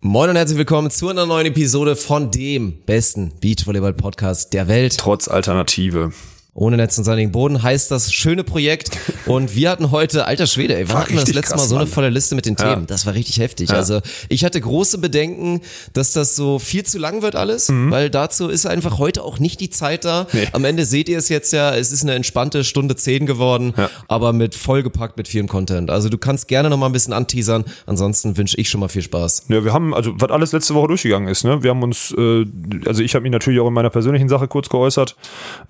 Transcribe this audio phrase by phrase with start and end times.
[0.00, 4.96] Moin und herzlich willkommen zu einer neuen Episode von dem besten Beachvolleyball-Podcast der Welt.
[4.96, 6.12] Trotz Alternative.
[6.60, 8.90] Ohne Netz und sandigen Boden heißt das schöne Projekt.
[9.26, 11.76] Und wir hatten heute, alter Schwede, ey, wir War hatten das letzte krass, Mal so
[11.76, 12.74] eine volle Liste mit den Ja.
[12.74, 12.86] Themen.
[12.86, 13.68] Das war richtig heftig.
[13.70, 13.76] Ja.
[13.76, 15.60] Also ich hatte große Bedenken,
[15.92, 19.60] dass das so viel zu lang wird alles, weil dazu ist einfach heute auch nicht
[19.60, 20.22] die Zeit da.
[20.32, 20.38] Mhm.
[20.40, 20.48] Nee.
[20.52, 23.88] Am Ende seht ihr es jetzt ja, es ist eine entspannte Stunde zehn geworden, Ja.
[24.08, 25.90] aber mit vollgepackt mit vielem Content.
[25.90, 27.64] Also du kannst gerne noch mal ein bisschen anteasern.
[27.86, 29.44] Ansonsten wünsche ich schon mal viel Spaß.
[29.48, 31.62] Ja, wir haben, also was alles letzte Woche durchgegangen ist, ne?
[31.62, 32.46] Wir haben uns, äh,
[32.86, 35.14] also ich habe mich natürlich auch in meiner persönlichen Sache kurz geäußert.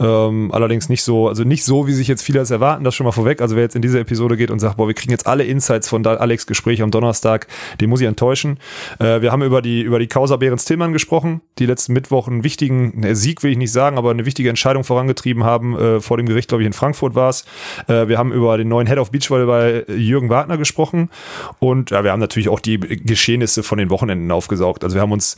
[0.00, 3.04] Ähm, allerdings nicht so, also nicht so, wie sich jetzt viele das erwarten, das schon
[3.04, 3.40] mal vorweg.
[3.40, 5.88] Also wer jetzt in diese Episode geht und sagt, boah, wir kriegen jetzt alle Insights
[5.88, 7.48] von Alex Gespräch am Donnerstag,
[7.80, 8.58] den muss ich enttäuschen.
[8.98, 12.44] Äh, wir haben über die, über die Causa Behrens Tillmann gesprochen, die letzten Mittwoch einen
[12.44, 15.76] wichtigen, ne, Sieg will ich nicht sagen, aber eine wichtige Entscheidung vorangetrieben haben.
[15.76, 17.44] Äh, vor dem Gericht, glaube ich, in Frankfurt war es.
[17.88, 21.10] Äh, wir haben über den neuen Head of Beachvolleyball äh, Jürgen Wagner gesprochen
[21.58, 24.84] und ja, wir haben natürlich auch die Geschehnisse von den Wochenenden aufgesaugt.
[24.84, 25.36] Also wir haben uns,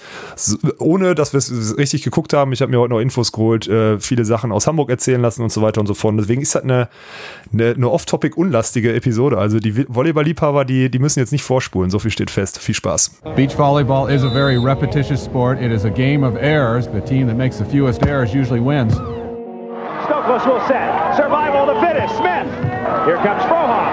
[0.79, 3.99] ohne dass wir es richtig geguckt haben, ich habe mir heute noch Infos geholt, äh,
[4.01, 6.13] viele Sachen aus Hamburg erzählen lassen und so weiter und so fort.
[6.13, 6.89] Und deswegen ist das eine,
[7.53, 9.39] eine, eine off-topic unlastige Episode.
[9.39, 11.91] Also die Volleyball-Liebhaber, die, die müssen jetzt nicht vorspulen.
[11.91, 12.59] So viel steht fest.
[12.59, 13.23] Viel Spaß.
[13.37, 15.61] Beach volleyball is a very repetitious sport.
[15.61, 16.89] It is a game of errors.
[16.93, 18.95] The team that makes the fewest errors usually wins.
[20.07, 21.17] Stokos will set.
[21.17, 22.11] Survival to finish.
[22.17, 22.49] Smith.
[23.05, 23.87] Here comes Frohoff.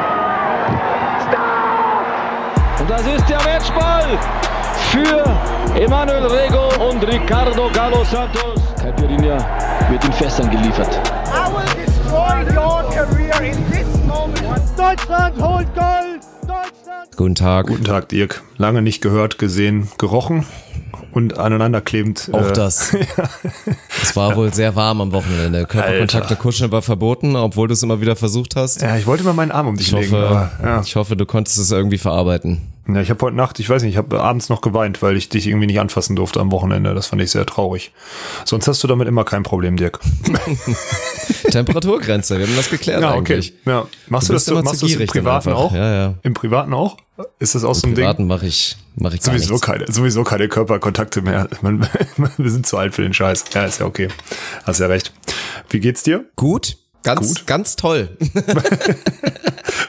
[1.27, 2.81] Stop!
[2.81, 4.17] Und das ist der Matchball
[4.91, 8.76] für Emanuel Rego und Ricardo Galo Santos.
[9.07, 10.89] Caipirinha wird in Fässern geliefert.
[11.27, 14.61] I will destroy your career in this moment.
[14.77, 16.21] Deutschland holt Gold!
[16.41, 17.15] Deutschland!
[17.15, 17.67] Guten Tag.
[17.67, 18.43] Guten Tag, Dirk.
[18.57, 20.45] Lange nicht gehört, gesehen, gerochen
[21.13, 22.29] und aneinanderklebend.
[22.33, 22.95] Auch äh, das.
[24.03, 25.65] Es war wohl sehr warm am Wochenende.
[25.65, 28.81] Körperkontakte kuscheln war verboten, obwohl du es immer wieder versucht hast.
[28.81, 30.11] Ja, ich wollte mal meinen Arm um dich Ich legen.
[30.11, 30.81] hoffe, aber, ja.
[30.81, 32.61] ich hoffe, du konntest es irgendwie verarbeiten.
[32.87, 35.27] Ja, ich habe heute Nacht, ich weiß nicht, ich habe abends noch geweint, weil ich
[35.29, 36.93] dich irgendwie nicht anfassen durfte am Wochenende.
[36.93, 37.91] Das fand ich sehr traurig.
[38.45, 39.99] Sonst hast du damit immer kein Problem, Dirk.
[41.51, 43.53] Temperaturgrenze, wir haben das geklärt eigentlich.
[43.65, 43.87] Ja.
[44.07, 45.73] Machst Du du, das, so, immer machst du das im Privaten auch?
[45.73, 46.13] Ja, ja.
[46.23, 46.97] Im Privaten auch?
[47.39, 48.03] Ist das auch so ein Ding?
[48.03, 49.65] Privaten mache ich, mach ich Sowieso nichts.
[49.65, 51.47] keine, sowieso keine Körperkontakte mehr.
[51.61, 51.87] Man,
[52.37, 53.45] wir sind zu alt für den Scheiß.
[53.53, 54.09] Ja, ist ja okay.
[54.65, 55.11] Hast ja recht.
[55.69, 56.25] Wie geht's dir?
[56.35, 57.47] Gut, ganz, Gut.
[57.47, 58.09] ganz toll.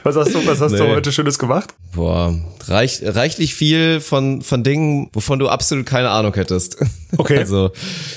[0.04, 0.94] Was hast du, was hast du Nee.
[0.94, 1.74] heute Schönes gemacht?
[1.94, 2.34] Boah,
[2.66, 6.76] reich, reichlich viel von, von Dingen, wovon du absolut keine Ahnung hättest.
[7.16, 7.38] Okay.
[7.48, 7.70] Also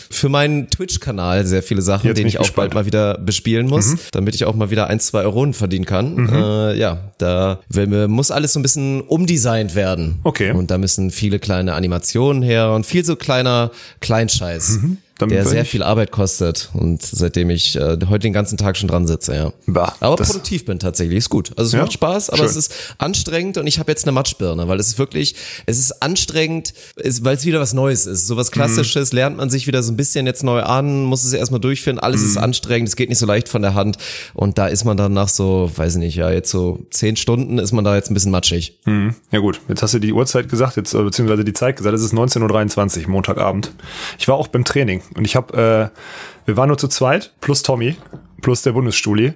[0.10, 2.70] für meinen Twitch-Kanal sehr viele Sachen, Jetzt den ich auch gespannt.
[2.72, 2.74] Mhm.
[2.74, 6.30] bald mal wieder bespielen muss, damit ich auch mal wieder ein, zwei Euronen verdienen kann.
[6.30, 10.20] Äh, ja, da will, muss alles so ein bisschen umdesignt werden.
[10.24, 10.52] Okay.
[10.52, 14.80] Und da müssen viele kleine Animationen her und viel so kleiner Kleinscheiß.
[14.82, 14.98] Mhm.
[15.22, 18.88] Damit Der sehr viel Arbeit kostet und seitdem ich äh, heute den ganzen Tag schon
[18.90, 19.54] dran sitze, ja.
[19.68, 21.52] Bah, aber produktiv bin tatsächlich, ist gut.
[21.58, 21.82] Also es Ja?
[21.82, 22.48] macht Spaß, aber Schön.
[22.48, 25.36] es ist anstrengend und ich habe jetzt eine Matschbirne, weil es ist wirklich,
[25.68, 26.74] es ist anstrengend,
[27.22, 28.28] weil es wieder was Neues ist.
[28.28, 28.54] So was Mhm.
[28.54, 32.00] Klassisches lernt man sich wieder so ein bisschen jetzt neu an, muss es erstmal durchführen,
[32.00, 32.28] alles Mhm.
[32.28, 33.98] ist anstrengend, es geht nicht so leicht von der Hand
[34.34, 37.60] und da ist man dann nach so, weiß ich nicht, ja, jetzt so zehn Stunden
[37.60, 38.78] ist man da jetzt ein bisschen matschig.
[38.86, 39.14] Mhm.
[39.32, 41.94] Ja gut, jetzt hast du die Uhrzeit gesagt, jetzt äh, beziehungsweise die Zeit gesagt.
[41.96, 43.72] Es ist 19.23 Uhr, Montagabend.
[44.18, 47.64] Ich war auch beim Training und ich habe, äh, wir waren nur zu zweit, plus
[47.64, 47.96] Tommy,
[48.42, 49.34] plus der Bundesstuli.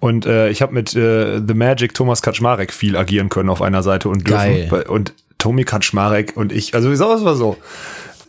[0.00, 3.82] Und äh, ich habe mit äh, The Magic Thomas Kaczmarek viel agieren können auf einer
[3.82, 4.68] Seite und dürfen.
[4.68, 4.84] Geil.
[4.88, 7.56] Und Tommy Kaczmarek und ich, also wieso es war so.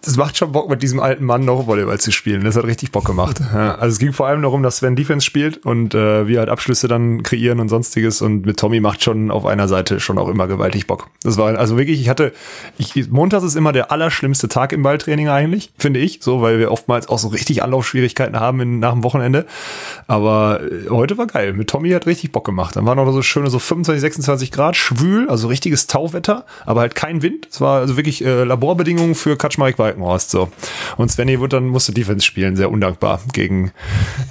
[0.01, 2.43] Das macht schon Bock, mit diesem alten Mann noch Volleyball zu spielen.
[2.43, 3.39] Das hat richtig Bock gemacht.
[3.53, 6.49] Ja, also es ging vor allem darum, dass Sven Defense spielt und äh, wir halt
[6.49, 8.21] Abschlüsse dann kreieren und sonstiges.
[8.21, 11.07] Und mit Tommy macht schon auf einer Seite schon auch immer gewaltig Bock.
[11.23, 12.33] Das war also wirklich, ich hatte,
[12.77, 16.71] ich, Montags ist immer der allerschlimmste Tag im Balltraining eigentlich, finde ich, so, weil wir
[16.71, 19.45] oftmals auch so richtig Anlaufschwierigkeiten haben in, nach dem Wochenende.
[20.07, 21.53] Aber äh, heute war geil.
[21.53, 22.75] Mit Tommy hat richtig Bock gemacht.
[22.75, 26.95] Dann waren noch so schöne so 25, 26 Grad, schwül, also richtiges Tauwetter, aber halt
[26.95, 27.47] kein Wind.
[27.51, 30.49] Es war also wirklich äh, Laborbedingungen für Kaczmarek Walkenhorst so.
[30.97, 33.71] Und Svenny wird dann musste Defense spielen, sehr undankbar gegen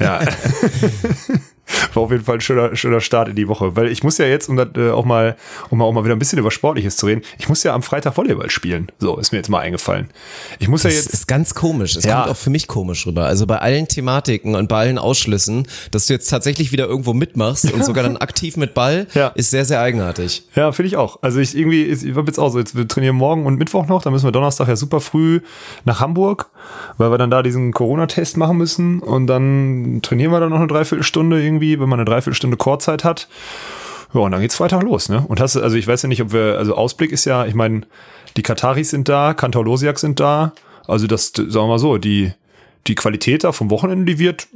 [0.00, 0.20] ja.
[1.94, 3.74] War auf jeden Fall ein schöner, schöner Start in die Woche.
[3.76, 5.36] Weil ich muss ja jetzt, um das äh, auch mal,
[5.70, 7.82] um mal auch mal wieder ein bisschen über Sportliches zu reden, ich muss ja am
[7.82, 8.92] Freitag Volleyball spielen.
[8.98, 10.08] So, ist mir jetzt mal eingefallen.
[10.58, 11.14] Ich muss ja Das jetzt.
[11.14, 11.96] ist ganz komisch.
[11.96, 12.20] Es Ja.
[12.20, 13.26] kommt auch für mich komisch rüber.
[13.26, 17.72] Also bei allen Thematiken und bei allen Ausschlüssen, dass du jetzt tatsächlich wieder irgendwo mitmachst
[17.72, 19.28] und sogar dann aktiv mit Ball, Ja.
[19.28, 20.44] ist sehr, sehr eigenartig.
[20.54, 21.18] Ja, finde ich auch.
[21.22, 24.02] Also ich irgendwie, ich habe jetzt auch so, jetzt wir trainieren morgen und Mittwoch noch,
[24.02, 25.40] dann müssen wir Donnerstag ja super früh
[25.84, 26.48] nach Hamburg,
[26.98, 30.66] weil wir dann da diesen Corona-Test machen müssen und dann trainieren wir dann noch eine
[30.66, 33.28] Dreiviertelstunde irgendwie, wenn man eine Dreiviertelstunde Chorzeit hat.
[34.14, 35.24] Ja, und dann geht's Freitag los, ne?
[35.26, 37.82] Und hast also ich weiß ja nicht, ob wir, also Ausblick ist ja, ich meine,
[38.36, 40.52] die Kataris sind da, Kantor Losiak sind da,
[40.86, 42.32] also das, sagen wir mal so, die,
[42.86, 44.48] die Qualität da vom Wochenende, die wird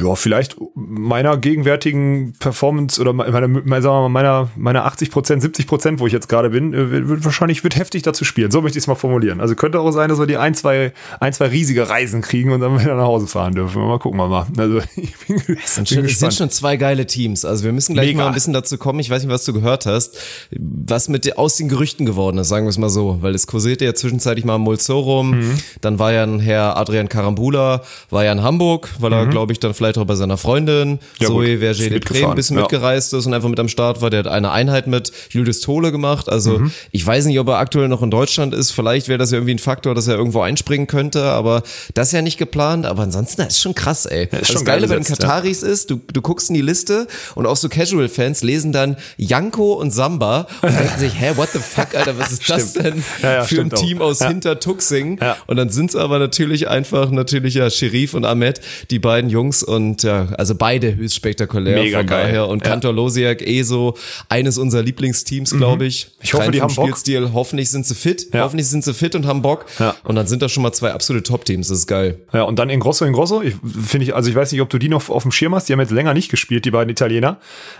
[0.00, 5.42] ja, vielleicht meiner gegenwärtigen Performance oder meiner, meiner, sagen wir mal, meiner, meiner 80 Prozent,
[5.42, 8.50] 70 Prozent, wo ich jetzt gerade bin, äh, wird, wahrscheinlich wird heftig dazu spielen.
[8.50, 9.40] So möchte ich es mal formulieren.
[9.40, 12.60] Also könnte auch sein, dass wir die ein, zwei, ein, zwei riesige Reisen kriegen und
[12.60, 13.80] dann wieder nach Hause fahren dürfen.
[13.80, 14.46] Mal gucken wir mal.
[14.58, 17.44] Also ich bin, es sind, bin schon, es sind schon zwei geile Teams.
[17.44, 18.22] Also wir müssen gleich Mega.
[18.22, 18.98] mal ein bisschen dazu kommen.
[18.98, 20.18] Ich weiß nicht, was du gehört hast,
[20.50, 23.84] was mit aus den Gerüchten geworden ist, sagen wir es mal so, weil es kursierte
[23.84, 25.30] ja zwischenzeitlich mal Mulzo rum.
[25.30, 25.58] Mhm.
[25.80, 29.30] Dann war ja ein Herr Adrian Karambula, war ja in Hamburg, weil er, mhm.
[29.30, 32.56] glaube ich, dann vielleicht auch bei seiner Freundin ja, Zoe Verger de Pré ein bisschen
[32.56, 32.62] ja.
[32.62, 34.10] mitgereist ist und einfach mit am Start war.
[34.10, 36.28] Der hat eine Einheit mit Julius Tole gemacht.
[36.28, 36.72] Also mhm.
[36.90, 38.70] ich weiß nicht, ob er aktuell noch in Deutschland ist.
[38.72, 41.62] Vielleicht wäre das ja irgendwie ein Faktor, dass er irgendwo einspringen könnte, aber
[41.94, 42.86] das ist ja nicht geplant.
[42.86, 44.28] Aber ansonsten, das ist schon krass, ey.
[44.30, 45.68] Das, das Geile bei den Kataris ja.
[45.68, 49.90] ist, du, du guckst in die Liste und auch so Casual-Fans lesen dann Janko und
[49.90, 53.02] Samba und denken sich, hä, what the fuck, Alter, was ist das denn
[53.44, 55.18] für ein Team aus Hintertuxing?
[55.46, 59.65] Und dann sind es aber natürlich einfach, natürlich ja, Sherif und Ahmed, die beiden Jungs
[59.66, 62.26] und ja, also beide höchst spektakulär Mega von geil.
[62.26, 62.48] daher.
[62.48, 62.70] Und ja.
[62.70, 63.94] Kantor Losiak eh so
[64.28, 65.58] eines unserer Lieblingsteams, mhm.
[65.58, 66.08] glaube ich.
[66.20, 67.22] Ich hoffe, Rein die haben Spielstil.
[67.22, 67.32] Bock.
[67.34, 68.28] Hoffentlich sind sie fit.
[68.32, 68.42] Ja.
[68.42, 69.66] Hoffentlich sind sie fit und haben Bock.
[69.78, 69.94] Ja.
[70.04, 71.68] Und dann sind das schon mal zwei absolute Top-Teams.
[71.68, 72.20] Das ist geil.
[72.32, 73.42] Ja, und dann in Grosso in Grosso.
[73.42, 73.54] Ich
[73.86, 75.68] finde ich, also ich weiß nicht, ob du die noch auf dem Schirm hast.
[75.68, 77.38] Die haben jetzt länger nicht gespielt, die beiden Italiener.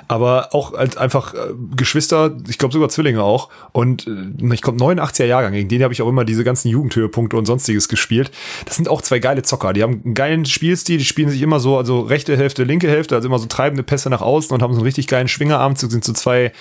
[0.08, 1.38] Aber auch als einfach äh,
[1.76, 3.48] Geschwister, ich glaube sogar Zwillinge auch.
[3.72, 5.52] Und äh, ich komme 89er Jahrgang.
[5.52, 8.30] Gegen den habe ich auch immer diese ganzen Jugendhöhepunkte und sonstiges gespielt.
[8.64, 9.72] Das sind auch zwei geile Zocker.
[9.72, 10.98] Die haben einen geilen Spielstil.
[10.98, 14.10] Die spielen sich immer so, also rechte Hälfte, linke Hälfte, also immer so treibende Pässe
[14.10, 16.52] nach außen und haben so einen richtig geilen Schwingerarmzug, sind so zwei,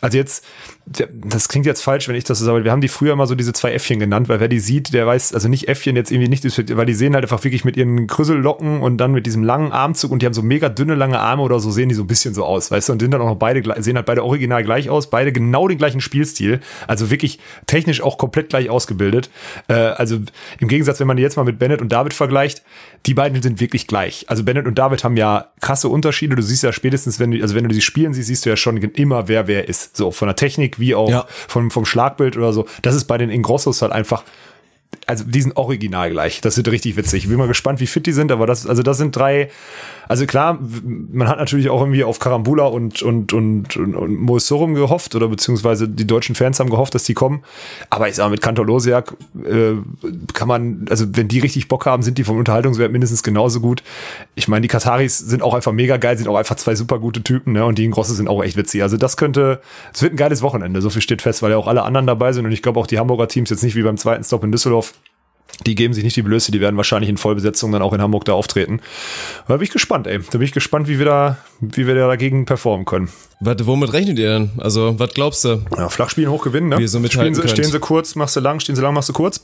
[0.00, 0.44] also jetzt,
[0.86, 3.34] das klingt jetzt falsch, wenn ich das so sage, wir haben die früher immer so
[3.34, 6.28] diese zwei Äffchen genannt, weil wer die sieht, der weiß, also nicht Äffchen jetzt irgendwie
[6.28, 6.44] nicht,
[6.76, 10.10] weil die sehen halt einfach wirklich mit ihren Krüssellocken und dann mit diesem langen Armzug
[10.10, 12.34] und die haben so mega dünne, lange Arme oder so, sehen die so ein bisschen
[12.34, 14.90] so aus, weißt du, und sind dann auch noch beide, sehen halt beide original gleich
[14.90, 19.30] aus, beide genau den gleichen Spielstil, also wirklich technisch auch komplett gleich ausgebildet.
[19.68, 20.18] Äh, also
[20.58, 22.62] im Gegensatz, wenn man die jetzt mal mit Bennett und David vergleicht,
[23.06, 24.24] die beiden sind wirklich gleich.
[24.28, 26.36] Also Bennett und David haben ja krasse Unterschiede.
[26.36, 28.56] Du siehst ja spätestens, wenn du, also wenn du sie spielen siehst, siehst du ja
[28.56, 29.96] schon immer, wer wer ist.
[29.96, 31.26] So von der Technik wie auch ja.
[31.28, 32.66] vom, vom Schlagbild oder so.
[32.82, 34.24] Das ist bei den Ingrossos halt einfach
[35.06, 36.40] also die sind original gleich.
[36.40, 37.24] Das wird richtig witzig.
[37.24, 39.50] Ich bin mal gespannt, wie fit die sind, aber das, also das sind drei,
[40.08, 44.74] also klar, man hat natürlich auch irgendwie auf Karambula und, und, und, und, und Moesorum
[44.74, 47.42] gehofft oder beziehungsweise die deutschen Fans haben gehofft, dass die kommen.
[47.90, 49.14] Aber ich sage, mit Kantor Losiak
[49.44, 49.74] äh,
[50.34, 53.82] kann man, also wenn die richtig Bock haben, sind die vom Unterhaltungswert mindestens genauso gut.
[54.34, 57.22] Ich meine, die Kataris sind auch einfach mega geil, sind auch einfach zwei super gute
[57.22, 57.64] Typen, ne?
[57.64, 58.82] Und die in Grosse sind auch echt witzig.
[58.82, 59.60] Also das könnte,
[59.92, 62.32] es wird ein geiles Wochenende, so viel steht fest, weil ja auch alle anderen dabei
[62.32, 64.52] sind und ich glaube auch die Hamburger Teams jetzt nicht wie beim zweiten Stop in
[64.52, 64.94] Düsseldorf
[65.66, 68.24] die geben sich nicht die Blöße, die werden wahrscheinlich in Vollbesetzung dann auch in Hamburg
[68.24, 68.80] da auftreten.
[69.48, 70.18] Da bin ich gespannt, ey.
[70.18, 73.08] Da bin ich gespannt, wie wir da, wie wir da dagegen performen können.
[73.40, 74.50] Warte, womit rechnet ihr denn?
[74.58, 75.62] Also, was glaubst du?
[75.76, 76.78] Ja, flach spielen, hoch gewinnen, ne?
[76.78, 79.08] Wie ihr so spielen sie, stehen sie kurz, machst du lang, stehen sie lang, machst
[79.08, 79.42] du kurz.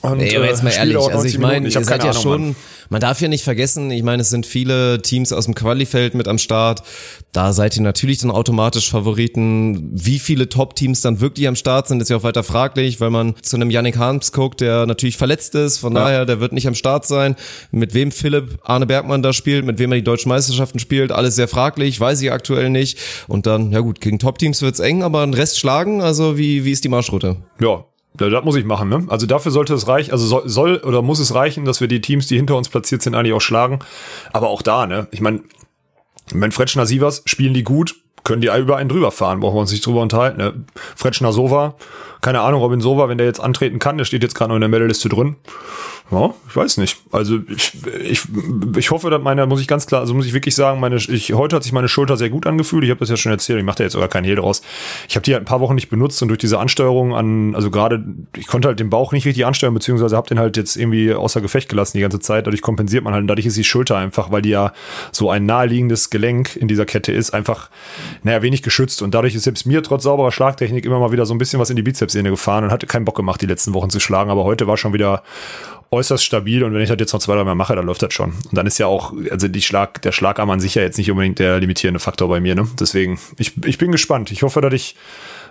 [0.00, 2.42] Und, nee, aber jetzt mal äh, ehrlich, also ich meine, ihr seid ja Ahnung, schon,
[2.42, 2.56] Mann.
[2.88, 6.28] man darf ja nicht vergessen, ich meine, es sind viele Teams aus dem Qualifeld mit
[6.28, 6.82] am Start.
[7.32, 9.90] Da seid ihr natürlich dann automatisch Favoriten.
[9.92, 13.34] Wie viele Top-Teams dann wirklich am Start sind, ist ja auch weiter fraglich, weil man
[13.42, 15.78] zu einem Yannick Harms guckt, der natürlich verletzt ist.
[15.78, 16.04] Von ja.
[16.04, 17.34] daher, der wird nicht am Start sein.
[17.70, 21.34] Mit wem Philipp Arne Bergmann da spielt, mit wem er die deutschen Meisterschaften spielt, alles
[21.34, 22.98] sehr fraglich, weiß ich aktuell nicht.
[23.26, 26.02] Und dann, ja gut, gegen Top-Teams wird's eng, aber den Rest schlagen.
[26.02, 27.36] Also wie, wie ist die Marschroute?
[27.60, 27.84] Ja, ja,
[28.30, 29.04] das muss ich machen, ne?
[29.08, 32.00] Also dafür sollte es reichen, also soll, soll oder muss es reichen, dass wir die
[32.00, 33.80] Teams, die hinter uns platziert sind, eigentlich auch schlagen.
[34.32, 35.08] Aber auch da, ne?
[35.10, 35.42] Ich meine,
[36.32, 39.72] mein Fretschner Sievers spielen die gut, können die über einen drüber fahren, brauchen wir uns
[39.72, 40.38] nicht drüber unterhalten.
[40.38, 40.64] Ne?
[40.96, 41.74] Fretschner Sova,
[42.22, 44.60] keine Ahnung, Robin Sova, wenn der jetzt antreten kann, der steht jetzt gerade noch in
[44.60, 45.36] der Medalliste drin.
[46.12, 46.98] Ja, ich weiß nicht.
[47.10, 47.72] Also ich,
[48.04, 48.22] ich,
[48.76, 51.32] ich hoffe, dass meine, muss ich ganz klar, also muss ich wirklich sagen, meine, ich,
[51.32, 52.84] heute hat sich meine Schulter sehr gut angefühlt.
[52.84, 54.60] Ich habe das ja schon erzählt, ich mache da jetzt sogar keinen Hehl draus.
[55.08, 57.70] Ich habe die halt ein paar Wochen nicht benutzt und durch diese Ansteuerung an, also
[57.70, 58.04] gerade,
[58.36, 61.40] ich konnte halt den Bauch nicht richtig ansteuern, beziehungsweise habe den halt jetzt irgendwie außer
[61.40, 62.46] Gefecht gelassen die ganze Zeit.
[62.46, 64.74] Dadurch kompensiert man halt und dadurch ist die Schulter einfach, weil die ja
[65.12, 67.70] so ein naheliegendes Gelenk in dieser Kette ist, einfach,
[68.22, 69.00] naja, wenig geschützt.
[69.00, 71.70] Und dadurch ist selbst mir trotz sauberer Schlagtechnik immer mal wieder so ein bisschen was
[71.70, 74.30] in die Bizepssehne gefahren und hatte keinen Bock gemacht, die letzten Wochen zu schlagen.
[74.30, 75.22] Aber heute war schon wieder
[75.90, 78.14] äußerst stabil und wenn ich das jetzt noch zwei, drei Mal mache, dann läuft das
[78.14, 78.30] schon.
[78.30, 81.10] Und dann ist ja auch, also die Schlag, der Schlagarm an sich ja jetzt nicht
[81.10, 82.66] unbedingt der limitierende Faktor bei mir, ne?
[82.80, 84.30] Deswegen, ich, ich bin gespannt.
[84.30, 84.96] Ich hoffe, dass ich,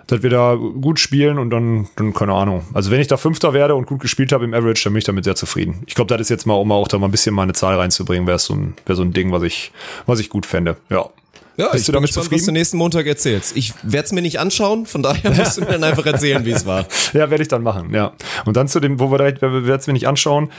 [0.08, 2.64] dass wir da gut spielen und dann, dann keine Ahnung.
[2.74, 5.04] Also wenn ich da Fünfter werde und gut gespielt habe im Average, dann bin ich
[5.04, 5.84] damit sehr zufrieden.
[5.86, 7.76] Ich glaube, das ist jetzt mal, um auch da mal ein bisschen mal eine Zahl
[7.76, 9.70] reinzubringen, wäre so ein, so ein Ding, was ich,
[10.06, 10.76] was ich gut fände.
[10.90, 11.08] Ja.
[11.56, 12.40] Ja, Bist ich du bin gespannt, zufrieden?
[12.40, 13.56] was du nächsten Montag erzählst.
[13.56, 16.50] Ich werde es mir nicht anschauen, von daher musst du mir dann einfach erzählen, wie
[16.52, 16.86] es war.
[17.12, 18.12] Ja, werde ich dann machen, ja.
[18.46, 20.50] Und dann zu dem, wo wir direkt, wir werden es mir nicht anschauen,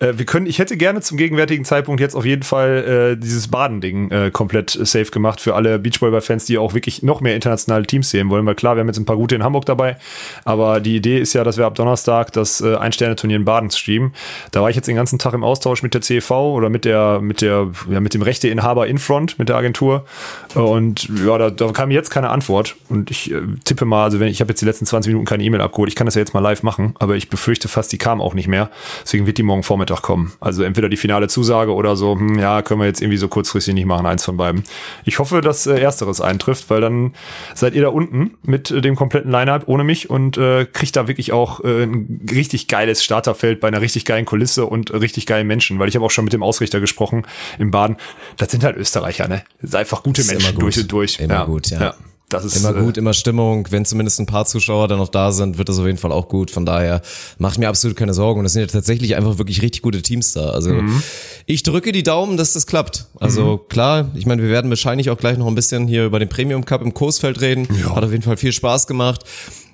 [0.00, 3.48] äh, wir können, ich hätte gerne zum gegenwärtigen Zeitpunkt jetzt auf jeden Fall äh, dieses
[3.48, 8.10] Baden-Ding äh, komplett safe gemacht für alle Beachvolleyball-Fans, die auch wirklich noch mehr internationale Teams
[8.10, 9.96] sehen wollen, weil klar, wir haben jetzt ein paar gute in Hamburg dabei,
[10.44, 14.12] aber die Idee ist ja, dass wir ab Donnerstag das äh, Ein-Sterne-Turnier in Baden streamen.
[14.50, 17.20] Da war ich jetzt den ganzen Tag im Austausch mit der CEV oder mit der,
[17.20, 20.06] mit der, ja, mit dem Rechteinhaber Infront, mit der Agentur
[20.54, 24.28] und ja, da, da kam jetzt keine Antwort und ich äh, tippe mal, also wenn
[24.28, 26.32] ich habe jetzt die letzten 20 Minuten keine E-Mail abgeholt, ich kann das ja jetzt
[26.32, 28.70] mal live machen, aber ich befürchte fast, die kam auch nicht mehr.
[29.04, 30.32] Deswegen wird die morgen Vormittag kommen.
[30.40, 33.74] Also entweder die finale Zusage oder so, hm, ja, können wir jetzt irgendwie so kurzfristig
[33.74, 34.64] nicht machen, eins von beiden.
[35.04, 37.14] Ich hoffe, dass äh, ersteres eintrifft, weil dann
[37.54, 41.08] seid ihr da unten mit äh, dem kompletten Line-Up ohne mich und äh, kriegt da
[41.08, 45.46] wirklich auch äh, ein richtig geiles Starterfeld bei einer richtig geilen Kulisse und richtig geilen
[45.46, 47.26] Menschen, weil ich habe auch schon mit dem Ausrichter gesprochen
[47.58, 47.96] im Baden.
[48.36, 49.42] Das sind halt Österreicher, ne?
[49.60, 51.18] Das sind einfach gute Menschen durch und durch.
[51.18, 51.44] Immer ja.
[51.44, 51.80] gut, ja.
[51.80, 51.94] ja.
[52.30, 53.66] Das ist immer gut, immer Stimmung.
[53.70, 56.28] Wenn zumindest ein paar Zuschauer dann noch da sind, wird das auf jeden Fall auch
[56.28, 56.50] gut.
[56.50, 57.02] Von daher
[57.38, 58.38] macht mir absolut keine Sorgen.
[58.40, 60.50] Und es sind ja tatsächlich einfach wirklich richtig gute Teams da.
[60.50, 61.02] Also mhm.
[61.46, 63.06] ich drücke die Daumen, dass das klappt.
[63.18, 63.68] Also mhm.
[63.68, 66.64] klar, ich meine, wir werden wahrscheinlich auch gleich noch ein bisschen hier über den Premium
[66.64, 67.66] Cup im Kursfeld reden.
[67.80, 67.96] Ja.
[67.96, 69.24] Hat auf jeden Fall viel Spaß gemacht.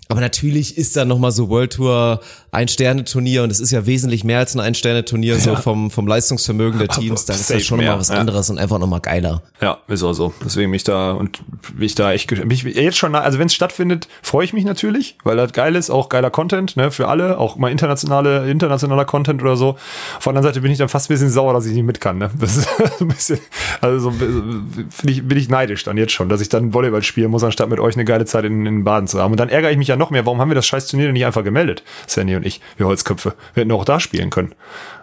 [0.09, 2.21] Aber natürlich ist da nochmal so World Tour
[2.53, 5.41] ein-Sterne-Turnier und es ist ja wesentlich mehr als ein Ein-Sterne-Turnier, ja.
[5.41, 7.93] so vom, vom Leistungsvermögen der Teams, dann ist das schon mehr.
[7.93, 8.53] mal was anderes ja.
[8.53, 9.43] und einfach nochmal geiler.
[9.61, 10.33] Ja, ist auch so.
[10.45, 11.41] Deswegen mich da und
[11.77, 15.37] mich da echt, mich jetzt schon, also wenn es stattfindet, freue ich mich natürlich, weil
[15.37, 19.57] das geil ist, auch geiler Content, ne, für alle, auch mal internationale, internationaler Content oder
[19.57, 19.71] so.
[20.17, 22.01] Auf der anderen Seite bin ich dann fast ein bisschen sauer, dass ich nicht mit
[22.01, 22.31] kann, ne.
[22.39, 22.69] Das ist
[23.01, 23.41] ein bisschen,
[23.81, 27.31] also so, bin ich, bin ich neidisch dann jetzt schon, dass ich dann Volleyball spielen
[27.31, 29.33] muss, anstatt mit euch eine geile Zeit in, in Baden zu haben.
[29.33, 31.15] Und dann ärgere ich mich ja noch mehr, warum haben wir das scheiß Turnier denn
[31.15, 33.35] nicht einfach gemeldet, Sandy und ich, wir Holzköpfe.
[33.55, 34.55] Wir hätten auch da spielen können.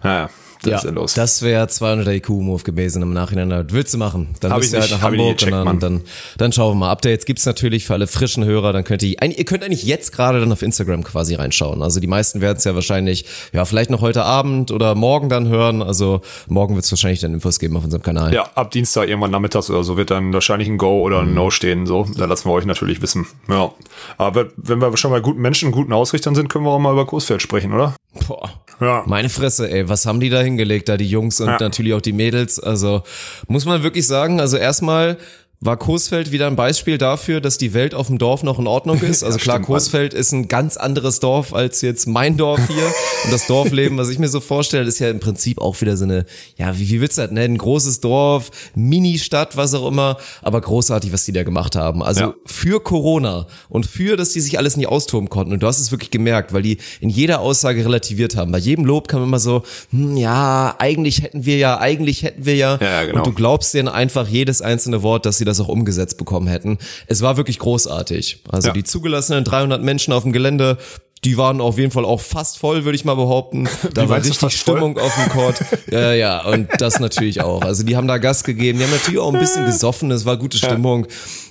[0.04, 0.30] Naja.
[0.64, 1.14] Das ja, ist ja los.
[1.14, 3.50] Das wäre 200 IQ-Move gewesen im Nachhinein.
[3.50, 4.30] Das willst du machen.
[4.40, 6.02] Dann bist du halt nach Hamburg gecheckt, und dann, dann,
[6.38, 6.92] dann schauen wir mal.
[6.92, 8.72] Updates gibt's natürlich für alle frischen Hörer.
[8.72, 11.82] Dann könnt ihr, ihr könnt eigentlich jetzt gerade dann auf Instagram quasi reinschauen.
[11.82, 15.50] Also die meisten werden es ja wahrscheinlich, ja, vielleicht noch heute Abend oder morgen dann
[15.50, 15.82] hören.
[15.82, 18.34] Also morgen wird es wahrscheinlich dann Infos geben auf unserem Kanal.
[18.34, 21.36] Ja, ab Dienstag irgendwann nachmittags oder so wird dann wahrscheinlich ein Go oder ein mhm.
[21.36, 21.86] No stehen.
[21.86, 23.26] So, da lassen wir euch natürlich wissen.
[23.50, 23.74] Ja.
[24.18, 27.06] Aber wenn wir schon mal guten Menschen, guten Ausrichtern sind, können wir auch mal über
[27.06, 27.96] Kursfeld sprechen, oder?
[28.28, 28.50] Boah.
[28.84, 29.04] Ja.
[29.06, 31.58] Meine Fresse, ey, was haben die da hingelegt, da die Jungs und ja.
[31.60, 32.60] natürlich auch die Mädels.
[32.60, 33.04] Also
[33.48, 35.18] muss man wirklich sagen, also erstmal
[35.66, 39.02] war Coesfeld wieder ein Beispiel dafür, dass die Welt auf dem Dorf noch in Ordnung
[39.02, 39.24] ist.
[39.34, 42.86] Also klar, Coesfeld ist ein ganz anderes Dorf als jetzt mein Dorf hier.
[43.24, 46.04] Und das Dorfleben, was ich mir so vorstelle, ist ja im Prinzip auch wieder so
[46.04, 46.26] eine,
[46.58, 47.58] ja, wie, wie willst du das nennen?
[47.58, 50.18] Großes Dorf, Mini-Stadt, was auch immer.
[50.42, 52.04] Aber großartig, was die da gemacht haben.
[52.04, 52.34] Also ja.
[52.46, 55.54] für Corona und für, dass die sich alles nicht austoben konnten.
[55.54, 58.52] Und du hast es wirklich gemerkt, weil die in jeder Aussage relativiert haben.
[58.52, 62.58] Bei jedem Lob kam immer so, hm, ja, eigentlich hätten wir ja, eigentlich hätten wir
[62.58, 62.78] ja.
[62.82, 63.20] ja genau.
[63.20, 66.48] Und du glaubst denen einfach jedes einzelne Wort, dass sie das das auch umgesetzt bekommen
[66.48, 66.78] hätten.
[67.08, 68.44] Es war wirklich großartig.
[68.50, 68.74] Also ja.
[68.74, 70.78] die zugelassenen 300 Menschen auf dem Gelände,
[71.24, 73.70] die waren auf jeden Fall auch fast voll, würde ich mal behaupten.
[73.94, 75.04] Da war richtig Stimmung voll?
[75.04, 75.60] auf dem Court.
[75.92, 77.62] Ja, ja, und das natürlich auch.
[77.62, 78.80] Also die haben da Gas gegeben.
[78.80, 80.10] Die haben natürlich auch ein bisschen gesoffen.
[80.10, 81.06] Es war gute Stimmung.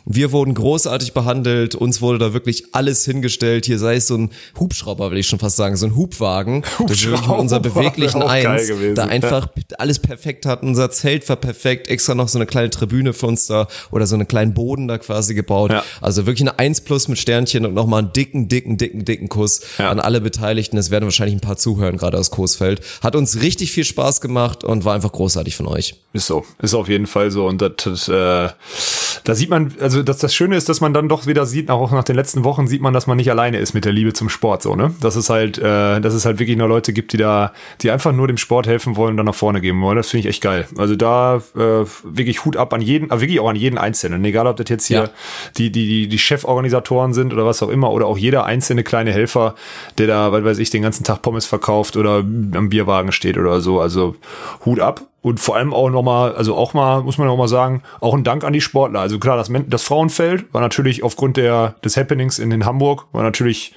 [0.04, 1.76] Wir wurden großartig behandelt.
[1.76, 3.66] Uns wurde da wirklich alles hingestellt.
[3.66, 6.64] Hier sei es so ein Hubschrauber, will ich schon fast sagen, so ein Hubwagen.
[6.88, 9.48] Das wir mit unserer beweglichen Eins da einfach
[9.78, 10.66] alles perfekt hatten.
[10.68, 11.86] Unser Zelt war perfekt.
[11.88, 14.98] Extra noch so eine kleine Tribüne für uns da oder so einen kleinen Boden da
[14.98, 15.70] quasi gebaut.
[15.70, 15.84] Ja.
[16.00, 19.61] Also wirklich eine Eins plus mit Sternchen und nochmal einen dicken, dicken, dicken, dicken Kuss
[19.78, 19.90] ja.
[19.90, 20.76] an alle Beteiligten.
[20.76, 22.80] Es werden wahrscheinlich ein paar zuhören, gerade aus Coesfeld.
[23.02, 25.94] Hat uns richtig viel Spaß gemacht und war einfach großartig von euch.
[26.12, 26.44] Ist so.
[26.60, 27.46] Ist auf jeden Fall so.
[27.46, 28.48] Und das, das äh,
[29.24, 31.92] da sieht man, also das, das Schöne ist, dass man dann doch wieder sieht, auch
[31.92, 34.28] nach den letzten Wochen sieht man, dass man nicht alleine ist mit der Liebe zum
[34.28, 34.94] Sport, so, ne?
[35.00, 38.12] Dass es halt, äh, dass es halt wirklich nur Leute gibt, die da, die einfach
[38.12, 39.96] nur dem Sport helfen wollen und dann nach vorne geben wollen.
[39.96, 40.66] Das finde ich echt geil.
[40.76, 44.24] Also da äh, wirklich Hut ab an jeden, aber wirklich auch an jeden Einzelnen.
[44.24, 45.10] Egal, ob das jetzt hier ja.
[45.56, 49.12] die, die, die, die Cheforganisatoren sind oder was auch immer, oder auch jeder einzelne kleine
[49.12, 49.51] Helfer,
[49.98, 53.60] der da, weil weiß ich, den ganzen Tag Pommes verkauft oder am Bierwagen steht oder
[53.60, 53.80] so.
[53.80, 54.16] Also
[54.64, 55.02] Hut ab.
[55.22, 58.24] Und vor allem auch nochmal, also auch mal, muss man auch mal sagen, auch ein
[58.24, 59.00] Dank an die Sportler.
[59.00, 63.22] Also klar, das, das Frauenfeld war natürlich aufgrund der, des Happenings in, in Hamburg, war
[63.22, 63.72] natürlich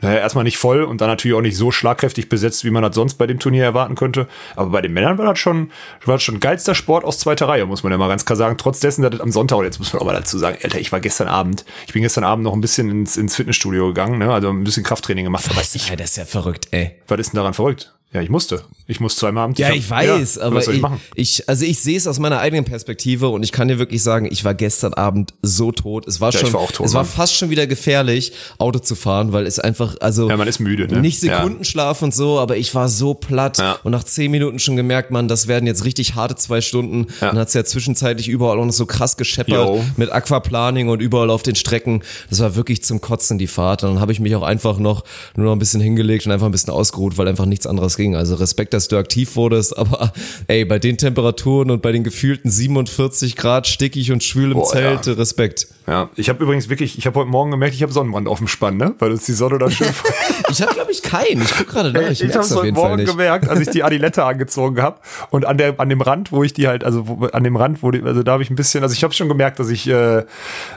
[0.00, 2.94] naja, erstmal nicht voll und dann natürlich auch nicht so schlagkräftig besetzt, wie man das
[2.94, 4.28] sonst bei dem Turnier erwarten könnte.
[4.54, 5.70] Aber bei den Männern war das schon,
[6.04, 8.56] war das schon geilster Sport aus zweiter Reihe, muss man ja mal ganz klar sagen.
[8.58, 10.78] Trotz dessen, dass das am Sonntag, und jetzt muss man auch mal dazu sagen, Alter,
[10.78, 14.18] ich war gestern Abend, ich bin gestern Abend noch ein bisschen ins, ins Fitnessstudio gegangen,
[14.18, 15.46] ne, also ein bisschen Krafttraining gemacht.
[15.50, 16.96] Aber ich, ja, das ist ja verrückt, ey.
[17.08, 17.95] Was ist denn daran verrückt?
[18.16, 18.62] Ja, ich musste.
[18.86, 20.82] Ich muss zweimal am Ja, ich weiß, ja, aber ich,
[21.16, 24.26] ich, also ich sehe es aus meiner eigenen Perspektive und ich kann dir wirklich sagen,
[24.30, 26.08] ich war gestern Abend so tot.
[26.08, 29.34] Es war Ja, schon, war tot, es war fast schon wieder gefährlich, Auto zu fahren,
[29.34, 31.02] weil es einfach, also Ja, man ist müde, ne?
[31.02, 31.36] nicht Ja.
[31.36, 33.78] Sekundenschlaf und so, aber ich war so platt Ja.
[33.84, 37.08] und nach zehn Minuten schon gemerkt, man, das werden jetzt richtig harte zwei Stunden.
[37.20, 37.28] Ja.
[37.28, 39.84] Dann hat's ja zwischenzeitlich überall auch noch so krass gescheppert Jo.
[39.98, 42.02] mit Aquaplaning und überall auf den Strecken.
[42.30, 43.84] Das war wirklich zum Kotzen die Fahrt.
[43.84, 45.04] Und dann habe ich mich auch einfach noch
[45.34, 48.05] nur noch ein bisschen hingelegt und einfach ein bisschen ausgeruht, weil einfach nichts anderes ging.
[48.14, 50.12] Also Respekt, dass du aktiv wurdest, aber
[50.46, 54.70] ey, bei den Temperaturen und bei den gefühlten 47 Grad stickig und schwül im Boah,
[54.70, 55.68] Zelt, Respekt.
[55.86, 58.48] Ja, ich habe übrigens wirklich, ich habe heute Morgen gemerkt, ich habe Sonnenbrand auf dem
[58.48, 58.94] Spann, ne?
[58.98, 59.86] Weil uns die Sonne da schön
[60.50, 61.42] Ich habe glaube ich keinen.
[61.42, 64.24] Ich guck gerade nach, ich, ich habe auf heute Morgen gemerkt, als ich die Adilette
[64.24, 64.98] angezogen habe
[65.30, 67.84] und an der an dem Rand, wo ich die halt, also wo, an dem Rand,
[67.84, 69.86] wo die, also da habe ich ein bisschen, also ich habe schon gemerkt, dass ich,
[69.86, 70.24] äh,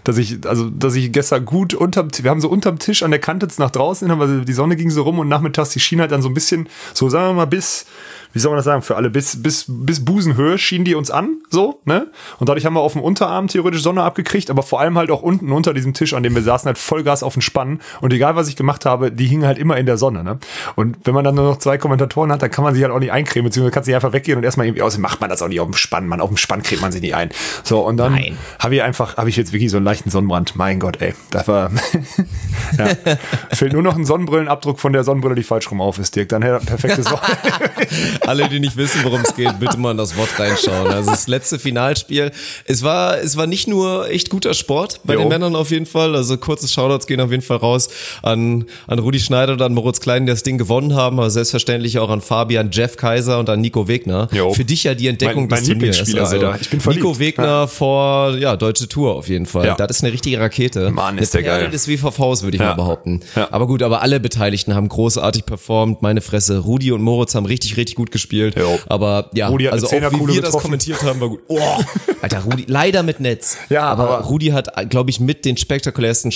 [0.04, 3.20] dass ich, also dass ich gestern gut unterm, wir haben so unterm Tisch an der
[3.20, 6.22] Kante nach draußen, aber die Sonne ging so rum und nachmittags die schien halt dann
[6.22, 7.86] so ein bisschen, so sagen wir mal bis
[8.34, 11.38] wie soll man das sagen, für alle, bis, bis, bis Busenhöhe schienen die uns an,
[11.50, 12.08] so, ne?
[12.40, 15.22] Und dadurch haben wir auf dem Unterarm theoretisch Sonne abgekriegt, aber vor allem halt auch
[15.22, 17.82] unten unter diesem Tisch, an dem wir saßen, halt Vollgas auf den Spann.
[18.02, 20.38] Und egal, was ich gemacht habe, die hingen halt immer in der Sonne, ne?
[20.76, 23.00] Und wenn man dann nur noch zwei Kommentatoren hat, dann kann man sich halt auch
[23.00, 25.42] nicht eincremen, beziehungsweise kannst du nicht einfach weggehen und erstmal irgendwie, außerdem macht man das
[25.42, 27.32] auch nicht auf dem Spann, man, auf dem Spann cremt man sich nicht ein.
[27.64, 28.20] So, und dann
[28.60, 30.56] habe ich einfach, habe ich jetzt wirklich so einen leichten Sonnenbrand.
[30.56, 31.72] Mein Gott, ey, das war,
[32.78, 32.88] ja.
[33.50, 36.30] Fehlt nur noch ein Sonnenbrillenabdruck von der Sonnenbrille, die falsch rum auf ist, Dirk.
[36.30, 37.12] Dann hätte er perfektes
[38.20, 38.28] Wort.
[38.28, 40.88] Alle, die nicht wissen, worum es geht, bitte mal in das Wort reinschauen.
[40.88, 42.32] Also das letzte Finalspiel,
[42.66, 45.22] es war, es war nicht nur echt guter Sport bei Jo.
[45.22, 46.16] den Männern auf jeden Fall.
[46.16, 47.90] Also kurze Shoutouts gehen auf jeden Fall raus
[48.22, 52.00] an, an Rudi Schneider und an Moritz Klein, die das Ding gewonnen haben, aber selbstverständlich
[52.00, 54.28] auch an Fabian Jeff Kaiser und an Nico Wegner.
[54.32, 54.54] Jo.
[54.54, 55.98] Für dich ja die Entdeckung Mein- mein des Turniers.
[55.98, 56.58] Lieblingsspieler, Alter.
[56.62, 57.04] Ich bin verliebt.
[57.04, 59.66] Nico Wegner vor, ja, deutsche Tour auf jeden Fall.
[59.66, 59.76] Ja.
[59.76, 60.92] Das ist eine richtige Rakete.
[60.92, 61.72] Mann, ist eine der Perle geil.
[61.72, 62.70] des WVVs, würde ich Ja.
[62.70, 63.22] mal behaupten.
[63.36, 63.48] Ja.
[63.52, 66.02] Aber gut, aber alle Beteiligten haben großartig performt.
[66.02, 68.56] Meine Fresse, Rudi und Moritz haben richtig, richtig gut gespielt.
[68.58, 68.80] Jo.
[68.88, 70.62] Aber ja, Rudi hat also auch wie wir das getroffen.
[70.62, 71.40] kommentiert haben, war gut.
[71.48, 71.60] Oh,
[72.22, 73.58] Alter, Rudi, leider mit Netz.
[73.70, 76.32] Ja, aber, aber- Rudi hat, glaube ich, mit den spektakulärsten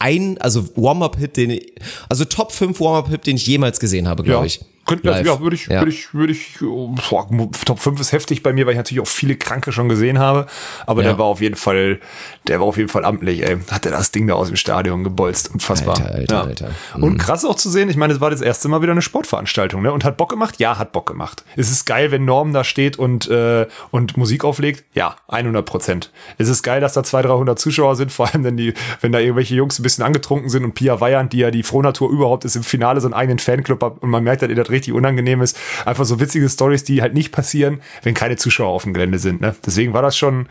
[0.00, 1.74] ein, also Warm-Up-Hit, den ich,
[2.08, 4.60] also Top 5 Warm-Up-Hit, den ich jemals gesehen habe, glaube ich.
[4.88, 5.26] Könnte, Live.
[5.26, 5.80] ja, würde ich, Ja.
[5.80, 7.28] würde ich, würde ich, boah,
[7.64, 10.46] Top 5 ist heftig bei mir, weil ich natürlich auch viele Kranke schon gesehen habe.
[10.86, 11.08] Aber Ja.
[11.10, 12.00] der war auf jeden Fall,
[12.46, 13.58] der war auf jeden Fall amtlich, ey.
[13.70, 15.50] Hat er das Ding da aus dem Stadion gebolzt.
[15.52, 15.98] Unfassbar.
[15.98, 16.42] Alter, Alter, ja.
[16.42, 16.70] Alter.
[16.96, 17.02] Mhm.
[17.04, 19.82] Und krass auch zu sehen, ich meine, es war das erste Mal wieder eine Sportveranstaltung,
[19.82, 19.92] ne?
[19.92, 20.56] Und hat Bock gemacht?
[20.58, 21.44] Ja, hat Bock gemacht.
[21.56, 24.84] Es ist geil, wenn Norm da steht und, äh, und Musik auflegt?
[24.94, 26.10] Ja, 100 Prozent.
[26.38, 29.18] Es ist geil, dass da 200, 300 Zuschauer sind, vor allem wenn die, wenn da
[29.18, 32.56] irgendwelche Jungs ein bisschen angetrunken sind und Pia Weihand, die ja die Frohnatur überhaupt ist,
[32.56, 35.42] im Finale so einen eigenen Fanclub hat und man merkt, dass ihr das richtig unangenehm
[35.42, 35.56] ist.
[35.84, 39.40] Einfach so witzige Stories, die halt nicht passieren, wenn keine Zuschauer auf dem Gelände sind,
[39.40, 39.54] ne?
[39.66, 40.46] Deswegen war das schon,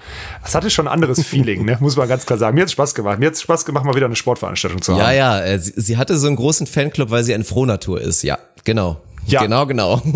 [0.45, 1.77] es hatte schon ein anderes Feeling, ne?
[1.79, 2.55] Muss man ganz klar sagen.
[2.55, 3.19] Mir hat's Spaß gemacht.
[3.19, 4.99] Mir hat's Spaß gemacht, mal wieder eine Sportveranstaltung zu haben.
[4.99, 8.23] Ja, ja, äh, sie, sie hatte so einen großen Fanclub, weil sie ein Frohnatur ist.
[8.23, 9.01] Ja, genau.
[9.27, 9.41] Ja.
[9.43, 10.01] Genau, genau.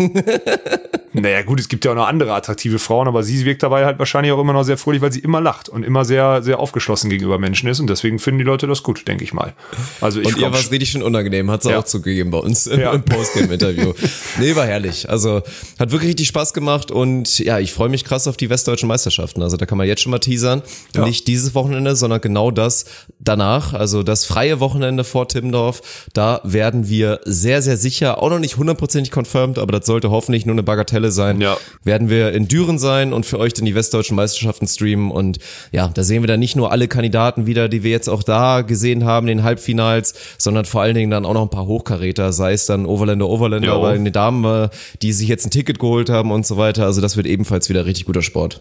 [1.14, 3.98] Naja, gut, es gibt ja auch noch andere attraktive Frauen, aber sie wirkt dabei halt
[3.98, 7.10] wahrscheinlich auch immer noch sehr fröhlich, weil sie immer lacht und immer sehr, sehr aufgeschlossen
[7.10, 9.52] gegenüber Menschen ist und deswegen finden die Leute das gut, denke ich mal.
[10.00, 11.80] Also ich Und ihr war es schon- richtig schön unangenehm, hat sie Ja.
[11.80, 12.92] auch zugegeben bei uns im, Ja.
[12.92, 13.92] im Postgame-Interview.
[14.40, 15.10] nee, war herrlich.
[15.10, 15.42] Also
[15.78, 19.42] hat wirklich richtig Spaß gemacht und ja, ich freue mich krass auf die westdeutschen Meisterschaften.
[19.42, 20.62] Also da kann man jetzt schon mal teasern.
[20.96, 21.04] Ja.
[21.04, 22.86] Nicht dieses Wochenende, sondern genau das
[23.18, 23.74] danach.
[23.74, 25.82] Also das freie Wochenende vor Timmendorf.
[26.14, 28.56] Da werden wir sehr, sehr sicher, auch noch nicht
[29.02, 31.40] hundertprozentig confirmed, aber das sollte hoffentlich nur eine Bagatelle sein.
[31.40, 31.56] Ja.
[31.84, 35.10] Werden wir in Düren sein und für euch dann die westdeutschen Meisterschaften streamen.
[35.10, 35.38] Und
[35.72, 38.62] ja, da sehen wir dann nicht nur alle Kandidaten wieder, die wir jetzt auch da
[38.62, 42.32] gesehen haben, in den Halbfinals, sondern vor allen Dingen dann auch noch ein paar Hochkaräter,
[42.32, 44.68] sei es dann Overländer, Overländer, bei den Damen,
[45.02, 46.84] die sich jetzt ein Ticket geholt haben und so weiter.
[46.84, 48.60] Also das wird ebenfalls wieder richtig guter Sport.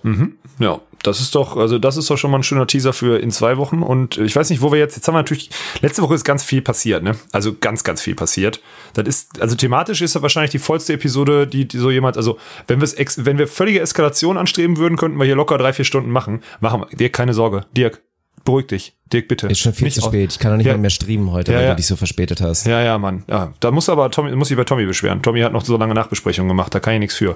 [0.59, 3.31] Ja, das ist doch, also das ist doch schon mal ein schöner Teaser für in
[3.31, 3.83] zwei Wochen.
[3.83, 5.49] Und ich weiß nicht, wo wir jetzt, jetzt haben wir natürlich,
[5.81, 7.15] letzte Woche ist ganz viel passiert, ne?
[7.31, 8.61] Also ganz, ganz viel passiert.
[8.93, 12.37] Das ist, also thematisch ist das wahrscheinlich die vollste Episode, die, die so jemand, also
[12.67, 15.85] wenn wir es, wenn wir völlige Eskalation anstreben würden, könnten wir hier locker drei, vier
[15.85, 16.41] Stunden machen.
[16.59, 16.97] Machen wir.
[16.97, 17.65] Dirk, keine Sorge.
[17.75, 18.01] Dirk,
[18.43, 18.93] beruhig dich.
[19.11, 19.47] Dirk, bitte.
[19.47, 20.31] Ist schon viel Nicht zu spät.
[20.31, 20.71] Ich kann doch nicht Ja.
[20.71, 21.69] mal mehr streamen heute, Ja, weil ja.
[21.71, 22.65] du dich so verspätet hast.
[22.65, 23.25] Ja, ja, Mann.
[23.27, 25.21] Ja, da muss aber Tommy, muss ich bei Tommy beschweren.
[25.21, 27.35] Tommy hat noch so lange Nachbesprechungen gemacht, da kann ich nichts für.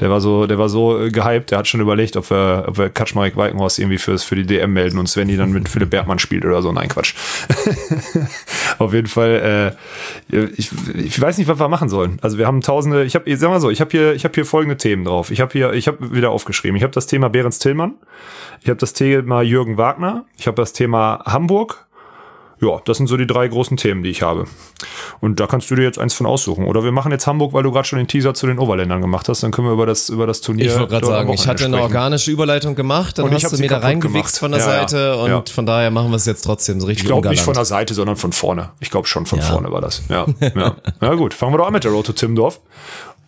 [0.00, 2.76] Der war so, der war so äh, gehypt, der hat schon überlegt, ob wir, ob
[2.76, 6.18] wir Kaczmarek Walkenhorst irgendwie fürs, für die DM melden und Svenny dann mit Philipp Bergmann
[6.18, 6.72] spielt oder so.
[6.72, 7.14] Nein, Quatsch.
[8.78, 9.76] Auf jeden Fall,
[10.32, 12.18] äh, ich, ich weiß nicht, was wir machen sollen.
[12.20, 14.44] Also wir haben tausende, ich habe, sag mal so, ich habe hier, ich habe hier
[14.44, 15.30] folgende Themen drauf.
[15.30, 16.76] Ich habe hier, ich habe wieder aufgeschrieben.
[16.76, 17.94] Ich habe das Thema Behrens Tillmann,
[18.60, 21.86] ich habe das Thema Jürgen Wagner, ich habe das Thema Hamburg,
[22.60, 24.44] ja, das sind so die drei großen Themen, die ich habe.
[25.20, 26.66] Und da kannst du dir jetzt eins von aussuchen.
[26.66, 29.28] Oder wir machen jetzt Hamburg, weil du gerade schon den Teaser zu den Oberländern gemacht
[29.28, 29.42] hast.
[29.42, 30.66] Dann können wir über das, über das Turnier.
[30.66, 31.82] Ich wollte gerade sagen, ich hatte eine sprechen.
[31.94, 34.72] organische Überleitung gemacht, dann Und hast du mir da reingewichst von der Ja, ja.
[34.88, 35.42] Seite und Ja.
[35.52, 37.94] von daher machen wir es jetzt trotzdem so richtig Ich glaube nicht von der Seite,
[37.94, 38.70] sondern von vorne.
[38.80, 39.44] Ich glaube schon von Ja.
[39.44, 40.02] vorne war das.
[40.08, 40.76] Ja, ja.
[41.00, 42.60] ja gut, fangen wir doch an mit der Road to Timmendorf.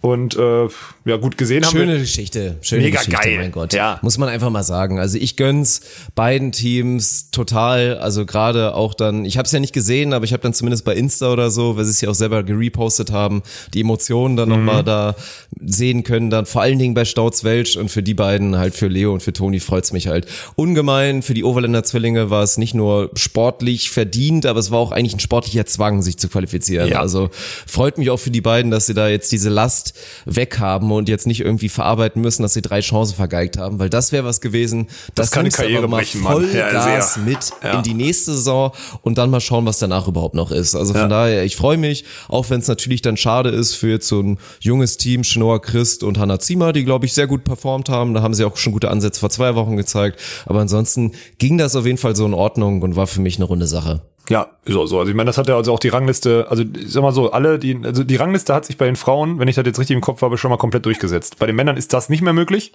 [0.04, 0.68] Und äh,
[1.06, 2.00] ja, gut gesehen haben Schöne wir.
[2.00, 3.38] Geschichte, schöne Mega Geschichte, geil.
[3.38, 3.72] mein Gott.
[3.72, 3.98] Ja.
[4.02, 4.98] Muss man einfach mal sagen.
[4.98, 5.80] Also ich gönn's
[6.14, 10.34] beiden Teams total, also gerade auch dann, ich habe es ja nicht gesehen, aber ich
[10.34, 13.42] habe dann zumindest bei Insta oder so, weil sie es ja auch selber gerepostet haben,
[13.72, 14.54] die Emotionen dann Mhm.
[14.56, 15.16] nochmal da
[15.64, 18.88] sehen können, dann vor allen Dingen bei Stauz Welch und für die beiden, halt für
[18.88, 21.22] Leo und für Toni freut's mich halt ungemein.
[21.22, 25.14] Für die Overländer Zwillinge war es nicht nur sportlich verdient, aber es war auch eigentlich
[25.14, 26.88] ein sportlicher Zwang, sich zu qualifizieren.
[26.90, 27.00] Ja.
[27.00, 27.30] Also
[27.66, 29.93] freut mich auch für die beiden, dass sie da jetzt diese Last
[30.26, 34.12] weghaben und jetzt nicht irgendwie verarbeiten müssen, dass sie drei Chancen vergeigt haben, weil das
[34.12, 34.88] wäre was gewesen.
[35.14, 36.22] Das kann nimmst du Karriere aber mal brechen.
[36.22, 37.22] Ja, Vollgas sehr.
[37.22, 37.72] mit Ja.
[37.78, 40.74] in die nächste Saison und dann mal schauen, was danach überhaupt noch ist.
[40.74, 41.08] Also von Ja.
[41.08, 44.38] daher, ich freue mich, auch wenn es natürlich dann schade ist für jetzt so ein
[44.60, 48.14] junges Team, Schnoa Christ und Hanna Ziemer, die glaube ich sehr gut performt haben.
[48.14, 50.20] Da haben sie auch schon gute Ansätze vor zwei Wochen gezeigt.
[50.46, 53.44] Aber ansonsten ging das auf jeden Fall so in Ordnung und war für mich eine
[53.44, 54.02] runde Sache.
[54.28, 54.98] Ja, auch so.
[54.98, 57.32] Also ich meine, das hat ja also auch die Rangliste, also ich sag mal so,
[57.32, 59.94] alle, die, also die Rangliste hat sich bei den Frauen, wenn ich das jetzt richtig
[59.94, 61.38] im Kopf habe, schon mal komplett durchgesetzt.
[61.38, 62.72] Bei den Männern ist das nicht mehr möglich,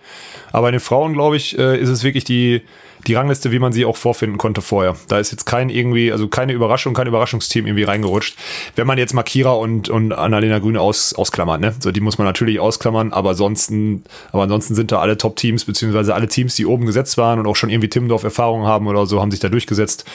[0.52, 2.62] aber bei den Frauen, glaube ich, äh, ist es wirklich die,
[3.08, 4.96] die Rangliste, wie man sie auch vorfinden konnte vorher.
[5.08, 8.38] Da ist jetzt kein irgendwie, also keine Überraschung, kein Überraschungsteam irgendwie reingerutscht.
[8.76, 11.74] Wenn man jetzt mal Kira und, und Annalena Grüne aus, ausklammert, ne?
[11.80, 16.14] So, die muss man natürlich ausklammern, aber ansonsten, aber ansonsten sind da alle Top-Teams, beziehungsweise
[16.14, 19.22] alle Teams, die oben gesetzt waren und auch schon irgendwie Timmendorf Erfahrung haben oder so,
[19.22, 20.06] haben sich da durchgesetzt.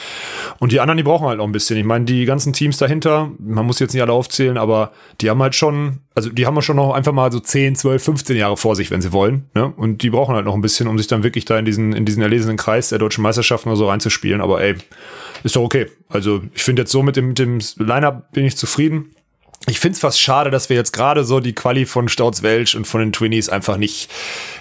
[0.59, 1.77] Und die anderen, die brauchen halt noch ein bisschen.
[1.77, 5.41] Ich meine, die ganzen Teams dahinter, man muss jetzt nicht alle aufzählen, aber die haben
[5.41, 8.55] halt schon, also die haben ja schon noch einfach mal so 10, 12, 15 Jahre
[8.55, 9.49] vor sich, wenn sie wollen.
[9.53, 9.71] Ne?
[9.75, 12.05] Und die brauchen halt noch ein bisschen, um sich dann wirklich da in diesen, in
[12.05, 14.39] diesen erlesenen Kreis der deutschen Meisterschaften oder so reinzuspielen.
[14.39, 14.75] Aber ey,
[15.43, 15.87] ist doch okay.
[16.07, 19.11] Also ich finde jetzt so mit dem, mit dem Line-Up bin ich zufrieden.
[19.67, 22.85] Ich find's fast schade, dass wir jetzt gerade so die Quali von Stauz Welch und
[22.85, 24.09] von den Twinnies einfach nicht,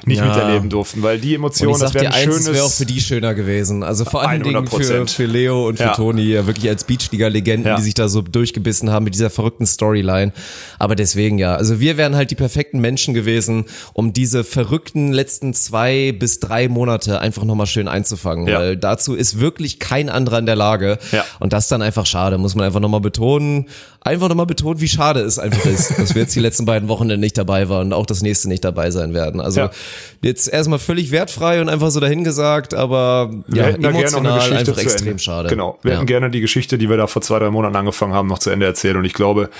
[0.06, 0.26] nicht Ja.
[0.26, 2.46] miterleben durften, weil die Emotionen, das wäre ein schönes.
[2.46, 3.82] es wäre auch für die schöner gewesen.
[3.82, 5.10] Also vor allen Dingen für, 100%.
[5.14, 5.92] für Leo und für Ja.
[5.94, 7.76] Toni, ja wirklich als Beachliga-Legenden, Ja.
[7.76, 10.32] die sich da so durchgebissen haben mit dieser verrückten Storyline.
[10.78, 15.52] Aber deswegen ja, also wir wären halt die perfekten Menschen gewesen, um diese verrückten letzten
[15.52, 18.46] zwei bis drei Monate einfach nochmal schön einzufangen.
[18.46, 20.98] Weil dazu ist wirklich kein anderer in der Lage.
[21.12, 21.24] Ja.
[21.40, 23.66] Und das dann einfach schade, muss man einfach nochmal betonen.
[24.00, 27.18] Einfach nochmal betonen, wie schade es einfach ist, dass wir jetzt die letzten beiden Wochenende
[27.18, 29.40] nicht dabei waren und auch das nächste nicht dabei sein werden.
[29.40, 29.70] Also Ja.
[30.22, 34.18] jetzt erstmal völlig wertfrei und einfach so dahingesagt, aber Wir ja, hätten da gerne noch
[34.18, 35.22] eine emotional Geschichte einfach zu extrem Ende.
[35.22, 35.48] schade.
[35.48, 35.78] Genau.
[35.82, 35.96] Wir ja.
[35.98, 38.50] hätten gerne die Geschichte, die wir da vor zwei, drei Monaten angefangen haben, noch zu
[38.50, 38.96] Ende erzählen.
[38.96, 39.50] Und ich glaube,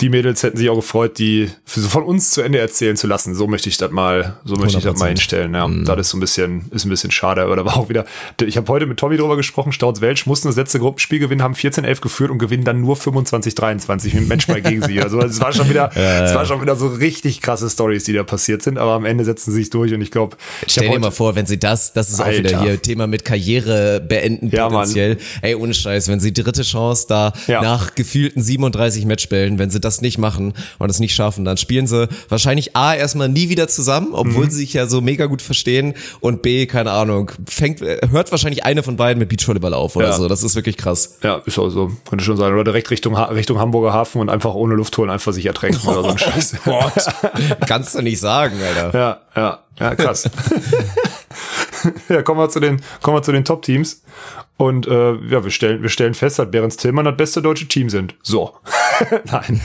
[0.00, 3.34] die Mädels hätten sich auch gefreut, die von uns zu Ende erzählen zu lassen.
[3.34, 5.08] So möchte ich das mal, so möchte ich das mal 100%.
[5.08, 5.54] hinstellen.
[5.54, 5.84] Ja, Mhm.
[5.84, 7.42] das ist so ein bisschen, ist ein bisschen schade.
[7.42, 8.04] Aber da war auch wieder,
[8.44, 9.72] ich habe heute mit Tommy drüber gesprochen.
[9.72, 14.04] Stauz Welsch mussten das letzte Gruppenspiel gewinnen, haben 14-11 geführt und gewinnen dann nur 25-23
[14.14, 15.00] mit dem Matchball gegen sie.
[15.02, 18.22] Also es war schon wieder, es war schon wieder so richtig krasse Stories, die da
[18.24, 18.78] passiert sind.
[18.78, 21.46] Aber am Ende setzen sie sich durch und ich glaube, Stell dir mal vor, wenn
[21.46, 22.62] sie das, das ist auch wieder Alter.
[22.62, 24.80] hier Thema mit Karriere beenden Ja, Mann.
[24.80, 25.18] potenziell.
[25.42, 27.62] Ey, ohne Scheiß, wenn sie dritte Chance da Ja.
[27.62, 31.86] nach gefühlten 37 Matchbällen, wenn sie das nicht machen und es nicht schaffen, dann spielen
[31.86, 34.50] sie wahrscheinlich A erstmal nie wieder zusammen, obwohl Mhm.
[34.50, 38.82] sie sich ja so mega gut verstehen und B, keine Ahnung, fängt, hört wahrscheinlich eine
[38.82, 40.12] von beiden mit Beachvolleyball auf oder Ja.
[40.12, 40.28] so.
[40.28, 41.16] Das ist wirklich krass.
[41.22, 41.90] Ja, ist auch so.
[42.08, 42.52] Könnte schon sein.
[42.52, 46.02] Oder direkt Richtung, Richtung Hamburger Hafen und einfach ohne Luft holen, einfach sich ertränken oder
[46.02, 46.56] so ein Scheiß.
[46.64, 46.92] Gott.
[47.66, 48.98] Kannst du nicht sagen, Alter.
[48.98, 50.30] Ja, ja, ja, krass.
[52.08, 54.02] ja, kommen wir zu den, kommen wir zu den Top-Teams.
[54.56, 57.90] Und äh, ja, wir stellen, wir stellen fest, dass Behrens Tillmann das beste deutsche Team
[57.90, 58.14] sind.
[58.22, 58.54] So.
[59.24, 59.60] Nein.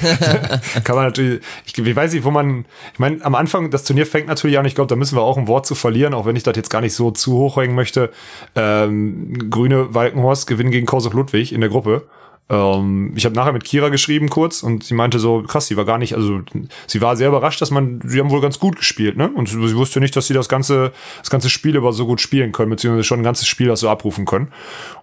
[0.84, 4.08] Kann man natürlich, ich, ich weiß nicht, wo man, ich meine, am Anfang, das Turnier
[4.08, 6.36] fängt natürlich an, ich glaube, da müssen wir auch ein Wort zu verlieren, auch wenn
[6.36, 8.10] ich das jetzt gar nicht so zu hoch hängen möchte.
[8.56, 12.08] Ähm, Grüne Walkenhorst gewinnen gegen Korsach Ludwig in der Gruppe.
[12.50, 15.84] Ähm, ich habe nachher mit Kira geschrieben kurz und sie meinte so, krass, sie war
[15.84, 16.42] gar nicht, also
[16.88, 19.30] sie war sehr überrascht, dass man, sie haben wohl ganz gut gespielt, ne?
[19.30, 22.54] Und sie wusste nicht, dass sie das ganze, das ganze Spiel über so gut spielen
[22.54, 24.48] können, beziehungsweise schon ein ganzes Spiel das so abrufen können.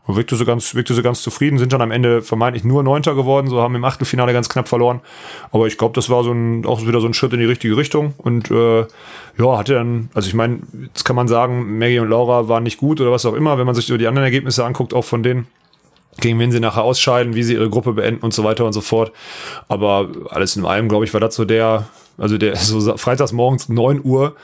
[0.06, 3.14] Und wirkte so ganz, wirkte so ganz zufrieden, sind dann am Ende vermeintlich nur Neunter
[3.14, 5.00] geworden, so haben im Achtelfinale ganz knapp verloren.
[5.50, 7.76] Aber ich glaube, das war so ein, auch wieder so ein Schritt in die richtige
[7.76, 8.86] Richtung und äh,
[9.38, 12.78] ja, hatte dann, also ich meine, jetzt kann man sagen, Maggie und Laura waren nicht
[12.78, 15.22] gut oder was auch immer, wenn man sich so die anderen Ergebnisse anguckt, auch von
[15.22, 15.46] denen
[16.20, 18.80] gegen wen sie nachher ausscheiden, wie sie ihre Gruppe beenden und so weiter und so
[18.80, 19.12] fort.
[19.68, 21.86] Aber alles in allem, glaube ich, war das so der,
[22.18, 24.36] also der, so freitags morgens 9 Uhr,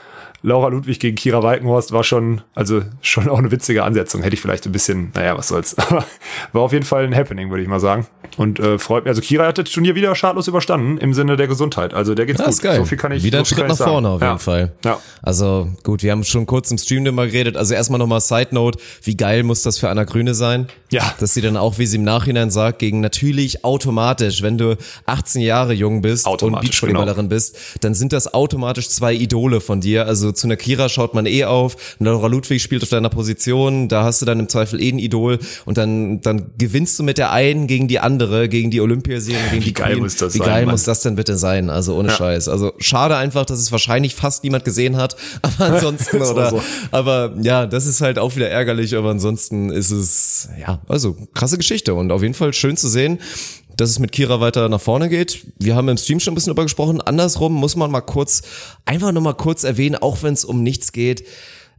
[0.43, 4.23] Laura Ludwig gegen Kira Walkenhorst war schon, also schon auch eine witzige Ansetzung.
[4.23, 5.77] Hätte ich vielleicht ein bisschen, naja, was soll's.
[5.77, 6.05] Aber
[6.51, 8.07] war auf jeden Fall ein Happening, würde ich mal sagen.
[8.37, 11.47] Und äh, freut mich, also Kira hat das Turnier wieder schadlos überstanden im Sinne der
[11.47, 11.93] Gesundheit.
[11.93, 12.53] Also der geht's Das gut.
[12.53, 12.77] ist geil.
[12.77, 14.27] So viel kann ich Wieder ein so Schritt nach vorne auf ja.
[14.29, 14.71] jeden Fall.
[14.85, 14.99] Ja.
[15.21, 17.57] Also gut, wir haben schon kurz im Stream darüber geredet.
[17.57, 20.67] Also erstmal nochmal Side Note, wie geil muss das für Anna Grüne sein?
[20.91, 21.13] Ja.
[21.19, 25.41] Dass sie dann auch, wie sie im Nachhinein sagt, gegen natürlich automatisch, wenn du 18
[25.41, 30.07] Jahre jung bist und Automatisch, Beachvolleyballerin bist, dann sind das automatisch zwei Idole von dir.
[30.07, 33.89] Also Also zu einer Kira schaut man eh auf, Laura Ludwig spielt auf deiner Position,
[33.89, 37.17] da hast du dann im Zweifel eh ein Idol und dann, dann gewinnst du mit
[37.17, 40.03] der einen gegen die andere, gegen die Olympiasieger, gegen Wie die geil Queen.
[40.03, 40.73] muss das Wie sein, geil Mann.
[40.73, 41.69] muss das denn bitte sein?
[41.69, 42.15] Also ohne Ja.
[42.15, 42.47] Scheiß.
[42.47, 46.61] Also schade einfach, dass es wahrscheinlich fast niemand gesehen hat, aber ansonsten oder, so.
[46.91, 51.57] aber ja, das ist halt auch wieder ärgerlich, aber ansonsten ist es, ja, also krasse
[51.57, 53.19] Geschichte und auf jeden Fall schön zu sehen,
[53.81, 55.45] dass es mit Kira weiter nach vorne geht.
[55.59, 57.01] Wir haben im Stream schon ein bisschen darüber gesprochen.
[57.01, 58.43] Andersrum muss man mal kurz,
[58.85, 61.25] einfach nur mal kurz erwähnen, auch wenn es um nichts geht.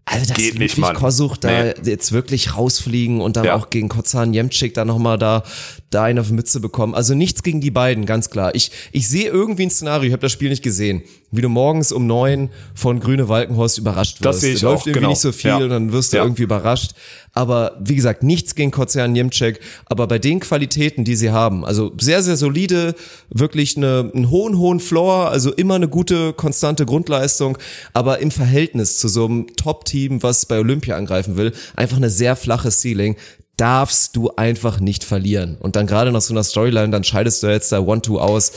[0.04, 0.96] Also, dass Geht nicht, Ludwig Mann.
[0.96, 1.74] Kosuch da Nee.
[1.84, 3.54] jetzt wirklich rausfliegen und dann Ja.
[3.54, 5.44] auch gegen Kozan Jemcik da nochmal da,
[5.90, 6.96] da eine auf die Mütze bekommen.
[6.96, 8.52] Also nichts gegen die beiden, ganz klar.
[8.56, 11.92] Ich, ich sehe irgendwie ein Szenario, ich habe das Spiel nicht gesehen, wie du morgens
[11.92, 14.24] um neun von Grüne Walkenhorst überrascht wirst.
[14.24, 15.10] Das sehe ich Läuft auch, irgendwie genau.
[15.10, 15.56] nicht so viel Ja.
[15.58, 16.24] und dann wirst du Ja.
[16.24, 16.94] irgendwie überrascht.
[17.32, 21.92] Aber wie gesagt, nichts gegen Kozan Jemcik, aber bei den Qualitäten, die sie haben, also
[21.98, 22.94] sehr, sehr solide,
[23.30, 27.56] wirklich eine, einen hohen, hohen Floor, also immer eine gute, konstante Grundleistung,
[27.94, 32.36] aber im Verhältnis zu so einem Top-Team, was bei Olympia angreifen will, einfach eine sehr
[32.36, 33.16] flache Ceiling
[33.56, 35.56] darfst du einfach nicht verlieren.
[35.60, 38.52] Und dann gerade nach so einer Storyline, dann scheidest du jetzt da One-Two aus.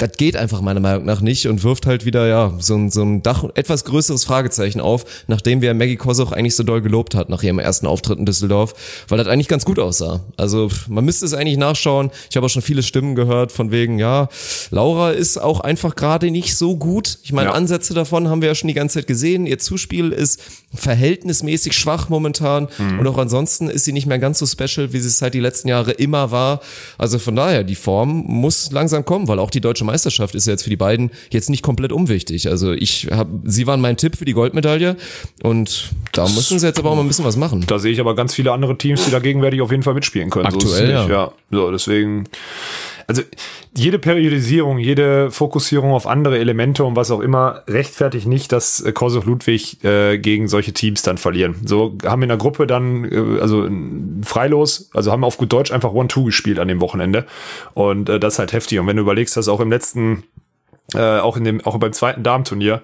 [0.00, 3.02] Das geht einfach meiner Meinung nach nicht und wirft halt wieder, ja, so ein, so
[3.02, 7.28] ein Dach, etwas größeres Fragezeichen auf, nachdem wir Maggie Kosoch eigentlich so doll gelobt hat
[7.28, 10.20] nach ihrem ersten Auftritt in Düsseldorf, weil das eigentlich ganz gut aussah.
[10.38, 12.10] Also man müsste es eigentlich nachschauen.
[12.30, 14.28] Ich habe auch schon viele Stimmen gehört von wegen, ja,
[14.70, 17.18] Laura ist auch einfach gerade nicht so gut.
[17.22, 17.54] Ich meine, Ja.
[17.54, 19.46] Ansätze davon haben wir ja schon die ganze Zeit gesehen.
[19.46, 20.40] Ihr Zuspiel ist
[20.74, 23.00] verhältnismäßig schwach momentan Mhm.
[23.00, 25.40] und auch ansonsten ist sie nicht mehr ganz so special, wie sie es halt die
[25.40, 26.60] letzten Jahre immer war.
[26.98, 30.52] Also von daher, die Form muss langsam kommen, weil auch die deutsche Meisterschaft ist ja
[30.52, 32.48] jetzt für die beiden jetzt nicht komplett unwichtig.
[32.48, 34.96] Also ich habe, sie waren mein Tipp für die Goldmedaille
[35.42, 37.64] und da müssen sie jetzt aber auch mal ein bisschen was machen.
[37.66, 40.30] Da sehe ich aber ganz viele andere Teams, die da gegenwärtig auf jeden Fall mitspielen
[40.30, 40.50] können.
[40.50, 41.08] so Aktuell, nicht.
[41.08, 41.24] ja.
[41.24, 41.32] ja.
[41.50, 42.24] So, deswegen.
[43.10, 43.22] Also
[43.76, 48.92] jede Periodisierung, jede Fokussierung auf andere Elemente und was auch immer rechtfertigt nicht, dass äh,
[48.92, 51.56] Kosoch Ludwig äh, gegen solche Teams dann verlieren.
[51.64, 53.68] So haben in der Gruppe dann äh, also
[54.22, 57.26] freilos, also haben auf gut Deutsch einfach One-Two gespielt an dem Wochenende
[57.74, 58.78] und äh, das ist halt heftig.
[58.78, 60.22] Und wenn du überlegst, dass auch im letzten
[60.94, 62.82] äh, auch in dem, auch beim zweiten Damenturnier,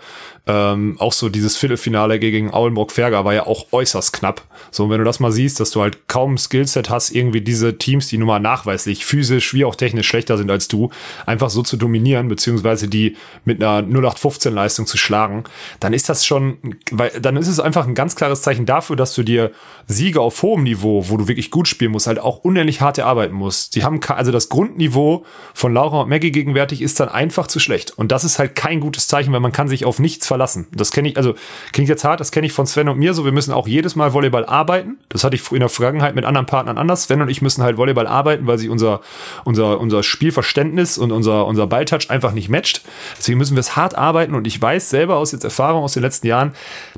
[0.49, 4.43] ähm, auch so dieses Viertelfinale gegen Aulenburg-Ferger war ja auch äußerst knapp.
[4.71, 7.79] So, und wenn du das mal siehst, dass du halt kaum Skillset hast, irgendwie diese
[7.79, 10.91] Teams, die nun mal nachweislich physisch wie auch technisch schlechter sind als du,
[11.27, 15.45] einfach so zu dominieren, beziehungsweise die mit einer 0815-Leistung zu schlagen,
[15.81, 16.59] dann ist das schon,
[16.93, 19.51] weil, dann ist es einfach ein ganz klares Zeichen dafür, dass du dir
[19.89, 23.35] Siege auf hohem Niveau, wo du wirklich gut spielen musst, halt auch unendlich hart erarbeiten
[23.35, 23.75] musst.
[23.75, 27.96] Die haben, also das Grundniveau von Laura und Maggie gegenwärtig ist dann einfach zu schlecht.
[27.97, 30.67] Und das ist halt kein gutes Zeichen, weil man kann sich auf nichts verlassen.
[30.73, 31.35] Das kenne ich, also
[31.73, 33.25] klingt jetzt hart, das kenne ich von Sven und mir so.
[33.25, 34.99] Wir müssen auch jedes Mal Volleyball arbeiten.
[35.09, 37.05] Das hatte ich in der Vergangenheit mit anderen Partnern anders.
[37.05, 39.01] Sven und ich müssen halt Volleyball arbeiten, weil sie unser,
[39.45, 42.83] unser, unser Spielverständnis und unser, unser Balltouch einfach nicht matcht.
[43.19, 44.35] Deswegen müssen wir es hart arbeiten.
[44.35, 46.53] Und ich weiß selber aus jetzt Erfahrung aus den letzten Jahren,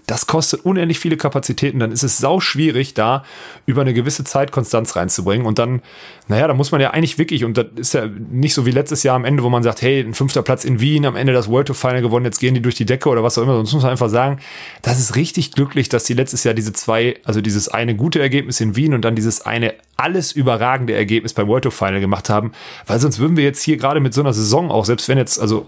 [0.08, 1.78] das kostet unendlich viele Kapazitäten.
[1.78, 3.24] Dann ist es sau schwierig, da
[3.66, 5.46] über eine gewisse Zeit Konstanz reinzubringen.
[5.46, 5.82] Und dann,
[6.28, 9.02] naja, da muss man ja eigentlich wirklich, und das ist ja nicht so wie letztes
[9.02, 11.48] Jahr am Ende, wo man sagt, hey, ein fünfter Platz in Wien, am Ende das
[11.50, 13.56] World Tour Final gewonnen, jetzt gehen die durch die Decke oder was auch immer.
[13.56, 14.38] Sonst muss man einfach sagen,
[14.80, 18.62] das ist richtig glücklich, dass die letztes Jahr diese zwei, also dieses eine gute Ergebnis
[18.62, 22.52] in Wien und dann dieses eine alles überragende Ergebnis beim World Tour Final gemacht haben,
[22.86, 25.38] weil sonst würden wir jetzt hier gerade mit so einer Saison auch, selbst wenn jetzt,
[25.38, 25.66] also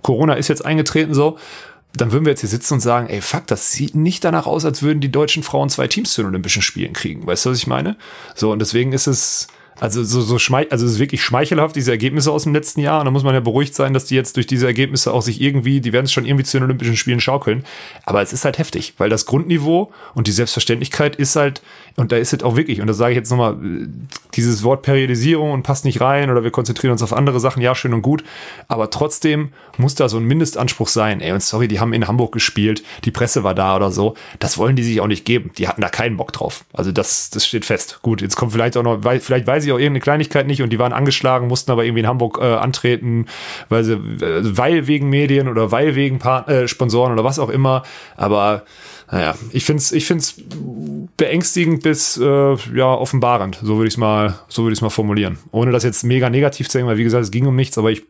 [0.00, 1.36] Corona ist jetzt eingetreten so,
[1.96, 4.64] dann würden wir jetzt hier sitzen und sagen, ey, fuck, das sieht nicht danach aus,
[4.64, 7.26] als würden die deutschen Frauen zwei Teams zu den Olympischen Spielen kriegen.
[7.26, 7.96] Weißt du, was ich meine?
[8.34, 9.46] So, und deswegen ist es,
[9.78, 13.00] also so, so schmeich, also es ist wirklich schmeichelhaft, diese Ergebnisse aus dem letzten Jahr.
[13.00, 15.40] Und da muss man ja beruhigt sein, dass die jetzt durch diese Ergebnisse auch sich
[15.40, 17.64] irgendwie, die werden es schon irgendwie zu den Olympischen Spielen schaukeln.
[18.04, 21.62] Aber es ist halt heftig, weil das Grundniveau und die Selbstverständlichkeit ist halt,
[21.96, 23.56] und da ist es auch wirklich, und das sage ich jetzt nochmal,
[24.34, 27.74] dieses Wort Periodisierung und passt nicht rein oder wir konzentrieren uns auf andere Sachen, ja,
[27.74, 28.24] schön und gut.
[28.66, 31.20] Aber trotzdem muss da so ein Mindestanspruch sein.
[31.20, 34.14] Ey, und sorry, die haben in Hamburg gespielt, die Presse war da oder so.
[34.40, 35.52] Das wollen die sich auch nicht geben.
[35.56, 36.64] Die hatten da keinen Bock drauf.
[36.72, 38.00] Also das, das steht fest.
[38.02, 40.80] Gut, jetzt kommt vielleicht auch noch, vielleicht weiß ich auch irgendeine Kleinigkeit nicht und die
[40.80, 43.26] waren angeschlagen, mussten aber irgendwie in Hamburg äh, antreten,
[43.68, 47.50] weil sie, äh, weil wegen Medien oder weil wegen Part äh, Sponsoren oder was auch
[47.50, 47.84] immer.
[48.16, 48.64] Aber
[49.10, 50.40] naja, ich find's, ich find's
[51.16, 55.38] beängstigend bis äh, ja offenbarend, so würde ich es mal, so mal formulieren.
[55.52, 57.90] Ohne das jetzt mega negativ zu sagen, weil wie gesagt, es ging um nichts, aber
[57.90, 58.02] ich,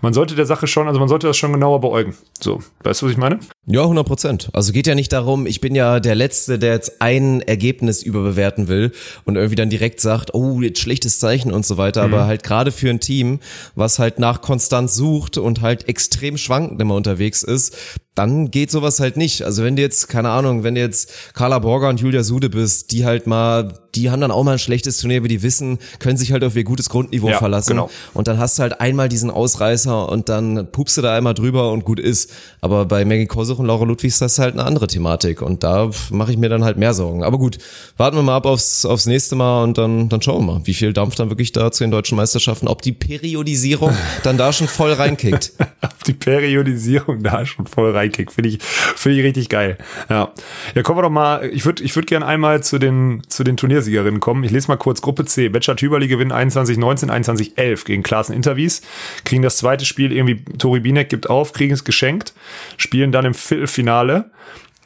[0.00, 2.14] man sollte der Sache schon, also man sollte das schon genauer beäugen.
[2.40, 3.40] So, weißt du, was ich meine?
[3.70, 4.48] Ja, 100 Prozent.
[4.54, 8.66] Also geht ja nicht darum, ich bin ja der Letzte, der jetzt ein Ergebnis überbewerten
[8.66, 8.92] will
[9.26, 12.00] und irgendwie dann direkt sagt, oh, jetzt schlechtes Zeichen und so weiter.
[12.00, 13.40] Aber halt gerade für ein Team,
[13.74, 17.76] was halt nach Konstanz sucht und halt extrem schwankend immer unterwegs ist,
[18.14, 19.42] dann geht sowas halt nicht.
[19.42, 22.90] Also wenn du jetzt, keine Ahnung, wenn du jetzt Carla Borger und Julia Sude bist,
[22.90, 26.16] die halt mal die haben dann auch mal ein schlechtes Turnier, aber die wissen, können
[26.16, 27.70] sich halt auf ihr gutes Grundniveau Ja, verlassen.
[27.70, 27.90] genau.
[28.14, 31.72] Und dann hast du halt einmal diesen Ausreißer und dann pupst du da einmal drüber
[31.72, 32.30] und gut ist.
[32.60, 35.90] Aber bei Maggie Kosuch und Laura Ludwig ist das halt eine andere Thematik und da
[36.10, 37.24] mache ich mir dann halt mehr Sorgen.
[37.24, 37.58] Aber gut,
[37.96, 40.74] warten wir mal ab aufs, aufs nächste Mal und dann, dann schauen wir mal, wie
[40.74, 44.68] viel Dampf dann wirklich da zu den deutschen Meisterschaften, ob die Periodisierung dann da schon
[44.68, 45.52] voll reinkickt.
[45.80, 48.32] auf die Periodisierung da schon voll reinkickt.
[48.32, 49.78] Finde ich, finde ich richtig geil.
[50.08, 50.32] Ja.
[50.74, 53.56] Ja, kommen wir doch mal, ich würde ich würd gerne einmal zu den, zu den
[53.88, 54.44] Turniersiegerinnen kommen.
[54.44, 55.48] Ich lese mal kurz Gruppe C.
[55.48, 58.82] Betscher Tüberli gewinnen 21-19, 21-11 gegen Klaassen Intervies.
[59.24, 62.34] Kriegen das zweite Spiel irgendwie, Tori Binek gibt auf, kriegen es geschenkt,
[62.76, 64.30] spielen dann im Viertelfinale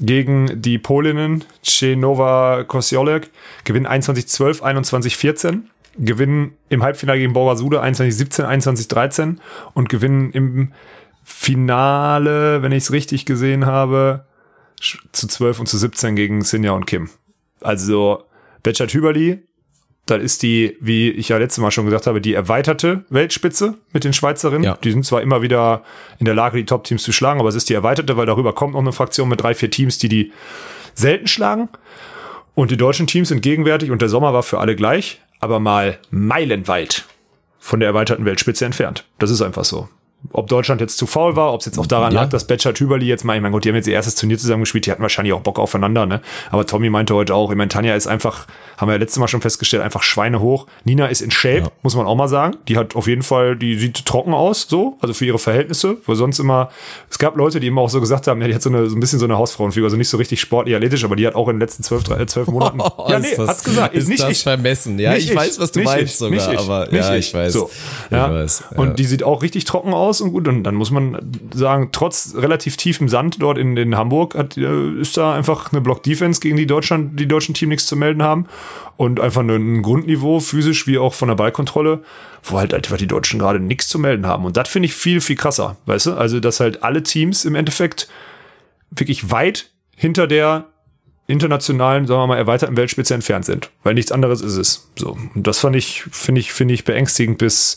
[0.01, 3.31] gegen die Polinnen Czenova Kosiolek,
[3.65, 5.61] gewinnen 21-12, 21-14
[5.99, 9.37] gewinnen im Halbfinale gegen Borgasude 21-17, 21-13
[9.75, 10.73] und gewinnen im
[11.23, 14.25] Finale, wenn ich es richtig gesehen habe,
[15.13, 17.11] zu 12 und zu 17 gegen Sinja und Kim.
[17.61, 18.25] Also
[18.63, 19.43] Betcha Tüberli,
[20.07, 24.05] das ist die, wie ich ja letztes Mal schon gesagt habe, die erweiterte Weltspitze mit
[24.05, 24.65] den Schweizerinnen.
[24.65, 24.79] Ja.
[24.83, 25.85] Die sind zwar immer wieder
[26.19, 28.75] in der Lage, die Top-Teams zu schlagen, aber es ist die erweiterte, weil darüber kommt
[28.75, 30.33] noch eine Fraktion mit drei, vier Teams, die die
[30.95, 31.69] selten schlagen.
[32.55, 35.99] Und die deutschen Teams sind gegenwärtig und der Sommer war für alle gleich, aber mal
[36.11, 37.07] meilenweit
[37.59, 39.05] von der erweiterten Weltspitze entfernt.
[39.19, 39.89] Das ist einfach so.
[40.33, 42.23] Ob Deutschland jetzt zu faul war, ob es jetzt auch daran Ja.
[42.23, 44.39] lag, dass Betscher Tüberli jetzt mal, ich mein Gott, die haben jetzt ihr erstes Turnier
[44.39, 46.21] zusammen gespielt, die hatten wahrscheinlich auch Bock aufeinander, ne?
[46.51, 49.29] Aber Tommy meinte heute auch, ich meine, Tanja ist einfach, haben wir ja letztes Mal
[49.29, 50.67] schon festgestellt, einfach schweinehoch.
[50.85, 51.69] Nina ist in Shape, Ja.
[51.83, 52.57] muss man auch mal sagen.
[52.69, 56.15] Die hat auf jeden Fall, die sieht trocken aus, so, also für ihre Verhältnisse, wo
[56.15, 56.71] sonst immer,
[57.11, 58.97] es gab Leute, die immer auch so gesagt haben, ja, die hat so, eine, so
[58.97, 61.49] ein bisschen so eine Hausfrauenfigur, also nicht so richtig sportlich athletisch, aber die hat auch
[61.49, 64.23] in den letzten zwölf, äh, zwölf Monaten, ja, nee, Ist das- hat's gesagt, ist nicht
[64.23, 64.43] das ich.
[64.43, 64.99] vermessen.
[64.99, 67.15] Ja, Nicht ich weiß, was du nicht meinst ich, sogar, nicht ich, aber nicht ja,
[67.17, 67.53] ich weiß.
[67.53, 67.71] So,
[68.07, 68.33] Ich ja.
[68.33, 68.79] weiß, ja.
[68.79, 70.49] Und die sieht auch richtig trocken aus und gut.
[70.49, 71.19] Und dann muss man
[71.53, 75.81] sagen, trotz relativ tiefem Sand dort in, in Hamburg hat, äh, ist da einfach eine
[75.81, 78.47] Block-Defense, gegen die Deutschland, die deutschen Team nichts zu melden haben.
[78.97, 82.03] Und einfach ein, ein Grundniveau, physisch wie auch von der Ballkontrolle,
[82.45, 84.45] wo halt einfach die Deutschen gerade nichts zu melden haben.
[84.45, 86.13] Und das finde ich viel, viel krasser, weißt du?
[86.15, 88.09] Also, dass halt alle Teams im Endeffekt
[88.91, 90.67] wirklich weit hinter der
[91.27, 93.71] internationalen, sagen wir mal, erweiterten Weltspitze entfernt sind.
[93.83, 94.89] Weil nichts anderes ist es.
[94.97, 95.17] So.
[95.35, 97.77] Und das fand ich, finde ich, finde ich beängstigend bis,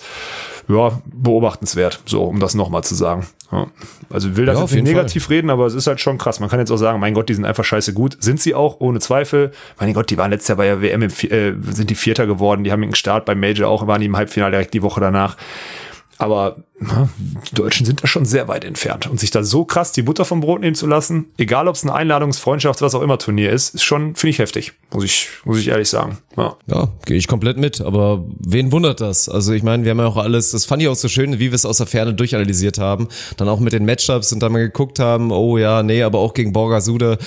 [0.68, 2.02] ja, beobachtenswert.
[2.06, 3.28] So, um das nochmal zu sagen.
[3.52, 3.68] Ja.
[4.10, 6.40] Also, will das Ja, jetzt nicht negativ reden, aber es ist halt schon krass.
[6.40, 8.18] Man kann jetzt auch sagen, mein Gott, die sind einfach scheiße gut.
[8.20, 9.52] Sind sie auch, ohne Zweifel.
[9.80, 12.64] Mein Gott, die waren letztes Jahr bei der WM, im, äh, sind die Vierter geworden.
[12.64, 15.38] Die haben einen Start beim Major auch, waren die im Halbfinale direkt die Woche danach.
[16.18, 17.10] Aber na,
[17.50, 19.08] die Deutschen sind da schon sehr weit entfernt.
[19.08, 21.84] Und sich da so krass die Butter vom Brot nehmen zu lassen, egal ob es
[21.84, 24.74] ein Einladungs-, was auch immer Turnier ist, ist schon, finde ich, heftig.
[24.94, 26.18] Muss ich, muss ich ehrlich sagen.
[26.38, 26.56] Ja.
[26.68, 27.82] Ja, gehe ich komplett mit.
[27.82, 29.30] Aber wen wundert das?
[29.30, 31.52] Also ich meine, wir haben ja auch alles, das fand ich auch so schön, wie
[31.52, 33.08] wir es aus der Ferne durchanalysiert haben.
[33.38, 36.34] Dann auch mit den Matchups und dann mal geguckt haben, oh ja, nee, aber auch
[36.34, 37.18] gegen Borgasude.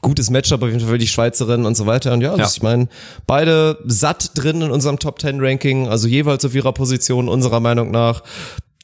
[0.00, 2.12] Gutes Matchup auf jeden Fall für die Schweizerin und so weiter.
[2.12, 2.36] Und ja, Ja.
[2.36, 2.88] Das, ich meine,
[3.26, 7.90] beide satt drin in unserem Top 10 Ranking, also jeweils auf ihrer Position unserer Meinung
[7.90, 8.22] nach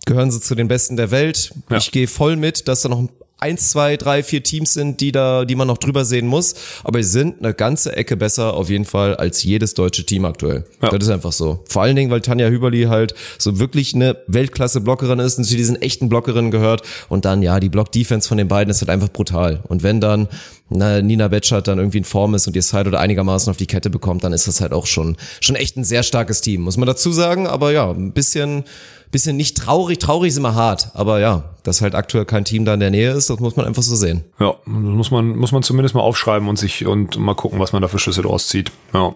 [0.07, 1.53] gehören sie zu den Besten der Welt.
[1.71, 1.79] Ja.
[1.79, 3.09] Ich gehe voll mit, dass da noch
[3.45, 6.55] eins, zwei, drei, vier Teams sind, die da, die man noch drüber sehen muss.
[6.83, 10.65] Aber sie sind eine ganze Ecke besser auf jeden Fall als jedes deutsche Team aktuell.
[10.81, 10.89] Ja.
[10.89, 11.63] Das ist einfach so.
[11.69, 15.81] Vor allen Dingen, weil Tanja Hüberli halt so wirklich eine Weltklasse-Blockerin ist und zu diesen
[15.83, 16.83] echten Blockerinnen gehört.
[17.11, 19.63] Und dann, ja, die Block-Defense von den beiden ist halt einfach brutal.
[19.69, 20.29] Und wenn dann
[20.71, 23.67] na, Nina Betschert dann irgendwie in Form ist und ihr Side oder einigermaßen auf die
[23.67, 26.79] Kette bekommt, dann ist das halt auch schon, schon echt ein sehr starkes Team, muss
[26.79, 27.47] man dazu sagen.
[27.47, 28.65] Aber ja, ein bisschen,
[29.15, 30.91] bisschen nicht traurig, traurig ist immer hart.
[30.93, 33.65] Aber ja, dass halt aktuell kein Team da in der Nähe ist, das muss man
[33.65, 34.25] einfach so sehen.
[34.41, 37.81] Ja, muss man, muss man zumindest mal aufschreiben und sich und mal gucken, was man
[37.81, 38.73] da für Schlüsse draus zieht.
[38.93, 39.15] Ja.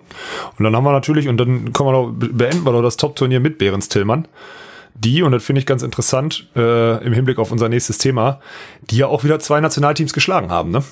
[0.56, 3.40] Und dann haben wir natürlich, und dann kommen wir noch, beenden wir noch das Top-Turnier
[3.40, 4.28] mit Behrens Tillmann.
[4.94, 8.40] Die, und das finde ich ganz interessant, äh, im Hinblick auf unser nächstes Thema,
[8.90, 10.82] die ja auch wieder zwei Nationalteams geschlagen haben, ne?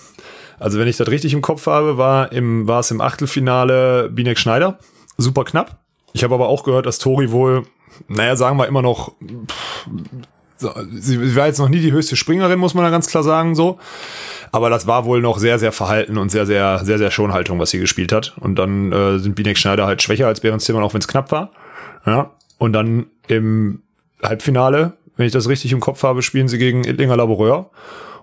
[0.58, 4.38] Also wenn ich das richtig im Kopf habe, war im, war es im Achtelfinale Binek
[4.38, 4.78] Schneider.
[5.18, 5.78] Super knapp.
[6.12, 7.66] Ich habe aber auch gehört, dass Tori wohl,
[8.08, 9.12] naja, sagen wir immer noch,
[10.58, 13.54] so, sie war jetzt noch nie die höchste Springerin, muss man da ganz klar sagen,
[13.54, 13.78] so.
[14.52, 17.70] Aber das war wohl noch sehr, sehr verhalten und sehr, sehr, sehr, sehr Schonhaltung, was
[17.70, 18.36] sie gespielt hat.
[18.40, 21.30] Und dann äh, sind Binek Schneider halt schwächer als Behrens Zimmer, auch wenn es knapp
[21.30, 21.50] war.
[22.06, 22.30] Ja.
[22.58, 23.82] Und dann im
[24.22, 27.70] Halbfinale, wenn ich das richtig im Kopf habe, spielen sie gegen Ittlinger Laboureur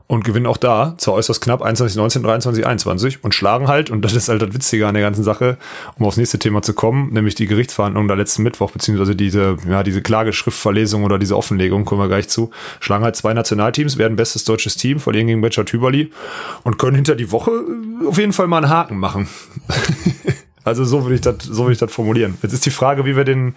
[0.07, 4.03] und gewinnen auch da, zwar äußerst knapp, 21, 19, 23, 21 und schlagen halt, und
[4.03, 5.57] das ist halt das Witzige an der ganzen Sache,
[5.97, 9.83] um aufs nächste Thema zu kommen, nämlich die Gerichtsverhandlungen da letzten Mittwoch, beziehungsweise diese, ja,
[9.83, 14.43] diese Klageschriftverlesung oder diese Offenlegung, kommen wir gleich zu, schlagen halt zwei Nationalteams, werden bestes
[14.43, 16.11] deutsches Team, verlieren gegen Betscher Tüberli
[16.63, 19.27] und können hinter die Woche äh, auf jeden Fall mal einen Haken machen.
[20.63, 22.37] Also so würde ich das, so würde ich das formulieren.
[22.41, 23.55] Jetzt ist die Frage, wie wir den,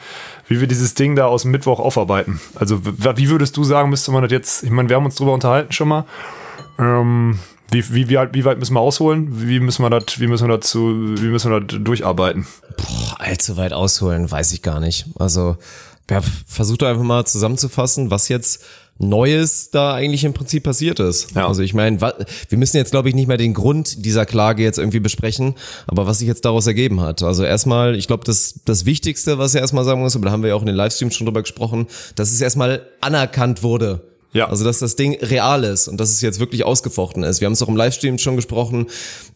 [0.48, 2.40] wie wir dieses Ding da aus dem Mittwoch aufarbeiten.
[2.54, 4.62] Also wie würdest du sagen, müsste man das jetzt?
[4.64, 6.04] Ich meine, wir haben uns drüber unterhalten schon mal.
[6.78, 7.38] Ähm,
[7.70, 9.28] Wie, wie, wie, wie weit müssen wir ausholen?
[9.48, 10.80] Wie müssen wir das, wie müssen wir dazu,
[11.18, 12.46] wie müssen wir das durcharbeiten?
[12.76, 15.06] Boah, allzu weit ausholen, weiß ich gar nicht.
[15.18, 15.56] Also,
[16.08, 18.64] ja, versucht einfach mal zusammenzufassen, was jetzt
[18.98, 21.34] Neues da eigentlich im Prinzip passiert ist.
[21.34, 21.46] Ja.
[21.46, 24.78] Also ich meine, wir müssen jetzt glaube ich nicht mehr den Grund dieser Klage jetzt
[24.78, 25.54] irgendwie besprechen,
[25.86, 27.22] aber was sich jetzt daraus ergeben hat.
[27.22, 30.42] Also erstmal, ich glaube, das das Wichtigste, was er erstmal sagen muss, aber da haben
[30.42, 34.02] wir ja auch in den Livestreams schon drüber gesprochen, dass es erstmal anerkannt wurde,
[34.36, 34.48] ja.
[34.48, 37.40] Also, dass das Ding real ist und dass es jetzt wirklich ausgefochten ist.
[37.40, 38.86] Wir haben es auch im Livestream schon gesprochen.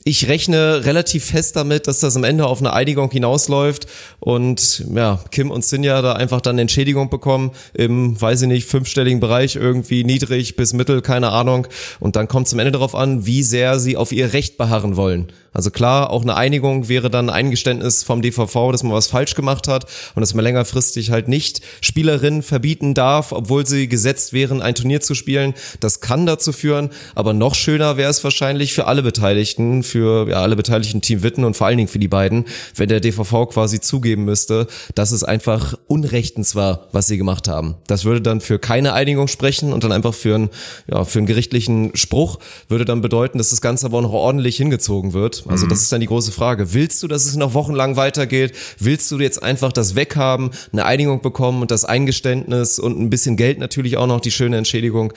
[0.02, 3.86] Ich rechne relativ fest damit, dass das am Ende auf eine Einigung hinausläuft
[4.18, 9.20] und ja, Kim und Sinja da einfach dann Entschädigung bekommen im, weiß ich nicht, fünfstelligen
[9.20, 11.66] Bereich, irgendwie niedrig bis mittel, keine Ahnung.
[12.00, 14.96] Und dann kommt es am Ende darauf an, wie sehr sie auf ihr Recht beharren
[14.96, 15.30] wollen.
[15.52, 19.34] Also klar, auch eine Einigung wäre dann ein Eingeständnis vom DVV, dass man was falsch
[19.34, 24.62] gemacht hat und dass man längerfristig halt nicht Spielerinnen verbieten darf, obwohl sie gesetzt wären,
[24.62, 25.54] ein Turnier zu spielen.
[25.80, 30.42] Das kann dazu führen, aber noch schöner wäre es wahrscheinlich für alle Beteiligten, für ja,
[30.42, 33.80] alle beteiligten Team Witten und vor allen Dingen für die beiden, wenn der DVV quasi
[33.80, 37.74] zugeben müsste, dass es einfach unrechtens war, was sie gemacht haben.
[37.86, 40.50] Das würde dann für keine Einigung sprechen und dann einfach für einen,
[40.90, 42.38] ja, für einen gerichtlichen Spruch
[42.68, 45.70] würde dann bedeuten, dass das Ganze aber auch noch ordentlich hingezogen wird also mhm.
[45.70, 46.72] das ist dann die große Frage.
[46.74, 48.52] Willst du, dass es noch wochenlang weitergeht?
[48.78, 53.36] Willst du jetzt einfach das weghaben, eine Einigung bekommen und das Eingeständnis und ein bisschen
[53.36, 55.12] Geld natürlich auch noch, die schöne Entschädigung?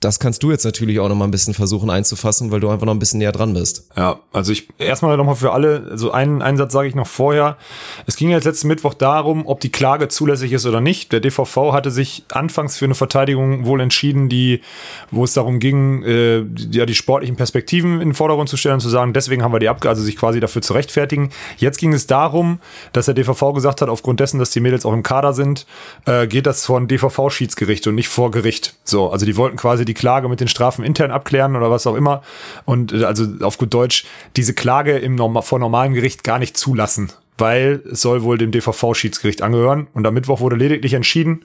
[0.00, 2.86] Das kannst du jetzt natürlich auch noch mal ein bisschen versuchen einzufassen, weil du einfach
[2.86, 3.86] noch ein bisschen näher dran bist.
[3.96, 7.06] Ja, also ich erstmal noch mal für alle, also einen, einen Satz sage ich noch
[7.06, 7.58] vorher.
[8.06, 11.12] Es ging jetzt letzten Mittwoch darum, ob die Klage zulässig ist oder nicht.
[11.12, 14.62] Der DVV hatte sich anfangs für eine Verteidigung wohl entschieden, die,
[15.10, 18.80] wo es darum ging, äh, ja die sportlichen Perspektiven in den Vordergrund zu stellen und
[18.80, 21.28] zu sagen, deswegen haben wir die abge, also sich quasi dafür zu rechtfertigen.
[21.58, 22.60] Jetzt ging es darum,
[22.94, 25.66] dass der DVV gesagt hat, aufgrund dessen, dass die Mädels auch im Kader sind,
[26.06, 28.76] äh, geht das vor ein DVV-Schiedsgericht und nicht vor Gericht.
[28.84, 31.94] So, also die wollten quasi die Klage mit den Strafen intern abklären oder was auch
[31.94, 32.22] immer.
[32.64, 34.04] Und äh, also auf gut Deutsch,
[34.36, 38.50] diese Klage im Norm vor normalem Gericht gar nicht zulassen, weil es soll wohl dem
[38.50, 39.88] DVV-Schiedsgericht angehören.
[39.92, 41.44] Und am Mittwoch wurde lediglich entschieden,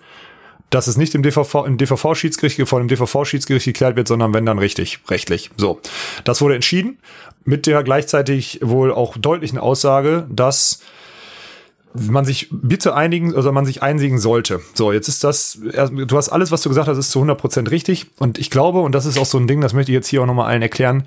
[0.69, 4.59] dass es nicht im DVV, im DVV-Schiedsgericht, vor dem DVV-Schiedsgericht geklärt wird, sondern wenn dann
[4.59, 5.51] richtig, rechtlich.
[5.57, 5.79] So.
[6.23, 6.97] Das wurde entschieden.
[7.43, 10.81] Mit der gleichzeitig wohl auch deutlichen Aussage, dass
[11.95, 14.61] man sich bitte einigen, oder man sich einsiegen sollte.
[14.73, 18.07] So, jetzt ist das, du hast alles, was du gesagt hast, ist zu 100% richtig.
[18.17, 20.21] Und ich glaube, und das ist auch so ein Ding, das möchte ich jetzt hier
[20.21, 21.03] auch nochmal allen erklären,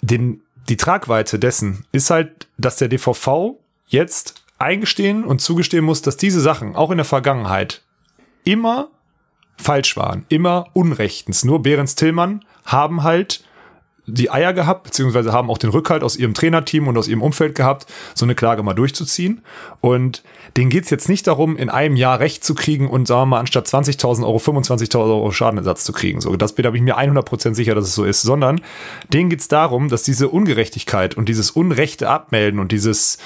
[0.00, 3.56] den, die Tragweite dessen ist halt, dass der DVV
[3.88, 7.82] jetzt eingestehen und zugestehen muss, dass diese Sachen auch in der Vergangenheit
[8.44, 8.88] immer
[9.56, 11.44] falsch waren, immer unrechtens.
[11.44, 13.44] Nur Behrens Tillmann haben halt
[14.06, 17.54] die Eier gehabt, beziehungsweise haben auch den Rückhalt aus ihrem Trainerteam und aus ihrem Umfeld
[17.54, 19.42] gehabt, so eine Klage mal durchzuziehen.
[19.80, 20.22] Und
[20.56, 23.40] denen geht's jetzt nicht darum, in einem Jahr Recht zu kriegen und sagen wir mal,
[23.40, 26.20] anstatt 20.000 Euro 25.000 Euro Schadenersatz zu kriegen.
[26.20, 28.60] So, das bin ich mir 100% sicher, dass es so ist, sondern
[29.12, 33.18] denen geht's darum, dass diese Ungerechtigkeit und dieses unrechte Abmelden und dieses,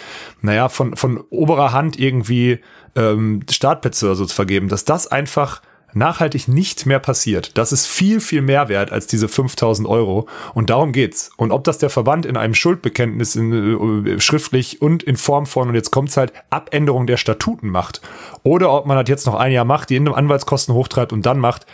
[0.42, 2.60] naja, von, von oberer Hand irgendwie
[2.96, 5.62] ähm, Startplätze oder so zu vergeben, dass das einfach
[5.94, 7.56] nachhaltig nicht mehr passiert.
[7.56, 10.28] Das ist viel, viel mehr wert als diese 5000 Euro.
[10.54, 11.30] Und darum geht's.
[11.36, 15.68] Und ob das der Verband in einem Schuldbekenntnis in, äh, schriftlich und in Form von,
[15.68, 18.00] und jetzt kommt's halt, Abänderung der Statuten macht.
[18.42, 21.66] Oder ob man das jetzt noch ein Jahr macht, die Anwaltskosten hochtreibt und dann macht,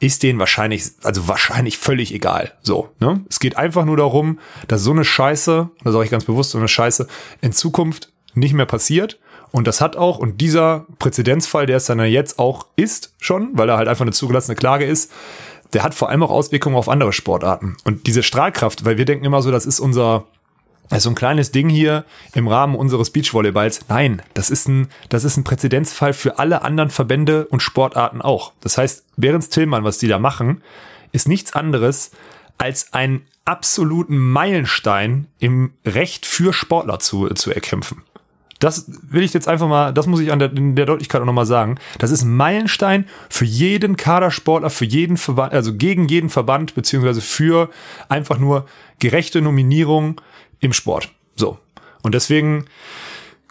[0.00, 2.52] ist denen wahrscheinlich, also wahrscheinlich völlig egal.
[2.62, 3.22] So, ne?
[3.28, 6.58] Es geht einfach nur darum, dass so eine Scheiße, da sage ich ganz bewusst, so
[6.58, 7.06] eine Scheiße
[7.42, 9.18] in Zukunft nicht mehr passiert
[9.52, 13.68] und das hat auch, und dieser Präzedenzfall, der es dann jetzt auch ist, schon, weil
[13.68, 15.10] er halt einfach eine zugelassene Klage ist,
[15.72, 17.76] der hat vor allem auch Auswirkungen auf andere Sportarten.
[17.84, 20.24] Und diese Strahlkraft, weil wir denken immer so, das ist unser,
[20.88, 23.80] das ist so ein kleines Ding hier im Rahmen unseres Beachvolleyballs.
[23.88, 28.52] Nein, das ist ein, das ist ein Präzedenzfall für alle anderen Verbände und Sportarten auch.
[28.60, 30.62] Das heißt, Behrens Tillmann, was die da machen,
[31.12, 32.10] ist nichts anderes
[32.58, 38.02] als einen absoluten Meilenstein im Recht für Sportler zu, zu erkämpfen.
[38.60, 41.26] Das will ich jetzt einfach mal, das muss ich an der, in der Deutlichkeit auch
[41.26, 41.78] nochmal sagen.
[41.98, 47.22] Das ist ein Meilenstein für jeden Kadersportler, für jeden Verband, also gegen jeden Verband, beziehungsweise
[47.22, 47.70] für
[48.08, 48.66] einfach nur
[48.98, 50.20] gerechte Nominierung
[50.60, 51.10] im Sport.
[51.34, 51.58] So.
[52.02, 52.66] Und deswegen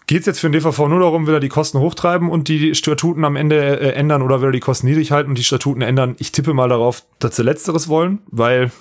[0.10, 2.74] geht es jetzt für den DVV nur darum, will er die Kosten hochtreiben und die
[2.74, 5.82] Statuten am Ende äh, ändern oder will er die Kosten niedrig halten und die Statuten
[5.82, 6.16] ändern?
[6.20, 8.72] Ich tippe mal darauf, dass sie Letzteres wollen, weil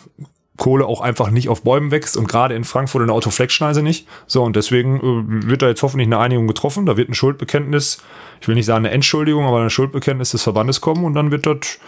[0.58, 4.06] Kohle auch einfach nicht auf Bäumen wächst und gerade in Frankfurt in der Autoflex-Schneise nicht.
[4.26, 6.84] So, und deswegen äh, wird da jetzt hoffentlich eine Einigung getroffen.
[6.84, 8.02] Da wird ein Schuldbekenntnis,
[8.40, 11.46] ich will nicht sagen eine Entschuldigung, aber ein Schuldbekenntnis des Verbandes kommen und dann wird
[11.46, 11.78] das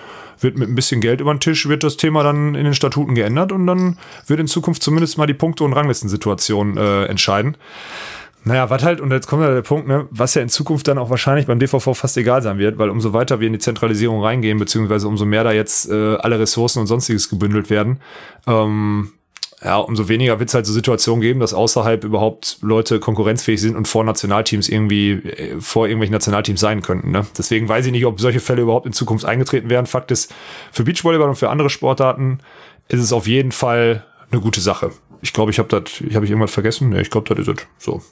[0.43, 3.15] wird mit ein bisschen Geld über den Tisch, wird das Thema dann in den Statuten
[3.15, 7.57] geändert und dann wird in Zukunft zumindest mal die Punkte- und Ranglistensituation äh, entscheiden.
[8.45, 10.97] Naja, was halt, und jetzt kommt ja der Punkt, ne, was ja in Zukunft dann
[10.97, 14.23] auch wahrscheinlich beim DVV fast egal sein wird, weil umso weiter wir in die Zentralisierung
[14.23, 18.01] reingehen, beziehungsweise umso mehr da jetzt äh, alle Ressourcen und sonstiges gebündelt werden,
[18.47, 19.13] ähm,
[19.63, 23.77] ja, umso weniger wird es halt so Situationen geben, dass außerhalb überhaupt Leute konkurrenzfähig sind
[23.77, 27.11] und vor Nationalteams irgendwie, äh, vor irgendwelchen Nationalteams sein könnten.
[27.11, 27.27] Ne?
[27.37, 29.85] Deswegen weiß ich nicht, ob solche Fälle überhaupt in Zukunft eingetreten werden.
[29.87, 30.33] Fakt ist,
[30.73, 32.39] für Beachvolleyball und für andere Sportarten
[32.89, 34.93] ist es auf jeden Fall eine gute Sache.
[35.23, 36.91] Ich glaube, ich habe das, ich habe ich irgendwas vergessen.
[36.91, 37.67] Nee, ich glaube, das ist es.
[37.79, 38.03] So.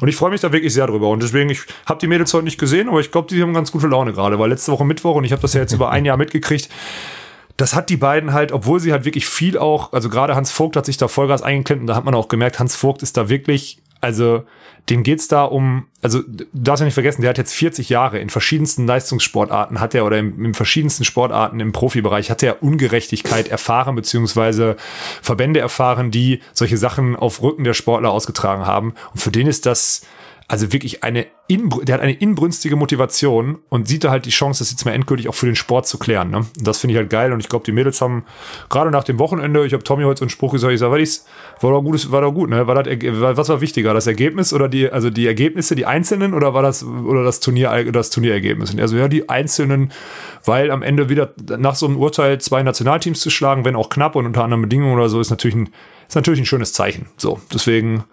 [0.00, 1.08] Und ich freue mich da wirklich sehr drüber.
[1.08, 3.72] Und deswegen, ich habe die Mädels heute nicht gesehen, aber ich glaube, die haben ganz
[3.72, 6.04] gute Laune gerade, weil letzte Woche Mittwoch und ich habe das ja jetzt über ein
[6.04, 6.68] Jahr mitgekriegt
[7.56, 10.76] das hat die beiden halt, obwohl sie halt wirklich viel auch, also gerade Hans Vogt
[10.76, 13.28] hat sich da Vollgas eingeklemmt und da hat man auch gemerkt, Hans Vogt ist da
[13.28, 14.44] wirklich, also
[14.88, 18.20] dem geht's da um, also du darfst ja nicht vergessen, der hat jetzt 40 Jahre
[18.20, 23.48] in verschiedensten Leistungssportarten, hat er oder in, in verschiedensten Sportarten im Profibereich, hat er Ungerechtigkeit
[23.48, 24.76] erfahren, beziehungsweise
[25.22, 28.94] Verbände erfahren, die solche Sachen auf Rücken der Sportler ausgetragen haben.
[29.12, 30.02] Und für den ist das,
[30.48, 34.60] also wirklich eine, Inbr der hat eine inbrünstige Motivation und sieht da halt die Chance,
[34.60, 36.30] das jetzt mal endgültig auch für den Sport zu klären.
[36.30, 36.38] Ne?
[36.38, 38.24] Und das finde ich halt geil und ich glaube, die Mädels haben
[38.68, 40.96] gerade nach dem Wochenende, ich habe Tommy heute so einen Spruch gesagt, ich sage,
[41.60, 42.66] war doch gut, war doch gut, ne?
[42.66, 46.54] War das, was war wichtiger, das Ergebnis oder die, also die Ergebnisse, die einzelnen oder
[46.54, 48.72] war das, oder das Turnier, das Turnierergebnis?
[48.72, 49.92] Und also ja, die einzelnen,
[50.44, 54.14] weil am Ende wieder nach so einem Urteil zwei Nationalteams zu schlagen, wenn auch knapp
[54.14, 55.68] und unter anderen Bedingungen oder so, ist natürlich ein,
[56.08, 57.06] ist natürlich ein schönes Zeichen.
[57.16, 58.04] So, deswegen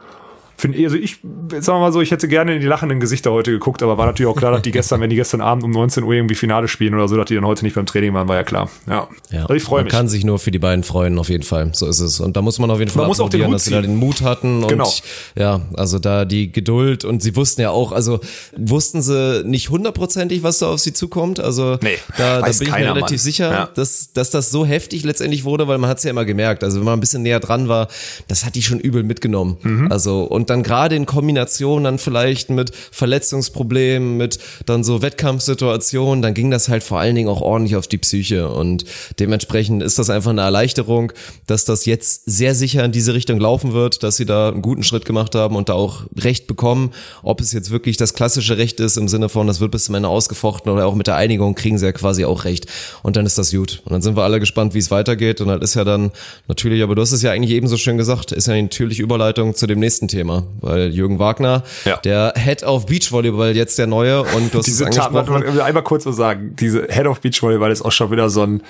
[0.57, 3.51] finde also ich, sagen wir mal so, ich hätte gerne in die lachenden Gesichter heute
[3.51, 6.03] geguckt, aber war natürlich auch klar, dass die gestern, wenn die gestern Abend um 19
[6.03, 8.35] Uhr irgendwie Finale spielen oder so, dass die dann heute nicht beim Training waren, war
[8.35, 8.69] ja klar.
[8.87, 9.07] Ja.
[9.31, 9.41] ja.
[9.41, 9.91] Also ich freue mich.
[9.91, 11.71] Man kann sich nur für die beiden freuen, auf jeden Fall.
[11.73, 12.19] So ist es.
[12.19, 13.95] Und da muss man auf jeden Fall man muss auch den dass sie da den
[13.95, 14.85] Mut hatten genau.
[14.85, 15.03] und
[15.35, 18.19] ja, also da die Geduld und sie wussten ja auch, also
[18.57, 21.39] wussten sie nicht hundertprozentig, was da auf sie zukommt.
[21.39, 23.17] Also nee, da, da bin ich mir relativ Mann.
[23.17, 23.69] sicher, ja.
[23.73, 26.63] dass, dass das so heftig letztendlich wurde, weil man hat es ja immer gemerkt.
[26.63, 27.87] Also wenn man ein bisschen näher dran war,
[28.27, 29.57] das hat die schon übel mitgenommen.
[29.61, 29.91] Mhm.
[29.91, 36.33] Also und dann gerade in Kombination dann vielleicht mit Verletzungsproblemen, mit dann so Wettkampfsituationen, dann
[36.33, 38.85] ging das halt vor allen Dingen auch ordentlich auf die Psyche und
[39.19, 41.11] dementsprechend ist das einfach eine Erleichterung,
[41.47, 44.83] dass das jetzt sehr sicher in diese Richtung laufen wird, dass sie da einen guten
[44.83, 46.91] Schritt gemacht haben und da auch Recht bekommen.
[47.21, 49.95] Ob es jetzt wirklich das klassische Recht ist im Sinne von, das wird bis zum
[49.95, 52.67] Ende ausgefochten oder auch mit der Einigung kriegen sie ja quasi auch Recht
[53.01, 53.81] und dann ist das gut.
[53.85, 56.11] Und dann sind wir alle gespannt, wie es weitergeht und das ist ja dann
[56.47, 59.55] natürlich, aber du hast es ja eigentlich eben so schön gesagt, ist ja natürlich Überleitung
[59.55, 61.97] zu dem nächsten Thema, weil Jürgen Wagner, ja.
[61.97, 64.21] der Head of Beachvolleyball, jetzt der neue.
[64.21, 65.43] Und du hast diese es angesprochen.
[65.43, 66.55] Tat, einmal kurz was sagen.
[66.59, 68.63] Diese Head of Beachvolleyball ist auch schon wieder so ein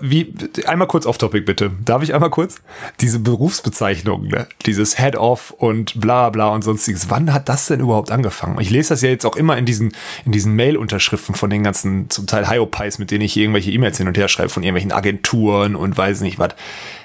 [0.00, 0.32] wie,
[0.66, 1.70] einmal kurz off Topic bitte.
[1.84, 2.62] Darf ich einmal kurz?
[3.00, 4.46] Diese Berufsbezeichnung, ne?
[4.64, 7.10] dieses Head of und bla bla und sonstiges.
[7.10, 8.58] Wann hat das denn überhaupt angefangen?
[8.60, 9.92] Ich lese das ja jetzt auch immer in diesen,
[10.24, 14.08] in diesen Mail-Unterschriften von den ganzen, zum Teil Hyopies, mit denen ich irgendwelche E-Mails hin
[14.08, 16.54] und her schreibe, von irgendwelchen Agenturen und weiß nicht was.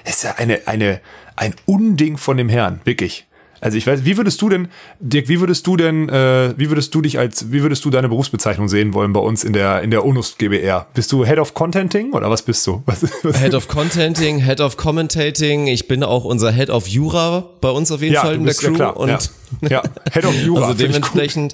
[0.04, 1.00] Das ist ja eine, eine,
[1.36, 3.26] ein Unding von dem Herrn, wirklich.
[3.60, 4.68] Also ich weiß, wie würdest du denn,
[5.00, 8.08] Dirk, wie würdest du denn, äh, wie würdest du dich als, wie würdest du deine
[8.08, 10.86] Berufsbezeichnung sehen wollen bei uns in der in der UNUS GBR?
[10.94, 12.82] Bist du Head of Contenting oder was bist du?
[12.86, 15.66] Was, was Head of Contenting, Head of Commentating.
[15.66, 18.54] Ich bin auch unser Head of Jura bei uns auf jeden ja, Fall in der
[18.54, 19.18] Crew ja, klar, und ja.
[19.68, 19.82] ja,
[20.12, 20.68] Head of Jura.
[20.68, 21.52] also dementsprechend,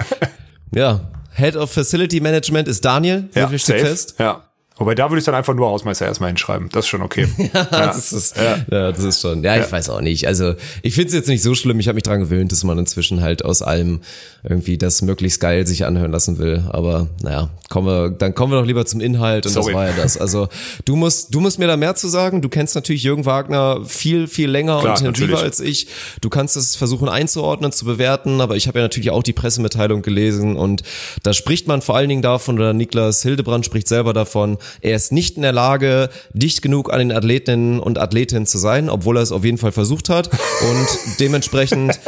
[0.75, 1.01] ja,
[1.35, 3.29] Head of Facility Management ist Daniel.
[3.35, 4.17] Ja, so steht fest.
[4.19, 4.45] Ja.
[4.77, 6.69] Wobei da würde ich dann einfach nur Hausmeister erstmal hinschreiben.
[6.73, 7.29] Das ist schon okay.
[7.55, 8.57] ja, das ist, ja.
[8.71, 8.91] ja.
[8.91, 9.45] das ist schon.
[9.45, 10.27] Ja, ich weiß auch nicht.
[10.27, 11.79] Also ich finde es jetzt nicht so schlimm.
[11.79, 14.01] Ich habe mich dran gewöhnt, dass man inzwischen halt aus allem
[14.43, 16.65] irgendwie das möglichst geil sich anhören lassen will.
[16.71, 19.67] Aber naja, kommen wir, dann kommen wir doch lieber zum Inhalt und Sorry.
[19.67, 20.19] das war ja das.
[20.19, 20.49] Also
[20.85, 22.43] du musst, du musst mir da mehr zu sagen.
[22.43, 25.87] Du kennst natürlich Jürgen Wagner viel, viel länger Klar, und intensiver als ich.
[26.21, 30.03] Du kannst es versuchen einzuordnen, zu bewerten, aber ich habe ja natürlich auch die Pressemitteilung
[30.03, 30.83] gelesen und
[31.23, 35.13] da spricht man vor allen Dingen davon, oder Niklas Hildebrand spricht selber davon, er ist
[35.13, 39.23] nicht in der Lage, dicht genug an den Athletinnen und Athletinnen zu sein, obwohl er
[39.23, 40.29] es auf jeden Fall versucht hat.
[40.29, 40.89] Und
[41.21, 42.01] dementsprechend,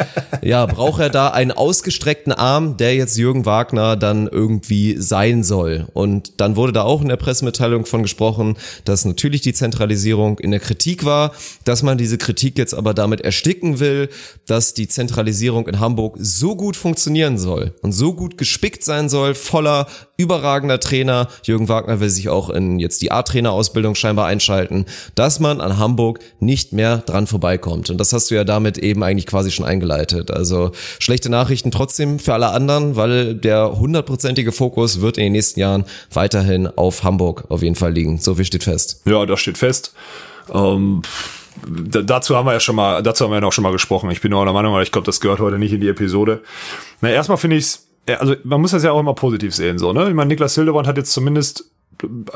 [0.43, 5.87] ja, braucht er da einen ausgestreckten Arm, der jetzt Jürgen Wagner dann irgendwie sein soll.
[5.93, 10.51] Und dann wurde da auch in der Pressemitteilung von gesprochen, dass natürlich die Zentralisierung in
[10.51, 11.33] der Kritik war,
[11.65, 14.09] dass man diese Kritik jetzt aber damit ersticken will,
[14.47, 19.35] dass die Zentralisierung in Hamburg so gut funktionieren soll und so gut gespickt sein soll,
[19.35, 19.87] voller
[20.17, 21.29] überragender Trainer.
[21.43, 26.21] Jürgen Wagner will sich auch in jetzt die A-Trainer-Ausbildung scheinbar einschalten, dass man an Hamburg
[26.41, 27.91] nicht mehr dran vorbeikommt.
[27.91, 30.31] Und das hast du ja damit eben eigentlich quasi schon eingeleitet.
[30.31, 35.61] Also schlechte Nachrichten trotzdem für alle anderen, weil der hundertprozentige Fokus wird in den nächsten
[35.61, 38.19] Jahren weiterhin auf Hamburg auf jeden Fall liegen.
[38.19, 39.03] So viel steht fest.
[39.05, 39.95] Ja, das steht fest.
[40.53, 41.03] Ähm,
[41.67, 44.11] da, dazu haben wir ja schon mal, dazu haben wir ja noch schon mal gesprochen.
[44.11, 46.43] Ich bin auch der Meinung, aber ich glaube, das gehört heute nicht in die Episode.
[47.01, 50.09] Na, erstmal finde ich's, also man muss das ja auch immer positiv sehen, so, ne?
[50.09, 51.71] Ich meine, Niklas Hildebrand hat jetzt zumindest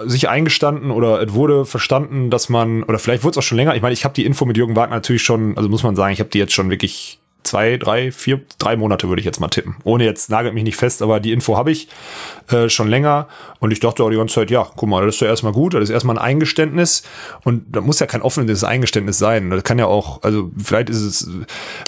[0.07, 3.74] sich eingestanden oder es wurde verstanden, dass man, oder vielleicht wurde es auch schon länger,
[3.74, 6.12] ich meine, ich habe die Info mit Jürgen Wagner natürlich schon, also muss man sagen,
[6.12, 9.49] ich habe die jetzt schon wirklich zwei, drei, vier, drei Monate würde ich jetzt mal
[9.49, 9.76] tippen.
[9.84, 11.88] Ohne jetzt nagelt mich nicht fest, aber die Info habe ich
[12.51, 13.28] äh, schon länger.
[13.59, 15.74] Und ich dachte auch die ganze Zeit, ja, guck mal, das ist ja erstmal gut,
[15.74, 17.03] das ist erstmal ein Eingeständnis.
[17.45, 19.51] Und da muss ja kein offenes Eingeständnis sein.
[19.51, 21.30] Das kann ja auch, also vielleicht ist es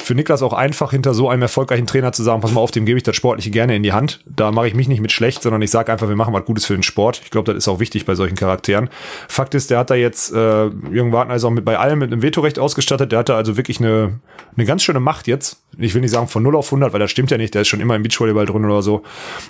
[0.03, 2.85] für Niklas auch einfach, hinter so einem erfolgreichen Trainer zu sagen, pass mal auf, dem
[2.85, 4.21] gebe ich das Sportliche gerne in die Hand.
[4.27, 6.67] Da mache ich mich nicht mit schlecht, sondern ich sage einfach, wir machen was Gutes
[6.67, 7.21] für den Sport.
[7.25, 8.91] Ich glaube, das ist auch wichtig bei solchen Charakteren.
[9.29, 12.13] Fakt ist, der hat da jetzt, äh, Jürgen Wagner ist auch mit bei allem mit
[12.13, 13.13] einem Vetorecht ausgestattet.
[13.13, 14.21] Der hat da also wirklich eine,
[14.57, 15.42] eine ganz schöne Macht jetzt.
[15.79, 17.55] Ich will nicht sagen von 0 auf 100, weil das stimmt ja nicht.
[17.55, 19.03] Der ist schon immer im Beachvolleyball drin oder so.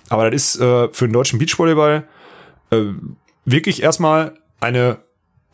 [0.09, 2.07] Aber das ist äh, für den deutschen Beachvolleyball
[2.71, 2.83] äh,
[3.45, 4.99] wirklich erstmal eine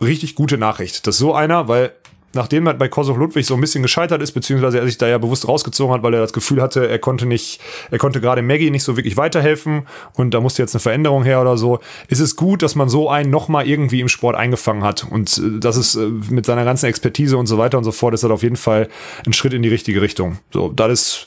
[0.01, 1.07] richtig gute Nachricht.
[1.07, 1.93] Das ist so einer, weil
[2.35, 5.19] nachdem er bei Kosov Ludwig so ein bisschen gescheitert ist, beziehungsweise er sich da ja
[5.19, 7.61] bewusst rausgezogen hat, weil er das Gefühl hatte, er konnte nicht,
[7.91, 11.41] er konnte gerade Maggie nicht so wirklich weiterhelfen und da musste jetzt eine Veränderung her
[11.41, 15.07] oder so, ist es gut, dass man so einen nochmal irgendwie im Sport eingefangen hat
[15.09, 18.15] und äh, das ist äh, mit seiner ganzen Expertise und so weiter und so fort,
[18.15, 18.89] ist das auf jeden Fall
[19.27, 20.39] ein Schritt in die richtige Richtung.
[20.53, 21.27] So, das ist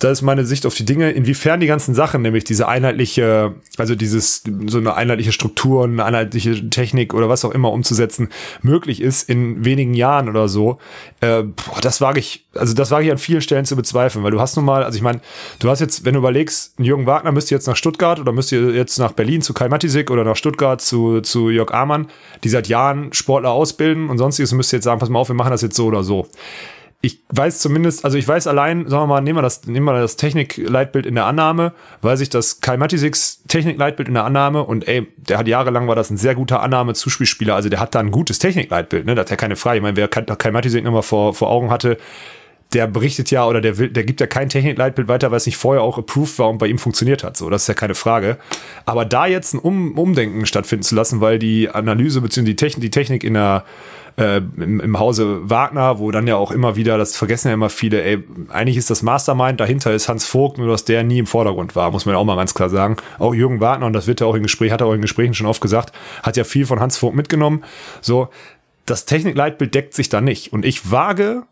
[0.00, 3.94] das ist meine Sicht auf die Dinge, inwiefern die ganzen Sachen, nämlich diese einheitliche, also
[3.94, 8.30] dieses, so eine einheitliche Struktur, eine einheitliche Technik oder was auch immer umzusetzen,
[8.62, 10.78] möglich ist in wenigen Jahren oder so,
[11.20, 14.30] äh, boah, das wage ich, also das wage ich an vielen Stellen zu bezweifeln, weil
[14.30, 15.20] du hast nun mal, also ich meine,
[15.58, 18.98] du hast jetzt, wenn du überlegst, Jürgen Wagner müsste jetzt nach Stuttgart oder müsste jetzt
[18.98, 22.08] nach Berlin zu Kai Matisik oder nach Stuttgart zu, zu Jörg Amann,
[22.42, 25.50] die seit Jahren Sportler ausbilden und sonstiges, müsste jetzt sagen, pass mal auf, wir machen
[25.50, 26.26] das jetzt so oder so
[27.02, 29.98] ich weiß zumindest, also ich weiß allein, sagen wir mal, nehmen wir das, nehmen wir
[29.98, 31.72] das Technikleitbild in der Annahme,
[32.02, 35.96] weiß ich das Kai Matisiks Technikleitbild in der Annahme und ey, der hat jahrelang war
[35.96, 39.30] das ein sehr guter Annahme-Zuspielspieler, also der hat da ein gutes Technikleitbild, ne, da hat
[39.30, 39.78] ja keine Frage.
[39.78, 41.96] Ich meine, wer Kai Matisik nochmal vor, vor Augen hatte,
[42.72, 45.56] der berichtet ja oder der will, der gibt ja kein Technikleitbild weiter, weil es nicht
[45.56, 47.36] vorher auch approved war und bei ihm funktioniert hat.
[47.36, 48.36] So, das ist ja keine Frage.
[48.86, 52.44] Aber da jetzt ein um Umdenken stattfinden zu lassen, weil die Analyse bzw.
[52.44, 53.64] die Technik, die Technik in der
[54.16, 58.02] äh, im, Hause Wagner, wo dann ja auch immer wieder, das vergessen ja immer viele,
[58.02, 61.74] ey, eigentlich ist das Mastermind, dahinter ist Hans Vogt, nur dass der nie im Vordergrund
[61.74, 62.96] war, muss man auch mal ganz klar sagen.
[63.18, 65.34] Auch Jürgen Wagner, und das wird ja auch im Gespräch, hat er auch in Gesprächen
[65.34, 67.64] schon oft gesagt, hat ja viel von Hans Vogt mitgenommen.
[68.00, 68.28] So,
[68.86, 70.52] das Technikleitbild deckt sich da nicht.
[70.52, 71.44] Und ich wage,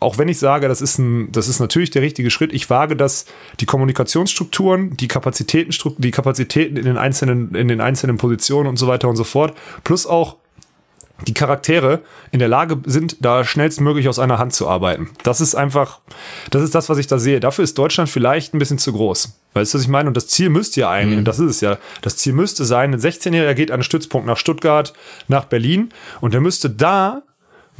[0.00, 2.96] auch wenn ich sage, das ist ein, das ist natürlich der richtige Schritt, ich wage,
[2.96, 3.26] dass
[3.60, 8.86] die Kommunikationsstrukturen, die Kapazitäten, die Kapazitäten in den einzelnen, in den einzelnen Positionen und so
[8.88, 10.36] weiter und so fort, plus auch
[11.26, 12.00] die Charaktere
[12.32, 15.10] in der Lage sind, da schnellstmöglich aus einer Hand zu arbeiten.
[15.22, 16.00] Das ist einfach,
[16.50, 17.40] das ist das, was ich da sehe.
[17.40, 19.36] Dafür ist Deutschland vielleicht ein bisschen zu groß.
[19.52, 20.08] Weißt du, was ich meine?
[20.08, 21.18] Und das Ziel müsste ja eigentlich, mhm.
[21.18, 24.26] und das ist es ja, das Ziel müsste sein, ein 16-Jähriger geht an einen Stützpunkt
[24.26, 24.92] nach Stuttgart,
[25.28, 25.90] nach Berlin
[26.20, 27.22] und der müsste da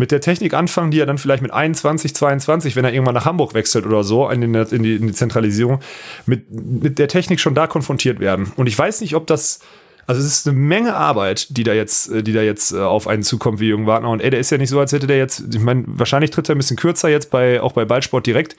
[0.01, 3.27] mit der Technik anfangen, die er dann vielleicht mit 21, 22, wenn er irgendwann nach
[3.27, 5.79] Hamburg wechselt oder so, in, den, in, die, in die Zentralisierung,
[6.27, 8.53] mit, mit der Technik schon da konfrontiert werden.
[8.57, 9.61] Und ich weiß nicht, ob das
[10.07, 13.07] also es ist eine Menge Arbeit, die da jetzt, äh, die da jetzt äh, auf
[13.07, 14.11] einen zukommt wie Jürgen Wagner.
[14.11, 16.49] Und ey, der ist ja nicht so, als hätte der jetzt, ich meine, wahrscheinlich tritt
[16.49, 18.57] er ein bisschen kürzer jetzt bei, auch bei Ballsport direkt.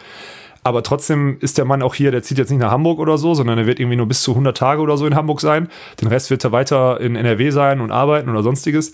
[0.64, 3.34] Aber trotzdem ist der Mann auch hier, der zieht jetzt nicht nach Hamburg oder so,
[3.34, 5.70] sondern er wird irgendwie nur bis zu 100 Tage oder so in Hamburg sein.
[6.00, 8.92] Den Rest wird er weiter in NRW sein und arbeiten oder sonstiges.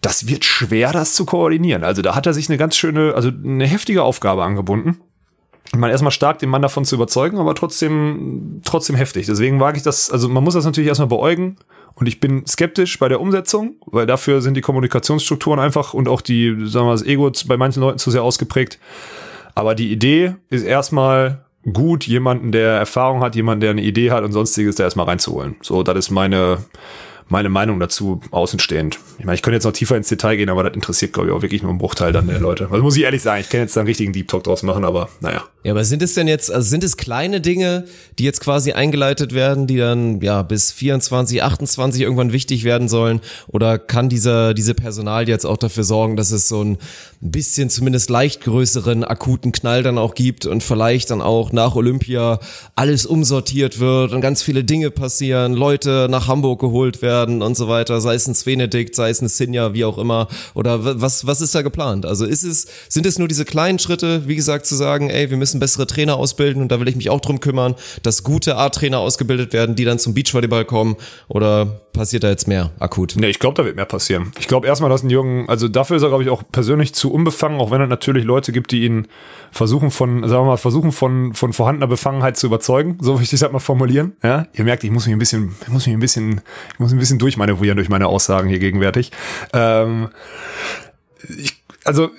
[0.00, 1.84] Das wird schwer, das zu koordinieren.
[1.84, 5.00] Also da hat er sich eine ganz schöne, also eine heftige Aufgabe angebunden
[5.74, 9.26] ich erstmal stark, den Mann davon zu überzeugen, aber trotzdem, trotzdem heftig.
[9.26, 11.56] Deswegen wage ich das, also man muss das natürlich erstmal beäugen.
[11.94, 16.20] Und ich bin skeptisch bei der Umsetzung, weil dafür sind die Kommunikationsstrukturen einfach und auch
[16.20, 18.78] die, sagen wir mal, das Ego bei manchen Leuten zu sehr ausgeprägt.
[19.54, 24.24] Aber die Idee ist erstmal gut, jemanden, der Erfahrung hat, jemanden, der eine Idee hat
[24.24, 25.56] und sonstiges, da erstmal reinzuholen.
[25.62, 26.58] So, das ist meine,
[27.28, 28.98] meine Meinung dazu außenstehend.
[29.18, 31.34] Ich meine, ich könnte jetzt noch tiefer ins Detail gehen, aber das interessiert, glaube ich,
[31.34, 32.68] auch wirklich nur einen Bruchteil dann der Leute.
[32.70, 34.84] Also muss ich ehrlich sagen, ich kann jetzt da einen richtigen Deep Talk draus machen,
[34.84, 35.44] aber naja.
[35.64, 37.86] Ja, aber sind es denn jetzt, also sind es kleine Dinge,
[38.20, 43.20] die jetzt quasi eingeleitet werden, die dann ja bis 24, 28 irgendwann wichtig werden sollen?
[43.48, 46.78] Oder kann dieser, diese Personal jetzt auch dafür sorgen, dass es so ein
[47.20, 52.38] bisschen zumindest leicht größeren akuten Knall dann auch gibt und vielleicht dann auch nach Olympia
[52.76, 57.15] alles umsortiert wird und ganz viele Dinge passieren, Leute nach Hamburg geholt werden?
[57.16, 60.28] Werden und so weiter, sei es ein Svenedikt, sei es ein Sinja, wie auch immer.
[60.54, 62.04] Oder was, was ist da geplant?
[62.06, 65.36] Also ist es, sind es nur diese kleinen Schritte, wie gesagt, zu sagen, ey, wir
[65.36, 68.98] müssen bessere Trainer ausbilden und da will ich mich auch drum kümmern, dass gute A-Trainer
[68.98, 70.96] ausgebildet werden, die dann zum Beachvolleyball kommen?
[71.28, 73.14] Oder passiert da jetzt mehr akut?
[73.16, 74.32] Nee, ich glaube, da wird mehr passieren.
[74.38, 77.12] Ich glaube erstmal, dass ein Jungen, also dafür ist er, glaube ich, auch persönlich zu
[77.12, 79.08] unbefangen, auch wenn es natürlich Leute gibt, die ihn
[79.50, 82.98] versuchen von, sagen wir mal, versuchen von, von vorhandener Befangenheit zu überzeugen.
[83.00, 84.12] So möchte ich das mal formulieren.
[84.22, 86.40] Ja, ihr merkt, ich muss mich ein bisschen, ich muss mich ein bisschen,
[86.74, 89.12] ich muss ein bisschen durchmanövrieren durch meine Aussagen hier gegenwärtig.
[89.52, 90.08] Ähm,
[91.38, 92.10] ich, also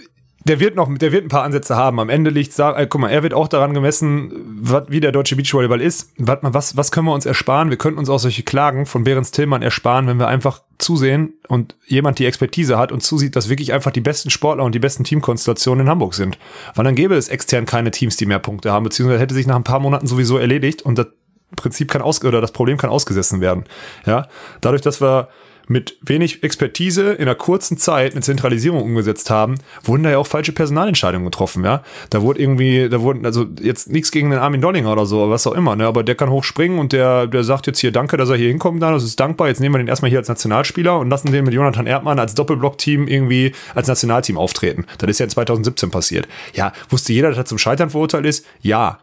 [0.47, 1.99] der wird noch, der wird ein paar Ansätze haben.
[1.99, 4.31] Am Ende liegt, äh, guck mal, er wird auch daran gemessen,
[4.61, 6.11] wat, wie der deutsche Beachvolleyball ist.
[6.17, 7.69] Warte was, was können wir uns ersparen?
[7.69, 11.75] Wir könnten uns auch solche Klagen von Behrens Tillmann ersparen, wenn wir einfach zusehen und
[11.85, 15.03] jemand die Expertise hat und zusieht, dass wirklich einfach die besten Sportler und die besten
[15.03, 16.37] Teamkonstellationen in Hamburg sind.
[16.75, 19.55] Weil dann gäbe es extern keine Teams, die mehr Punkte haben, beziehungsweise hätte sich nach
[19.55, 21.07] ein paar Monaten sowieso erledigt und das
[21.55, 23.63] Prinzip kann aus, oder das Problem kann ausgesessen werden.
[24.05, 24.27] Ja,
[24.61, 25.29] dadurch, dass wir
[25.67, 30.27] mit wenig Expertise in einer kurzen Zeit eine Zentralisierung umgesetzt haben, wurden da ja auch
[30.27, 31.83] falsche Personalentscheidungen getroffen, ja.
[32.09, 35.45] Da wurde irgendwie, da wurden, also jetzt nichts gegen den Armin Dollinger oder so, was
[35.45, 38.29] auch immer, ne, aber der kann hochspringen und der, der sagt jetzt hier Danke, dass
[38.29, 40.97] er hier hinkommt, dann, das ist dankbar, jetzt nehmen wir den erstmal hier als Nationalspieler
[40.97, 44.85] und lassen den mit Jonathan Erdmann als Doppelblock-Team irgendwie als Nationalteam auftreten.
[44.99, 46.27] Das ist ja 2017 passiert.
[46.53, 48.45] Ja, wusste jeder, dass er zum Scheitern verurteilt ist?
[48.61, 48.99] Ja.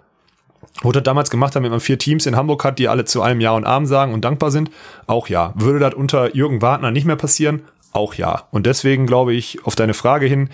[0.83, 3.53] Wurde damals gemacht, damit man vier Teams in Hamburg hat, die alle zu einem Ja
[3.53, 4.71] und Arm sagen und dankbar sind?
[5.07, 5.53] Auch ja.
[5.57, 7.63] Würde das unter Jürgen Wagner nicht mehr passieren?
[7.95, 8.49] Auch ja.
[8.51, 10.49] Und deswegen glaube ich auf deine Frage hin,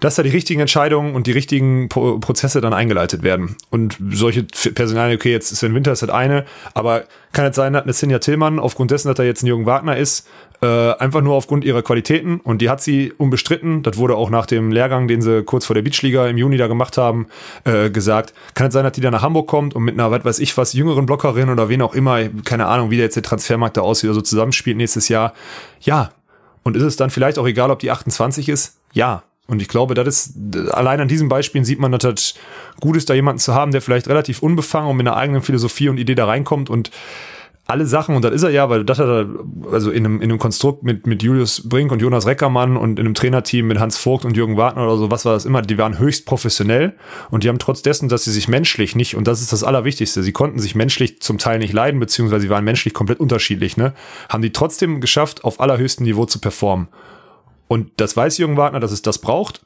[0.00, 3.56] dass da die richtigen Entscheidungen und die richtigen Pro Prozesse dann eingeleitet werden.
[3.68, 7.82] Und solche Personalien, okay, jetzt Sven Winter ist das eine, aber kann es sein, dass
[7.82, 10.26] eine Sinja Tillmann aufgrund dessen, dass er jetzt ein Jürgen Wagner ist,
[10.62, 13.82] äh, einfach nur aufgrund ihrer Qualitäten und die hat sie unbestritten.
[13.82, 16.66] Das wurde auch nach dem Lehrgang, den sie kurz vor der Beachliga im Juni da
[16.66, 17.28] gemacht haben,
[17.64, 18.34] äh, gesagt.
[18.54, 20.56] Kann es sein, dass die dann nach Hamburg kommt und mit einer, was weiß ich
[20.56, 23.80] was, jüngeren Blockerin oder wen auch immer, keine Ahnung, wie der jetzt der Transfermarkt da
[23.80, 25.32] aussieht so zusammenspielt nächstes Jahr.
[25.80, 26.10] Ja.
[26.62, 28.76] Und ist es dann vielleicht auch egal, ob die 28 ist?
[28.92, 29.22] Ja.
[29.46, 30.34] Und ich glaube, das ist,
[30.72, 32.34] allein an diesen Beispielen sieht man, dass das
[32.78, 35.88] gut ist, da jemanden zu haben, der vielleicht relativ unbefangen und mit einer eigenen Philosophie
[35.88, 36.92] und Idee da reinkommt und
[37.70, 39.28] alle Sachen, und das ist er ja, weil das hat er,
[39.72, 43.06] also in einem, in einem Konstrukt mit, mit Julius Brink und Jonas Reckermann und in
[43.06, 45.78] einem Trainerteam mit Hans Vogt und Jürgen Wagner oder so, was war das immer, die
[45.78, 46.94] waren höchst professionell
[47.30, 50.22] und die haben trotz dessen, dass sie sich menschlich nicht, und das ist das Allerwichtigste,
[50.22, 53.94] sie konnten sich menschlich zum Teil nicht leiden, beziehungsweise sie waren menschlich komplett unterschiedlich, ne,
[54.28, 56.88] haben die trotzdem geschafft, auf allerhöchstem Niveau zu performen.
[57.68, 59.64] Und das weiß Jürgen Wagner, dass es das braucht.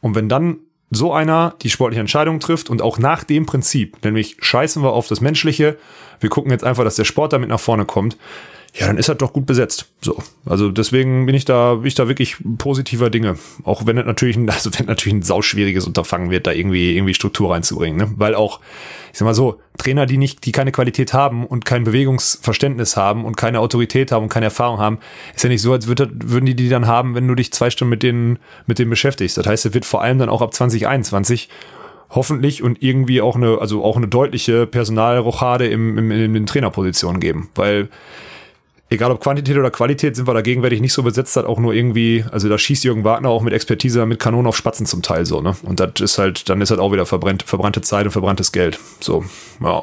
[0.00, 0.60] Und wenn dann
[0.94, 5.08] so einer die sportliche Entscheidung trifft und auch nach dem Prinzip, nämlich scheißen wir auf
[5.08, 5.78] das Menschliche,
[6.20, 8.16] wir gucken jetzt einfach, dass der Sport damit nach vorne kommt,
[8.76, 9.92] ja, dann ist er doch gut besetzt.
[10.00, 10.16] So.
[10.44, 13.36] Also deswegen bin ich da, bin ich da wirklich positiver Dinge.
[13.62, 17.52] Auch wenn es natürlich, also wenn natürlich ein sauschwieriges Unterfangen wird, da irgendwie, irgendwie Struktur
[17.52, 18.12] reinzubringen, ne?
[18.16, 18.60] Weil auch,
[19.12, 23.24] ich sag mal so, Trainer, die nicht, die keine Qualität haben und kein Bewegungsverständnis haben
[23.24, 24.98] und keine Autorität haben und keine Erfahrung haben,
[25.36, 27.70] ist ja nicht so, als würde, würden die die dann haben, wenn du dich zwei
[27.70, 29.38] Stunden mit denen, mit denen beschäftigst.
[29.38, 31.48] Das heißt, es wird vor allem dann auch ab 2021
[32.10, 37.20] hoffentlich und irgendwie auch eine, also auch eine deutliche Personalrochade im, im, in den Trainerpositionen
[37.20, 37.88] geben, weil
[38.90, 41.74] egal ob Quantität oder Qualität, sind wir da gegenwärtig nicht so besetzt, hat auch nur
[41.74, 45.26] irgendwie, also da schießt Jürgen Wagner auch mit Expertise mit Kanonen auf Spatzen zum Teil
[45.26, 45.56] so, ne?
[45.62, 48.78] Und das ist halt, dann ist halt auch wieder verbrannt, verbrannte Zeit und verbranntes Geld.
[49.00, 49.24] So,
[49.60, 49.82] ja.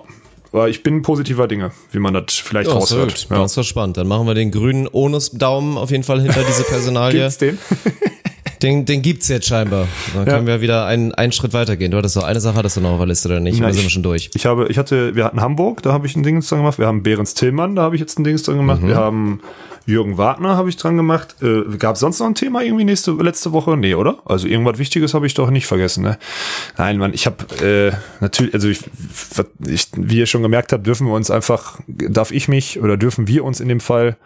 [0.53, 3.27] Aber ich bin positiver Dinge, wie man das vielleicht ja, raushört.
[3.29, 3.37] Ja.
[3.37, 3.95] Ganz verspannt.
[3.95, 7.21] Dann machen wir den grünen ohne Daumen auf jeden Fall hinter diese Personalie.
[7.21, 7.57] Gibt's den?
[8.61, 9.87] Den, den gibt's jetzt scheinbar.
[10.13, 11.91] Dann können wir wieder einen, einen Schritt weitergehen.
[11.91, 13.59] Du hattest noch eine Sache, hattest du noch auf der Liste oder nicht?
[13.59, 14.29] Na, wir sind wir schon durch.
[14.35, 16.79] Ich habe, ich hatte, wir hatten Hamburg, da habe ich ein Ding dran gemacht.
[16.79, 18.81] Wir haben Behrens Tillmann, da habe ich jetzt ein Ding dran gemacht.
[18.81, 18.87] Mhm.
[18.87, 19.41] Wir haben
[19.85, 21.35] Jürgen Wagner habe ich dran gemacht.
[21.41, 23.75] Äh, Gab es sonst noch ein Thema irgendwie nächste letzte Woche?
[23.77, 24.19] Nee, oder?
[24.25, 26.03] Also irgendwas Wichtiges habe ich doch nicht vergessen.
[26.03, 26.17] Ne?
[26.77, 28.79] Nein, Mann, ich habe äh, natürlich, also ich,
[29.67, 33.27] ich, wie ihr schon gemerkt habt, dürfen wir uns einfach, darf ich mich oder dürfen
[33.27, 34.17] wir uns in dem Fall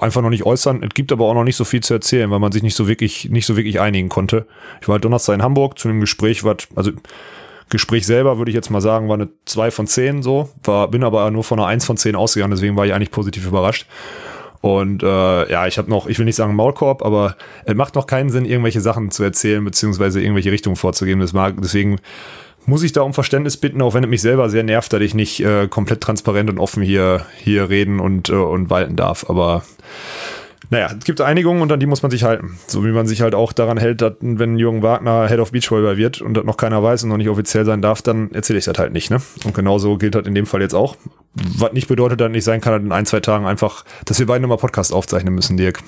[0.00, 0.82] einfach noch nicht äußern.
[0.82, 2.88] Es gibt aber auch noch nicht so viel zu erzählen, weil man sich nicht so
[2.88, 4.46] wirklich, nicht so wirklich einigen konnte.
[4.80, 6.92] Ich war Donnerstag in Hamburg zu einem Gespräch, was, also
[7.68, 11.04] Gespräch selber würde ich jetzt mal sagen, war eine 2 von 10 so, war, bin
[11.04, 13.86] aber nur von einer 1 von 10 ausgegangen, deswegen war ich eigentlich positiv überrascht.
[14.60, 18.06] Und äh, ja, ich habe noch, ich will nicht sagen Maulkorb, aber es macht noch
[18.06, 21.20] keinen Sinn, irgendwelche Sachen zu erzählen, beziehungsweise irgendwelche Richtungen vorzugeben.
[21.20, 21.98] Das mag, deswegen
[22.66, 25.14] muss ich da um Verständnis bitten, auch wenn es mich selber sehr nervt, dass ich
[25.14, 29.28] nicht äh, komplett transparent und offen hier, hier reden und, äh, und walten darf.
[29.28, 29.62] Aber
[30.68, 32.58] naja, es gibt Einigungen und an die muss man sich halten.
[32.66, 35.96] So wie man sich halt auch daran hält, dass wenn Jürgen Wagner Head of Beachvolleyball
[35.96, 38.66] wird und das noch keiner weiß und noch nicht offiziell sein darf, dann erzähle ich
[38.66, 39.10] das halt nicht.
[39.10, 39.22] Ne?
[39.44, 40.96] Und genauso gilt das in dem Fall jetzt auch.
[41.34, 44.26] Was nicht bedeutet, dass nicht sein kann, dass in ein, zwei Tagen einfach, dass wir
[44.26, 45.80] beide nochmal Podcast aufzeichnen müssen, Dirk.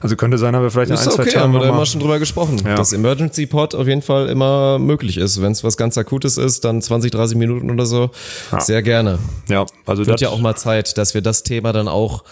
[0.00, 1.44] Also könnte sein, haben wir vielleicht in ein, zwei okay, Tagen.
[1.44, 2.76] haben wir da immer schon drüber gesprochen, ja.
[2.76, 5.42] dass Emergency Pod auf jeden Fall immer möglich ist.
[5.42, 8.10] Wenn es was ganz Akutes ist, dann 20, 30 Minuten oder so.
[8.52, 8.60] Ja.
[8.60, 9.18] Sehr gerne.
[9.48, 12.24] Ja, also wird ja auch mal Zeit, dass wir das Thema dann auch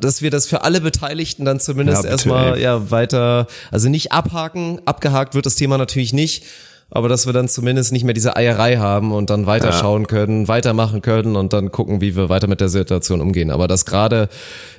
[0.00, 4.80] dass wir das für alle Beteiligten dann zumindest ja, erstmal ja weiter, also nicht abhaken,
[4.84, 6.44] abgehakt wird das Thema natürlich nicht,
[6.90, 10.08] aber dass wir dann zumindest nicht mehr diese Eierei haben und dann weiterschauen ja.
[10.08, 13.50] können, weitermachen können und dann gucken, wie wir weiter mit der Situation umgehen.
[13.50, 14.28] Aber das gerade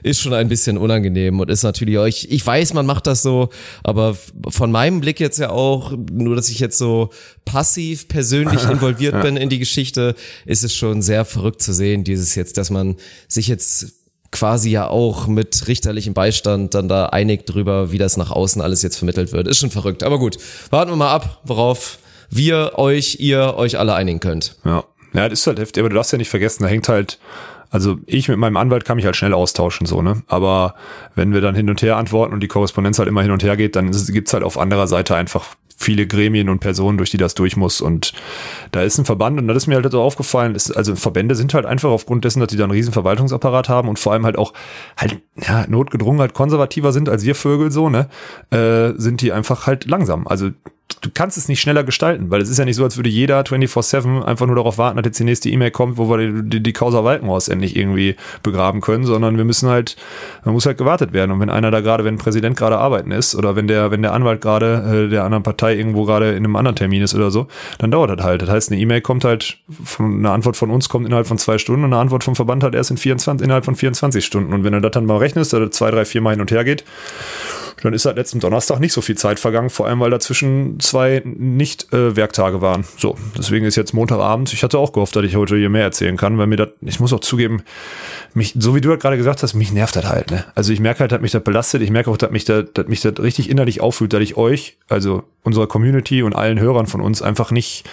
[0.03, 3.49] ist schon ein bisschen unangenehm und ist natürlich euch, ich weiß, man macht das so,
[3.83, 4.17] aber
[4.49, 7.09] von meinem Blick jetzt ja auch, nur dass ich jetzt so
[7.45, 9.21] passiv persönlich involviert ja.
[9.21, 12.97] bin in die Geschichte, ist es schon sehr verrückt zu sehen, dieses jetzt, dass man
[13.29, 14.00] sich jetzt
[14.31, 18.81] quasi ja auch mit richterlichem Beistand dann da einig drüber, wie das nach außen alles
[18.81, 19.47] jetzt vermittelt wird.
[19.47, 20.03] Ist schon verrückt.
[20.03, 20.37] Aber gut,
[20.69, 24.55] warten wir mal ab, worauf wir euch, ihr euch alle einigen könnt.
[24.63, 24.83] Ja.
[25.13, 27.19] Ja, das ist halt heftig, aber du darfst ja nicht vergessen, da hängt halt,
[27.69, 30.23] also ich mit meinem Anwalt kann mich halt schnell austauschen, so, ne?
[30.27, 30.75] Aber
[31.15, 33.57] wenn wir dann hin und her antworten und die Korrespondenz halt immer hin und her
[33.57, 35.47] geht, dann gibt's halt auf anderer Seite einfach
[35.81, 37.81] viele Gremien und Personen, durch die das durch muss.
[37.81, 38.13] Und
[38.71, 41.53] da ist ein Verband, und das ist mir halt so aufgefallen, ist, also Verbände sind
[41.53, 44.37] halt einfach aufgrund dessen, dass die da einen riesen Verwaltungsapparat haben und vor allem halt
[44.37, 44.53] auch
[44.97, 48.07] halt, ja, notgedrungen halt konservativer sind als wir Vögel so, ne,
[48.51, 50.27] äh, sind die einfach halt langsam.
[50.27, 50.51] Also
[51.01, 53.41] du kannst es nicht schneller gestalten, weil es ist ja nicht so, als würde jeder
[53.41, 56.63] 24-7 einfach nur darauf warten, dass jetzt die nächste E-Mail kommt, wo wir die, die,
[56.63, 59.95] die Causa Walkenhaus endlich irgendwie begraben können, sondern wir müssen halt,
[60.45, 61.31] man muss halt gewartet werden.
[61.31, 64.01] Und wenn einer da gerade, wenn ein Präsident gerade arbeiten ist oder wenn der, wenn
[64.01, 67.31] der Anwalt gerade äh, der anderen Partei irgendwo gerade in einem anderen Termin ist oder
[67.31, 67.47] so,
[67.77, 68.41] dann dauert das halt.
[68.41, 71.57] Das heißt, eine E-Mail kommt halt, von, eine Antwort von uns kommt innerhalb von zwei
[71.57, 74.53] Stunden und eine Antwort vom Verband halt erst in 24, innerhalb von 24 Stunden.
[74.53, 76.51] Und wenn du das dann mal rechnest, dass das zwei, drei, vier Mal hin und
[76.51, 76.83] her geht,
[77.81, 81.21] dann ist seit letzten Donnerstag nicht so viel Zeit vergangen, vor allem weil dazwischen zwei
[81.25, 82.85] Nicht-Werktage äh, waren.
[82.97, 84.53] So, deswegen ist jetzt Montagabend.
[84.53, 86.99] Ich hatte auch gehofft, dass ich heute hier mehr erzählen kann, weil mir das, ich
[86.99, 87.63] muss auch zugeben,
[88.33, 90.31] mich, so wie du das gerade gesagt hast, mich nervt das halt.
[90.31, 90.45] Ne?
[90.55, 91.81] Also ich merke halt, dass mich das belastet.
[91.81, 94.77] Ich merke auch, dass mich das, dass mich das richtig innerlich auffühlt, dass ich euch,
[94.89, 97.83] also unserer Community und allen Hörern von uns einfach nicht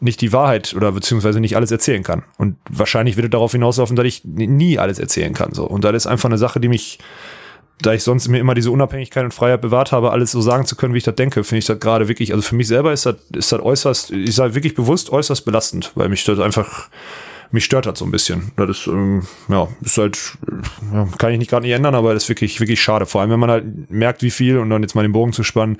[0.00, 2.22] nicht die Wahrheit oder beziehungsweise nicht alles erzählen kann.
[2.36, 5.54] Und wahrscheinlich wird es darauf hinauslaufen, dass ich nie alles erzählen kann.
[5.54, 5.64] So.
[5.64, 6.98] Und das ist einfach eine Sache, die mich,
[7.80, 10.76] da ich sonst mir immer diese Unabhängigkeit und Freiheit bewahrt habe, alles so sagen zu
[10.76, 13.06] können, wie ich das denke, finde ich das gerade wirklich, also für mich selber ist
[13.06, 16.88] das, ist das äußerst, ich sage wirklich bewusst äußerst belastend, weil mich das einfach
[17.50, 18.52] mich stört das so ein bisschen.
[18.56, 20.36] Das ist, ähm, ja, ist halt,
[21.18, 23.06] kann ich nicht gerade nicht ändern, aber das ist wirklich, wirklich schade.
[23.06, 25.42] Vor allem, wenn man halt merkt, wie viel, und dann jetzt mal den Bogen zu
[25.42, 25.78] spannen,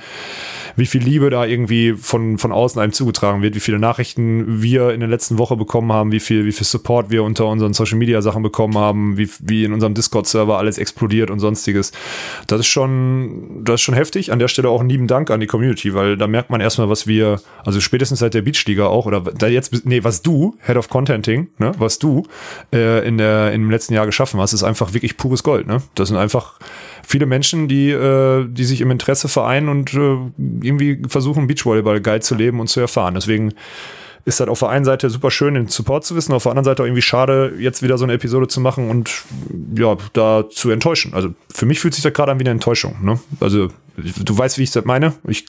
[0.76, 4.90] wie viel Liebe da irgendwie von, von außen einem zugetragen wird, wie viele Nachrichten wir
[4.90, 7.98] in der letzten Woche bekommen haben, wie viel, wie viel Support wir unter unseren Social
[7.98, 11.92] Media Sachen bekommen haben, wie, wie in unserem Discord-Server alles explodiert und sonstiges.
[12.46, 14.32] Das ist schon, das ist schon heftig.
[14.32, 16.88] An der Stelle auch einen lieben Dank an die Community, weil da merkt man erstmal,
[16.88, 20.76] was wir, also spätestens seit der Beachliga auch, oder da jetzt, nee, was du, Head
[20.76, 22.24] of Contenting, ne, was du
[22.72, 25.82] äh, in der, im letzten Jahr geschaffen hast, ist einfach wirklich pures Gold, ne?
[25.94, 26.58] Das sind einfach
[27.06, 30.16] viele Menschen, die, äh, die sich im Interesse vereinen und äh,
[30.62, 33.14] irgendwie versuchen, Beachvolleyball geil zu leben und zu erfahren.
[33.14, 33.52] Deswegen
[34.26, 36.64] ist das auf der einen Seite super schön, den Support zu wissen, auf der anderen
[36.64, 39.22] Seite auch irgendwie schade, jetzt wieder so eine Episode zu machen und
[39.76, 41.14] ja, da zu enttäuschen.
[41.14, 42.96] Also für mich fühlt sich das gerade an wie eine Enttäuschung.
[43.02, 43.20] Ne?
[43.38, 45.14] Also du weißt, wie ich das meine.
[45.26, 45.46] Ich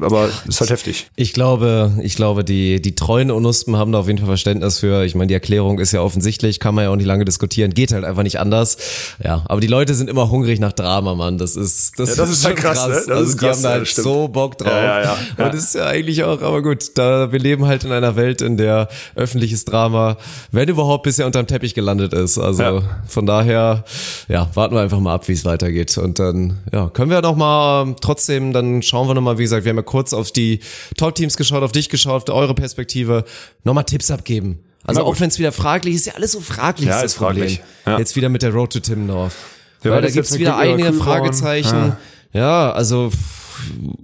[0.00, 1.10] aber ist halt heftig.
[1.14, 5.04] Ich glaube, ich glaube, die, die treuen Onuspen haben da auf jeden Fall Verständnis für.
[5.04, 7.92] Ich meine, die Erklärung ist ja offensichtlich, kann man ja auch nicht lange diskutieren, geht
[7.92, 8.78] halt einfach nicht anders.
[9.22, 11.36] Ja, aber die Leute sind immer hungrig nach Drama, Mann.
[11.36, 12.78] Das ist, das, ja, das ist, ist halt krass.
[12.78, 12.88] krass.
[12.88, 12.94] Ne?
[12.94, 14.72] Das also ist die haben da halt so Bock drauf.
[14.72, 15.44] Ja, ja, ja.
[15.44, 18.40] Und das ist ja eigentlich auch, aber gut, da wir leben halt in einer Welt,
[18.40, 20.16] in der öffentliches Drama,
[20.50, 22.38] wenn überhaupt, bisher unterm Teppich gelandet ist.
[22.38, 23.84] Also von daher,
[24.28, 25.98] ja, warten wir einfach mal ab, wie es weitergeht.
[25.98, 29.64] Und dann, ja, können wir noch mal trotzdem, dann schauen wir noch mal, wie gesagt,
[29.64, 30.60] wir haben ja kurz auf die
[30.96, 33.24] Top-Teams geschaut, auf dich geschaut, auf eure Perspektive,
[33.64, 34.60] nochmal Tipps abgeben.
[34.84, 37.62] Also auch wenn es wieder fraglich ist, ja alles so fraglich ja, ist das fraglich.
[37.86, 37.98] Ja.
[37.98, 39.34] Jetzt wieder mit der Road to Timmendorf.
[39.82, 41.96] Ja, Weil da gibt's wieder einige Fragezeichen.
[42.32, 42.40] Ja.
[42.40, 43.10] ja, also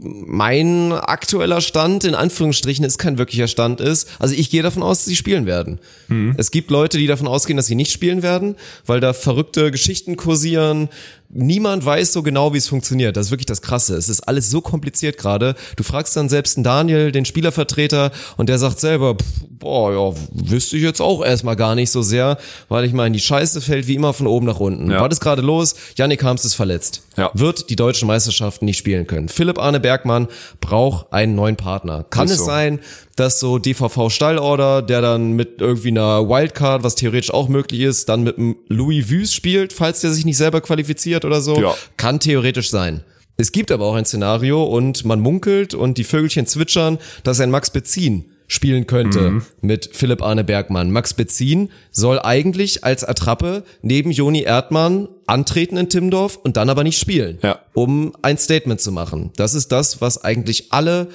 [0.03, 4.09] mein aktueller Stand, in Anführungsstrichen, ist kein wirklicher Stand ist.
[4.19, 5.81] Also ich gehe davon aus, dass sie spielen werden.
[6.09, 6.35] Mhm.
[6.37, 8.57] Es gibt Leute, die davon ausgehen, dass sie nicht spielen werden,
[8.87, 10.89] weil da verrückte Geschichten kursieren,
[11.33, 13.17] niemand weiß so genau, wie es funktioniert.
[13.17, 13.97] Das ist wirklich das Krasse.
[13.97, 15.55] Es ist alles so kompliziert gerade.
[15.77, 19.27] Du fragst dann selbst einen Daniel, den Spielervertreter, und der sagt selber, pff,
[19.61, 23.21] boah, ja, wüsste ich jetzt auch erstmal gar nicht so sehr, weil ich meine, die
[23.21, 24.91] Scheiße fällt wie immer von oben nach unten.
[24.91, 25.01] Ja.
[25.01, 25.75] War das gerade los?
[25.97, 27.03] Yannick Harms ist verletzt.
[27.17, 27.31] Ja.
[27.35, 29.29] Wird die deutschen Meisterschaften nicht spielen können.
[29.29, 30.29] Philipp Arne Bergmann
[30.61, 32.05] braucht einen neuen Partner.
[32.09, 32.47] Kann ist es so.
[32.47, 32.81] sein,
[33.17, 38.09] dass so DVV Stallorder, der dann mit irgendwie einer Wildcard, was theoretisch auch möglich ist,
[38.09, 41.75] dann mit einem Louis Vues spielt, falls der sich nicht selber qualifiziert oder so, ja.
[41.97, 43.03] kann theoretisch sein.
[43.37, 47.51] Es gibt aber auch ein Szenario und man munkelt und die Vögelchen zwitschern, dass ein
[47.51, 49.43] Max Bezin spielen könnte mhm.
[49.61, 50.91] mit Philipp Arne Bergmann.
[50.91, 56.83] Max Bezin soll eigentlich als Attrappe neben Joni Erdmann antreten in Timmendorf und dann aber
[56.83, 57.61] nicht spielen, ja.
[57.75, 59.31] um ein Statement zu machen.
[59.37, 61.09] Das ist das, was eigentlich alle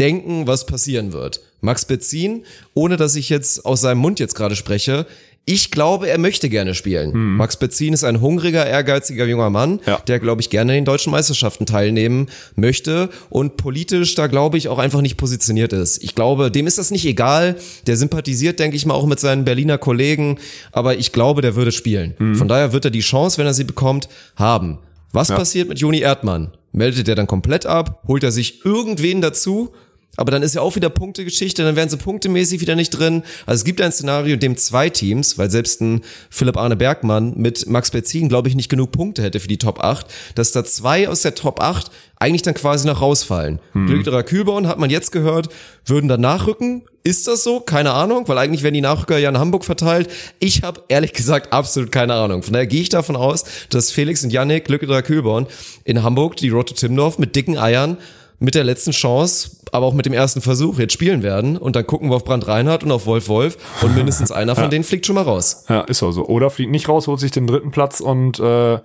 [0.00, 1.42] denken, was passieren wird.
[1.60, 5.06] Max Bezin, ohne dass ich jetzt aus seinem Mund jetzt gerade spreche,
[5.50, 7.14] ich glaube, er möchte gerne spielen.
[7.14, 7.36] Hm.
[7.38, 9.98] Max Bezin ist ein hungriger, ehrgeiziger junger Mann, ja.
[10.06, 14.68] der, glaube ich, gerne in den deutschen Meisterschaften teilnehmen möchte und politisch da, glaube ich,
[14.68, 16.04] auch einfach nicht positioniert ist.
[16.04, 17.56] Ich glaube, dem ist das nicht egal.
[17.86, 20.38] Der sympathisiert, denke ich mal, auch mit seinen Berliner Kollegen,
[20.70, 22.12] aber ich glaube, der würde spielen.
[22.18, 22.34] Hm.
[22.34, 24.80] Von daher wird er die Chance, wenn er sie bekommt, haben.
[25.12, 25.36] Was ja.
[25.36, 26.52] passiert mit Joni Erdmann?
[26.72, 28.02] Meldet er dann komplett ab?
[28.06, 29.72] Holt er sich irgendwen dazu?
[30.18, 33.22] Aber dann ist ja auch wieder Punktegeschichte, dann wären sie punktemäßig wieder nicht drin.
[33.46, 37.34] Also es gibt ein Szenario, in dem zwei Teams, weil selbst ein Philipp Arne Bergmann
[37.36, 40.64] mit Max Berzin, glaube ich, nicht genug Punkte hätte für die Top 8, dass da
[40.64, 43.60] zwei aus der Top 8 eigentlich dann quasi noch rausfallen.
[43.72, 43.86] Hm.
[43.86, 45.50] Glücklicher Kühlborn hat man jetzt gehört,
[45.86, 46.82] würden dann nachrücken.
[47.04, 47.60] Ist das so?
[47.60, 50.10] Keine Ahnung, weil eigentlich werden die Nachrücker ja in Hamburg verteilt.
[50.40, 52.42] Ich habe ehrlich gesagt absolut keine Ahnung.
[52.42, 55.46] Von daher gehe ich davon aus, dass Felix und Yannick, Glücklicher Kühlborn,
[55.84, 57.98] in Hamburg die Road to Timdorf mit dicken Eiern
[58.40, 61.86] mit der letzten Chance, aber auch mit dem ersten Versuch jetzt spielen werden und dann
[61.86, 64.70] gucken wir auf Brand Reinhardt und auf Wolf Wolf und mindestens einer von ja.
[64.70, 65.64] denen fliegt schon mal raus.
[65.68, 66.26] Ja, ist auch so.
[66.26, 68.78] Oder fliegt nicht raus, holt sich den dritten Platz und äh,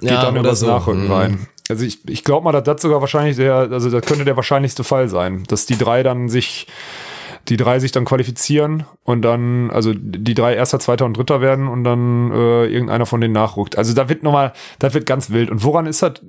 [0.00, 0.66] geht ja, dann übers so.
[0.66, 1.12] Nachrücken mhm.
[1.12, 1.46] rein.
[1.68, 4.84] Also ich, ich glaube mal, dass das sogar wahrscheinlich der, also das könnte der wahrscheinlichste
[4.84, 6.66] Fall sein, dass die drei dann sich
[7.48, 11.68] die drei sich dann qualifizieren und dann, also die drei Erster, Zweiter und Dritter werden
[11.68, 13.78] und dann äh, irgendeiner von denen nachruckt.
[13.78, 15.50] Also da wird nochmal, da wird ganz wild.
[15.50, 16.14] Und woran ist das?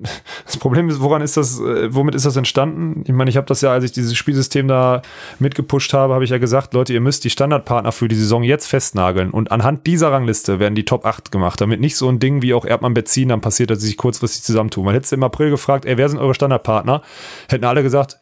[0.45, 3.03] Das Problem ist, woran ist das, äh, womit ist das entstanden?
[3.05, 5.01] Ich meine, ich habe das ja, als ich dieses Spielsystem da
[5.39, 8.67] mitgepusht habe, habe ich ja gesagt, Leute, ihr müsst die Standardpartner für die Saison jetzt
[8.67, 9.31] festnageln.
[9.31, 12.53] Und anhand dieser Rangliste werden die Top 8 gemacht, damit nicht so ein Ding wie
[12.53, 14.85] auch Erdmann Benzin dann passiert, dass sie sich kurzfristig zusammentun.
[14.85, 17.01] Man hätte im April gefragt, ey, wer sind eure Standardpartner?
[17.49, 18.19] Hätten alle gesagt,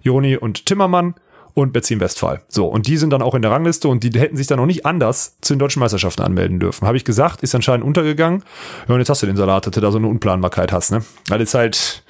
[0.00, 1.14] Joni und Timmermann
[1.62, 2.42] und Betzin Westphal.
[2.48, 4.66] So, und die sind dann auch in der Rangliste und die hätten sich dann auch
[4.66, 6.86] nicht anders zu den deutschen Meisterschaften anmelden dürfen.
[6.86, 8.44] Habe ich gesagt, ist anscheinend untergegangen.
[8.86, 11.04] Ja, und jetzt hast du den Salat, dass du da so eine Unplanbarkeit hast, ne?
[11.28, 12.04] Weil es halt,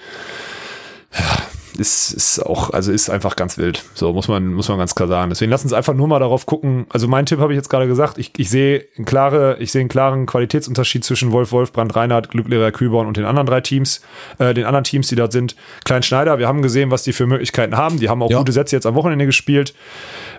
[1.13, 1.43] ja,
[1.79, 3.85] ist, ist auch, also ist einfach ganz wild.
[3.95, 5.31] So muss man, muss man ganz klar sagen.
[5.31, 6.87] Deswegen lass uns einfach nur mal darauf gucken.
[6.91, 8.19] Also mein Tipp habe ich jetzt gerade gesagt.
[8.19, 12.31] Ich, ich sehe einen klare, ich sehe einen klaren Qualitätsunterschied zwischen Wolf Wolf, Brand Reinhardt,
[12.31, 14.01] Glücklehrer Kühlborn und den anderen drei Teams,
[14.39, 15.57] äh, den anderen Teams, die dort sind.
[15.85, 17.99] Klein Schneider, wir haben gesehen, was die für Möglichkeiten haben.
[17.99, 18.39] Die haben auch ja.
[18.39, 19.75] gute Sätze jetzt am Wochenende gespielt.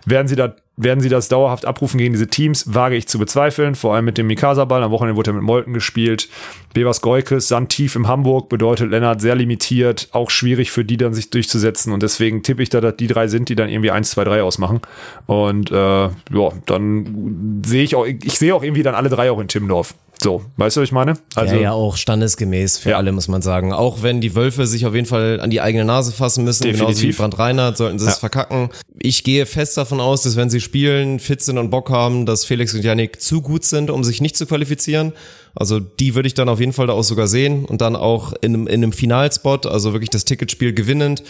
[0.06, 3.76] Werden sie da werden sie das dauerhaft abrufen gegen diese Teams, wage ich zu bezweifeln.
[3.76, 4.82] Vor allem mit dem Mikasa-Ball.
[4.82, 6.30] Am Wochenende wurde er mit Molten gespielt.
[6.74, 10.08] Bevers Goikes, Sand tief im Hamburg, bedeutet Lennart sehr limitiert.
[10.12, 11.92] Auch schwierig für die dann sich durchzusetzen.
[11.92, 14.44] Und deswegen tippe ich da, dass die drei sind, die dann irgendwie 1, 2, 3
[14.44, 14.80] ausmachen.
[15.28, 19.40] Und äh, ja, dann sehe ich auch, ich sehe auch irgendwie dann alle drei auch
[19.40, 19.94] in Timmendorf.
[20.22, 21.14] So, weißt du, was ich meine?
[21.36, 22.98] Also, ja, ja, auch standesgemäß für ja.
[22.98, 23.72] alle, muss man sagen.
[23.72, 26.98] Auch wenn die Wölfe sich auf jeden Fall an die eigene Nase fassen müssen, Definitiv.
[26.98, 28.12] genauso wie Brand Reinhardt, sollten sie ja.
[28.12, 28.70] es verkacken.
[29.00, 32.44] Ich gehe fest davon aus, dass wenn sie spielen, fit sind und Bock haben, dass
[32.44, 35.14] Felix und Yannick zu gut sind, um sich nicht zu qualifizieren.
[35.56, 38.34] Also die würde ich dann auf jeden Fall da auch sogar sehen und dann auch
[38.42, 41.24] in einem, in einem Finalspot, also wirklich das Ticketspiel gewinnend.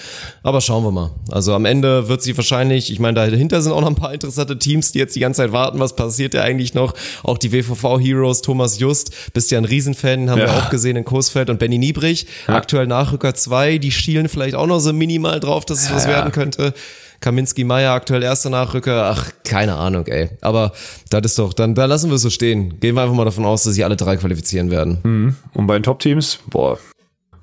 [0.43, 1.11] Aber schauen wir mal.
[1.31, 4.59] Also am Ende wird sie wahrscheinlich, ich meine, dahinter sind auch noch ein paar interessante
[4.59, 6.93] Teams, die jetzt die ganze Zeit warten, was passiert ja eigentlich noch.
[7.23, 10.45] Auch die WVV Heroes, Thomas Just, bist ja ein Riesenfan, haben ja.
[10.45, 12.25] wir auch gesehen in Coesfeld und Benny Niebrich.
[12.47, 12.55] Ja.
[12.55, 16.31] Aktuell Nachrücker 2, die schielen vielleicht auch noch so minimal drauf, dass es was werden
[16.31, 16.73] könnte.
[17.21, 19.11] Kaminski Meier aktuell erster Nachrücker.
[19.11, 20.29] Ach, keine Ahnung, ey.
[20.41, 20.71] Aber
[21.09, 22.79] das ist doch, dann da lassen wir es so stehen.
[22.79, 24.99] Gehen wir einfach mal davon aus, dass sie alle drei qualifizieren werden.
[25.03, 25.35] Mhm.
[25.53, 26.39] Und bei den Top-Teams?
[26.47, 26.79] Boah,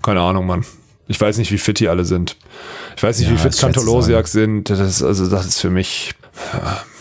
[0.02, 0.64] keine Ahnung, Mann.
[1.08, 2.36] Ich weiß nicht, wie fit die alle sind.
[2.96, 4.70] Ich weiß nicht, ja, wie fit Kantolosiak sind.
[4.70, 6.14] Das ist, also, das ist für mich,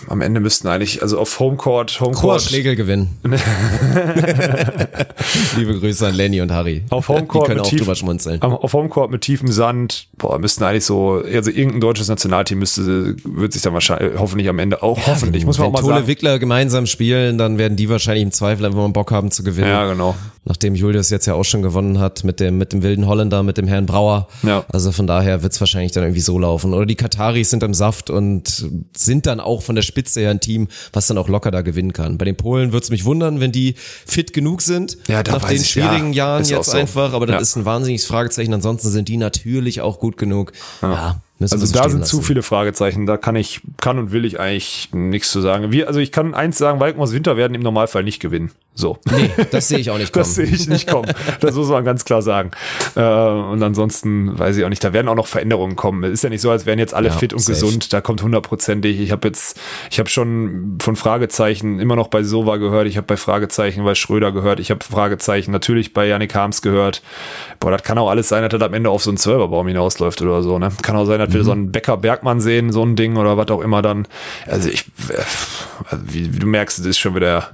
[0.08, 2.42] am Ende müssten eigentlich, also auf Homecourt, Homecourt.
[2.42, 3.18] Schlegel gewinnen.
[5.58, 6.84] Liebe Grüße an Lenny und Harry.
[6.90, 8.42] Auf Homecourt Die können auch tief, drüber schmunzeln.
[8.42, 13.54] Auf Homecourt mit tiefem Sand, boah, müssten eigentlich so, also irgendein deutsches Nationalteam müsste, wird
[13.54, 16.08] sich dann wahrscheinlich, hoffentlich am Ende auch, ja, hoffentlich, muss man auch mal Tole sagen.
[16.08, 19.70] Wickler gemeinsam spielen, dann werden die wahrscheinlich im Zweifel einfach mal Bock haben zu gewinnen.
[19.70, 20.16] Ja, genau.
[20.48, 23.58] Nachdem Julius jetzt ja auch schon gewonnen hat mit dem, mit dem wilden Holländer, mit
[23.58, 24.28] dem Herrn Brauer.
[24.44, 24.64] Ja.
[24.70, 26.76] Also von daher wird es wahrscheinlich dann irgendwie so laufen.
[26.76, 30.40] Oder die Kataris sind im Saft und sind dann auch von der Spitze her ein
[30.40, 32.18] Team, was dann auch locker da gewinnen kann.
[32.18, 34.98] Bei den Polen würde es mich wundern, wenn die fit genug sind.
[35.08, 36.78] Ja, nach den ich, schwierigen ja, Jahren jetzt so.
[36.78, 37.42] einfach, aber das ja.
[37.42, 38.54] ist ein wahnsinniges Fragezeichen.
[38.54, 40.52] Ansonsten sind die natürlich auch gut genug.
[40.82, 42.04] Ja, ja also da sind lassen.
[42.04, 43.06] zu viele Fragezeichen.
[43.06, 45.72] Da kann ich, kann und will ich eigentlich nichts zu sagen.
[45.72, 48.52] Wir, also ich kann eins sagen, Walkenhaus Winter werden im Normalfall nicht gewinnen.
[48.74, 48.98] So.
[49.10, 50.24] Nee, das sehe ich auch nicht kommen.
[50.24, 51.10] Das sehe ich nicht kommen.
[51.40, 52.52] Das muss man ganz klar sagen.
[52.96, 56.04] Äh, und ansonsten weiß ich auch nicht, da werden auch noch Veränderungen kommen.
[56.04, 57.54] Es ist ja nicht so, als wären jetzt alle ja, fit und safe.
[57.54, 57.94] gesund.
[57.94, 59.00] Da kommt hundertprozentig.
[59.00, 59.60] Ich habe jetzt,
[59.90, 62.88] ich habe schon von Fragezeichen immer noch bei Sova gehört.
[62.88, 64.60] Ich habe bei Fragezeichen bei Schröder gehört.
[64.60, 67.02] Ich habe Fragezeichen natürlich bei Yannick Harms gehört.
[67.60, 70.22] Boah, das kann auch alles sein, dass das am Ende auf so einen Serverbaum hinausläuft
[70.22, 70.60] oder so.
[70.60, 70.70] Ne?
[70.82, 71.38] Kann auch sein, dass mhm.
[71.38, 74.08] wir so einen Becker Bergmann sehen, so ein Ding oder was auch immer dann.
[74.48, 77.50] Also ich, äh, wie, wie du merkst, es ist schon wieder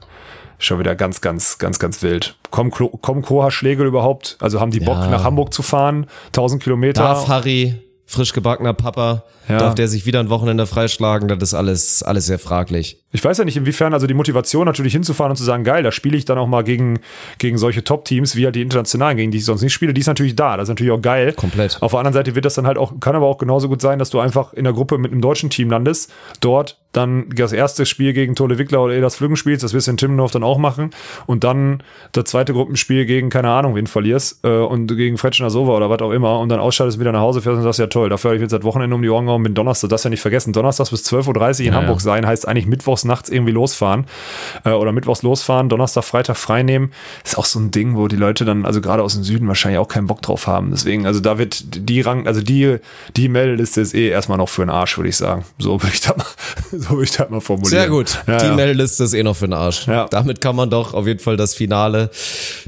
[0.59, 2.36] schon wieder ganz, ganz, ganz, ganz wild.
[2.51, 4.38] Kommen, kommen Koha Schlegel überhaupt?
[4.39, 5.09] Also haben die Bock, ja.
[5.09, 6.05] nach Hamburg zu fahren?
[6.28, 7.01] 1000 Kilometer?
[7.01, 7.82] Darf Harry,
[8.12, 9.57] frisch gebackener Papa, ja.
[9.57, 11.28] darf der sich wieder ein Wochenende freischlagen?
[11.28, 12.97] Das ist alles, alles sehr fraglich.
[13.12, 15.91] Ich weiß ja nicht, inwiefern also die Motivation natürlich hinzufahren und zu sagen, geil, da
[15.91, 16.99] spiele ich dann auch mal gegen,
[17.38, 20.07] gegen solche Top-Teams, wie halt die internationalen, gegen die ich sonst nicht spiele, die ist
[20.07, 20.57] natürlich da.
[20.57, 21.34] Das ist natürlich auch geil.
[21.34, 21.82] Komplett.
[21.82, 23.97] Auf der anderen Seite wird das dann halt auch, kann aber auch genauso gut sein,
[23.97, 27.86] dass du einfach in der Gruppe mit einem deutschen Team landest, dort dann das erste
[27.86, 30.92] Spiel gegen Tole Wickler oder Edas Flüggenspiels, das wirst du in Timmendorf dann auch machen.
[31.26, 35.74] Und dann das zweite Gruppenspiel gegen, keine Ahnung, wen verlierst äh, und gegen Fretschner Sova
[35.74, 36.39] oder was auch immer.
[36.39, 38.52] Und dann ausschaltest wieder nach Hause fährst und sagst, ja toll, dafür habe ich jetzt
[38.52, 41.28] seit Wochenende um die Ohren gehauen, bin Donnerstag, das ja nicht vergessen, Donnerstags bis 12.30
[41.28, 42.04] Uhr in Ja, Hamburg ja.
[42.04, 44.06] sein, heißt eigentlich mittwochs nachts irgendwie losfahren
[44.66, 46.92] äh, oder mittwochs losfahren, Donnerstag, Freitag frei nehmen,
[47.24, 49.80] ist auch so ein Ding, wo die Leute dann, also gerade aus dem Süden wahrscheinlich
[49.80, 52.78] auch keinen Bock drauf haben, deswegen, also da wird die Rang, also die,
[53.16, 56.02] die Meldeliste ist eh erstmal noch für den Arsch, würde ich sagen, so würde ich
[56.02, 56.26] das mal,
[56.89, 57.69] so würde ich das mal formulieren.
[57.69, 58.17] Sehr gut.
[58.27, 58.55] Ja, die ja.
[58.55, 59.88] Meldeliste ist eh noch für den Arsch.
[59.88, 60.07] Ja.
[60.09, 62.09] Damit kann man doch auf jeden Fall das finale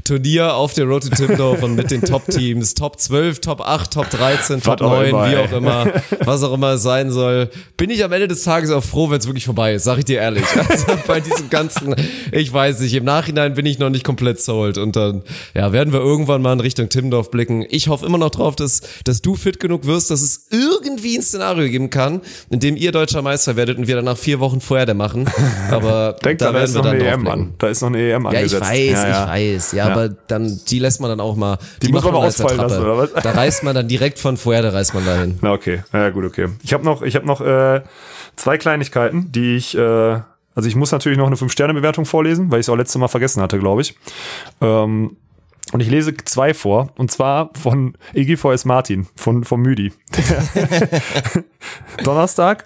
[0.04, 4.10] Turnier auf der Road to Timmendorf und mit den Top-Teams, Top 12, Top 8, Top
[4.10, 5.92] 13, Top Was auch 9, immer, wie auch immer,
[6.24, 9.18] was auch immer es sein soll, bin ich am Ende des Tages auch froh, wenn
[9.18, 10.44] es wirklich vorbei ist, sag ich dir ehrlich.
[10.74, 11.94] Also bei diesem ganzen,
[12.32, 15.22] ich weiß nicht, im Nachhinein bin ich noch nicht komplett sold und dann,
[15.54, 17.64] ja, werden wir irgendwann mal in Richtung Timmendorf blicken.
[17.68, 21.22] Ich hoffe immer noch drauf, dass, dass du fit genug wirst, dass es irgendwie ein
[21.22, 24.60] Szenario geben kann, in dem ihr deutscher Meister werdet und wir dann nach vier Wochen
[24.60, 25.28] vorher der machen.
[25.70, 27.54] Aber Denk da da, werden ist wir noch dann eine EM an.
[27.58, 28.62] Da ist noch eine EM Ja, ich angesetzt.
[28.62, 29.22] weiß, Ja, ja.
[29.36, 29.72] ich weiß.
[29.72, 29.92] Ja, Ja.
[29.92, 31.58] aber dann, die lässt man dann auch mal.
[31.82, 33.12] Die muss macht man aber ausfallen lassen, oder was?
[33.14, 35.38] Da reist man dann direkt von vorher, da reist man dahin.
[35.40, 36.48] Na okay, ja gut, okay.
[36.62, 37.82] Ich habe noch, ich habe noch äh,
[38.36, 39.80] zwei Kleinigkeiten, die ich, äh,
[40.56, 43.42] also ich muss natürlich noch eine 5-Sterne-Bewertung vorlesen, weil ich es auch letztes Mal vergessen
[43.42, 43.96] hatte, glaube ich.
[44.60, 45.16] Ähm,
[45.72, 49.92] und ich lese zwei vor, und zwar von EGVS Martin, von, von Müdi.
[52.04, 52.64] Donnerstag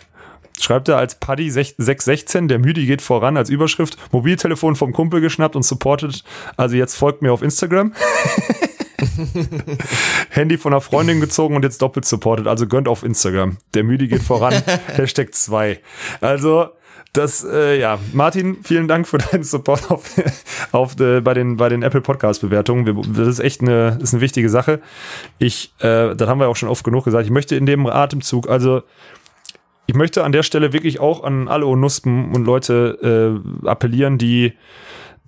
[0.63, 5.57] schreibt er als Paddy 616, der Müdi geht voran als Überschrift, Mobiltelefon vom Kumpel geschnappt
[5.57, 6.25] und supportet,
[6.57, 7.93] also jetzt folgt mir auf Instagram.
[10.31, 13.59] Handy von einer Freundin gezogen und jetzt doppelt supportet, also gönnt auf Instagram.
[13.75, 14.55] Der Müdi geht voran,
[14.89, 15.79] Hashtag 2.
[16.21, 16.71] Also,
[17.15, 20.05] das, äh, ja, Martin, vielen Dank für deinen Support auf,
[20.73, 22.87] auf äh, bei den bei den Apple Podcast Bewertungen.
[22.87, 24.81] Wir, das ist echt eine ist eine wichtige Sache.
[25.39, 27.25] Ich, äh, das haben wir auch schon oft genug gesagt.
[27.25, 28.83] Ich möchte in dem Atemzug, also
[29.89, 34.53] ich möchte an der Stelle wirklich auch an alle Onuspen und Leute äh, appellieren, die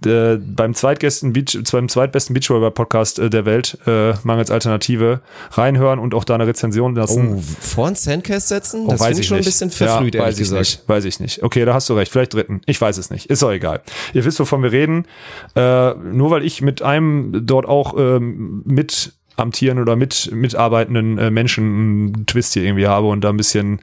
[0.04, 5.98] äh, beim zweitbesten Beach, beim zweitbesten Beachvolleyball Podcast äh, der Welt, äh, mangels Alternative, reinhören
[5.98, 7.36] und auch da eine Rezension lassen.
[7.36, 8.84] Oh, vor ein Sandcast setzen?
[8.86, 9.46] Oh, Das finde ich schon ein nicht.
[9.46, 10.60] bisschen verfrüht, ja, ehrlich weiß ich gesagt.
[10.60, 11.42] Nicht, weiß ich nicht.
[11.42, 12.12] Okay, da hast du recht.
[12.12, 12.60] Vielleicht dritten.
[12.66, 13.26] Ich weiß es nicht.
[13.26, 13.80] Ist auch egal.
[14.12, 15.06] Ihr wisst, wovon wir reden.
[15.54, 21.30] Äh, nur weil ich mit einem dort auch ähm, mit amtieren oder mit mitarbeitenden äh,
[21.30, 21.64] Menschen
[22.14, 23.80] einen Twist hier irgendwie habe und da ein bisschen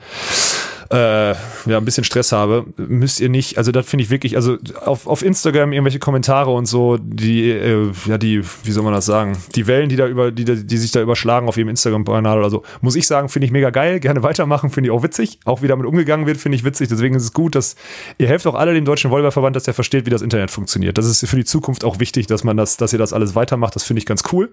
[0.89, 4.57] äh, ja, ein bisschen Stress habe, müsst ihr nicht, also das finde ich wirklich, also
[4.85, 9.05] auf, auf Instagram irgendwelche Kommentare und so, die, äh, ja, die, wie soll man das
[9.05, 12.49] sagen, die Wellen, die da über, die, die sich da überschlagen auf ihrem Instagram-Kanal oder
[12.49, 15.61] so, muss ich sagen, finde ich mega geil, gerne weitermachen, finde ich auch witzig, auch
[15.61, 17.75] wie damit umgegangen wird, finde ich witzig, deswegen ist es gut, dass
[18.17, 20.97] ihr helft auch alle dem Deutschen Volleyballverband, dass er versteht, wie das Internet funktioniert.
[20.97, 23.75] Das ist für die Zukunft auch wichtig, dass man das, dass ihr das alles weitermacht,
[23.75, 24.51] das finde ich ganz cool.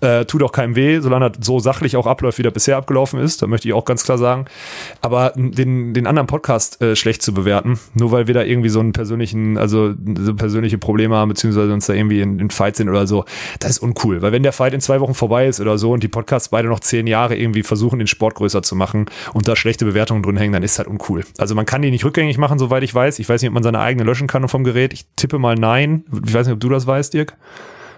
[0.00, 3.18] Äh, tut auch keinem weh, solange das so sachlich auch abläuft, wie das bisher abgelaufen
[3.18, 4.44] ist, da möchte ich auch ganz klar sagen.
[5.00, 8.80] Aber den, den anderen Podcast äh, schlecht zu bewerten, nur weil wir da irgendwie so
[8.80, 12.88] einen persönlichen, also so persönliche Probleme haben, beziehungsweise uns da irgendwie in, in Fight sind
[12.88, 13.24] oder so,
[13.60, 14.22] das ist uncool.
[14.22, 16.68] Weil wenn der Fight in zwei Wochen vorbei ist oder so und die Podcasts beide
[16.68, 20.36] noch zehn Jahre irgendwie versuchen, den Sport größer zu machen und da schlechte Bewertungen drin
[20.36, 21.24] hängen, dann ist halt uncool.
[21.38, 23.18] Also man kann die nicht rückgängig machen, soweit ich weiß.
[23.18, 24.92] Ich weiß nicht, ob man seine eigene löschen kann vom Gerät.
[24.92, 26.04] Ich tippe mal nein.
[26.26, 27.36] Ich weiß nicht, ob du das weißt, Dirk.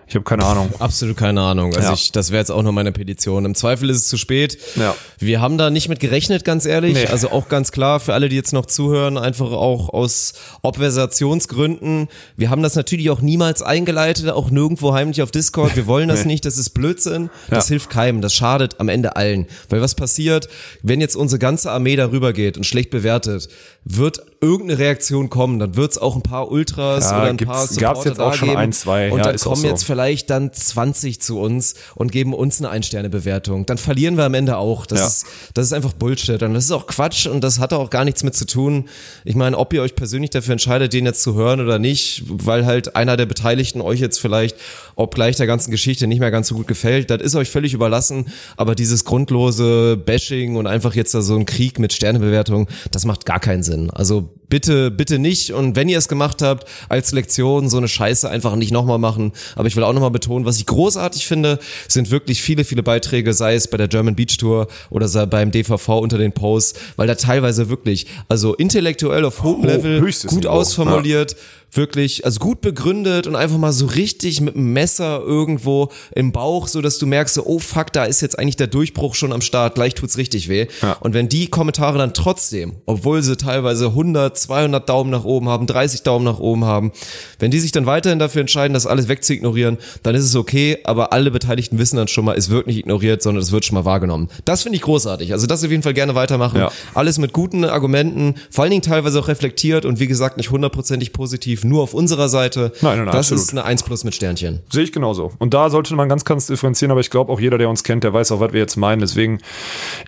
[0.09, 0.73] Ich habe keine Ahnung.
[0.79, 1.75] Absolut keine Ahnung.
[1.75, 1.93] Also Ja.
[1.95, 3.45] ich, das wäre jetzt auch nur meine Petition.
[3.45, 4.57] Im Zweifel ist es zu spät.
[4.77, 4.95] Ja.
[5.19, 6.95] Wir haben da nicht mit gerechnet, ganz ehrlich.
[6.95, 7.07] Nee.
[7.07, 12.09] Also auch ganz klar für alle, die jetzt noch zuhören, einfach auch aus Obversationsgründen.
[12.37, 15.77] Wir haben das natürlich auch niemals eingeleitet, auch nirgendwo heimlich auf Discord.
[15.77, 16.33] Wir wollen das Nee.
[16.33, 16.45] nicht.
[16.45, 17.31] Das ist Blödsinn.
[17.49, 17.71] Das Ja.
[17.71, 18.21] hilft keinem.
[18.21, 19.47] Das schadet am Ende allen.
[19.69, 20.49] Weil was passiert,
[20.83, 23.49] wenn jetzt unsere ganze Armee darüber geht und schlecht bewertet,
[23.89, 25.61] wird irgendeine Reaktion kommen.
[25.61, 28.31] Dann wird es auch ein paar Ultras Ja, oder ein paar gab's Supporter jetzt auch
[28.33, 28.61] da schon geben.
[28.61, 29.13] ein, zwei.
[29.13, 29.67] Und Ja, dann kommen so.
[29.69, 33.65] jetzt vielleicht dann 20 zu uns und geben uns eine Ein-Sterne-Bewertung.
[33.65, 34.87] Dann verlieren wir am Ende auch.
[34.87, 35.07] Das, Ja.
[35.07, 38.05] ist, das ist einfach Bullshit und das ist auch Quatsch und das hat auch gar
[38.05, 38.89] nichts mit zu tun.
[39.25, 42.67] Ich meine, ob ihr euch persönlich dafür entscheidet, den jetzt zu hören oder nicht, weil
[42.67, 44.57] halt einer der Beteiligten euch jetzt vielleicht,
[44.97, 48.27] obgleich der ganzen Geschichte nicht mehr ganz so gut gefällt, das ist euch völlig überlassen.
[48.57, 53.25] Aber dieses grundlose Bashing und einfach jetzt da so ein Krieg mit Sternebewertung, das macht
[53.27, 53.76] gar keinen Sinn.
[53.93, 55.53] Also bitte, bitte nicht.
[55.53, 59.33] Und wenn ihr es gemacht habt, als Lektion so eine Scheiße einfach nicht nochmal machen.
[59.55, 63.33] Aber ich will auch nochmal betonen, was ich großartig finde, sind wirklich viele, viele Beiträge,
[63.35, 67.07] sei es bei der German Beach Tour oder sei beim DVV unter den Posts, weil
[67.07, 71.37] da teilweise wirklich, also intellektuell auf hohem Ho- Level, gut Niveau, ausformuliert,
[71.73, 76.69] wirklich, also gut begründet und einfach mal so richtig mit einem Messer irgendwo im Bauch,
[76.69, 79.41] so dass du merkst, so, oh fuck, da ist jetzt eigentlich der Durchbruch schon am
[79.43, 80.69] Start, gleich tut's richtig weh.
[80.81, 80.93] Ja.
[81.01, 85.67] Und wenn die Kommentare dann trotzdem, obwohl sie teilweise 100, 200 Daumen nach oben haben,
[85.67, 86.93] 30 Daumen nach oben haben,
[87.39, 91.13] wenn die sich dann weiterhin dafür entscheiden, das alles wegzuignorieren, dann ist es okay, aber
[91.13, 93.85] alle Beteiligten wissen dann schon mal, es wird nicht ignoriert, sondern es wird schon mal
[93.85, 94.29] wahrgenommen.
[94.45, 95.33] Das finde ich großartig.
[95.33, 96.59] Also das auf jeden Fall gerne weitermachen.
[96.59, 96.71] Ja.
[96.95, 101.13] Alles mit guten Argumenten, vor allen Dingen teilweise auch reflektiert und wie gesagt nicht hundertprozentig
[101.13, 102.73] positiv, nur auf unserer Seite.
[102.81, 103.43] Nein, nein, nein, das absolut.
[103.45, 104.61] ist eine 1 plus mit Sternchen.
[104.71, 105.33] Sehe ich genauso.
[105.39, 108.05] Und da sollte man ganz, ganz differenzieren, aber ich glaube auch jeder, der uns kennt,
[108.05, 109.01] der weiß auch, was wir jetzt meinen.
[109.01, 109.39] Deswegen,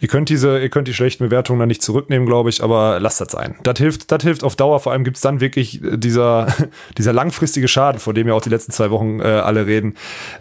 [0.00, 3.20] ihr könnt diese, ihr könnt die schlechten Bewertungen dann nicht zurücknehmen, glaube ich, aber lasst
[3.20, 3.56] das sein.
[3.62, 4.80] Das hilft, das hilft auf Dauer.
[4.80, 6.46] Vor allem gibt's dann wirklich äh, dieser,
[6.98, 9.94] dieser langfristige Schaden, vor dem ja auch die letzten zwei Wochen äh, alle reden.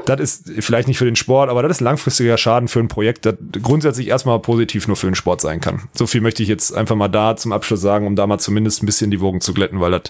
[0.05, 3.25] Das ist vielleicht nicht für den Sport, aber das ist langfristiger Schaden für ein Projekt,
[3.25, 5.89] das grundsätzlich erstmal positiv nur für den Sport sein kann.
[5.93, 8.83] So viel möchte ich jetzt einfach mal da zum Abschluss sagen, um da mal zumindest
[8.83, 10.03] ein bisschen die Wogen zu glätten, weil das,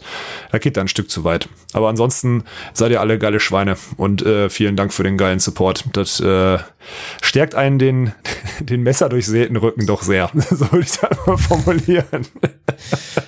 [0.52, 1.50] da geht da ein Stück zu weit.
[1.74, 2.44] Aber ansonsten
[2.74, 5.86] seid ihr alle geile Schweine und äh, vielen Dank für den geilen Support.
[5.94, 6.58] Das äh,
[7.22, 8.14] stärkt einen den,
[8.60, 10.30] den messerdurchsäten Rücken doch sehr.
[10.50, 12.28] so würde ich das mal formulieren.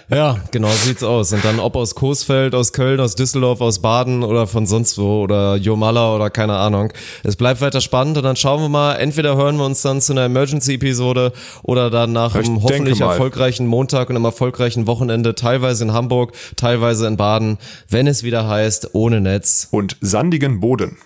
[0.10, 1.34] Ja, genau sieht's aus.
[1.34, 5.24] Und dann ob aus Coesfeld, aus Köln, aus Düsseldorf, aus Baden oder von sonst wo
[5.24, 6.92] oder Jomala oder keine Ahnung.
[7.24, 10.14] Es bleibt weiter spannend und dann schauen wir mal, entweder hören wir uns dann zu
[10.14, 11.32] einer Emergency-Episode
[11.64, 16.34] oder dann nach Ich einem hoffentlich erfolgreichen Montag und einem erfolgreichen Wochenende, teilweise in Hamburg,
[16.56, 17.58] teilweise in Baden,
[17.90, 19.68] wenn es wieder heißt, ohne Netz.
[19.72, 20.98] Und sandigen Boden.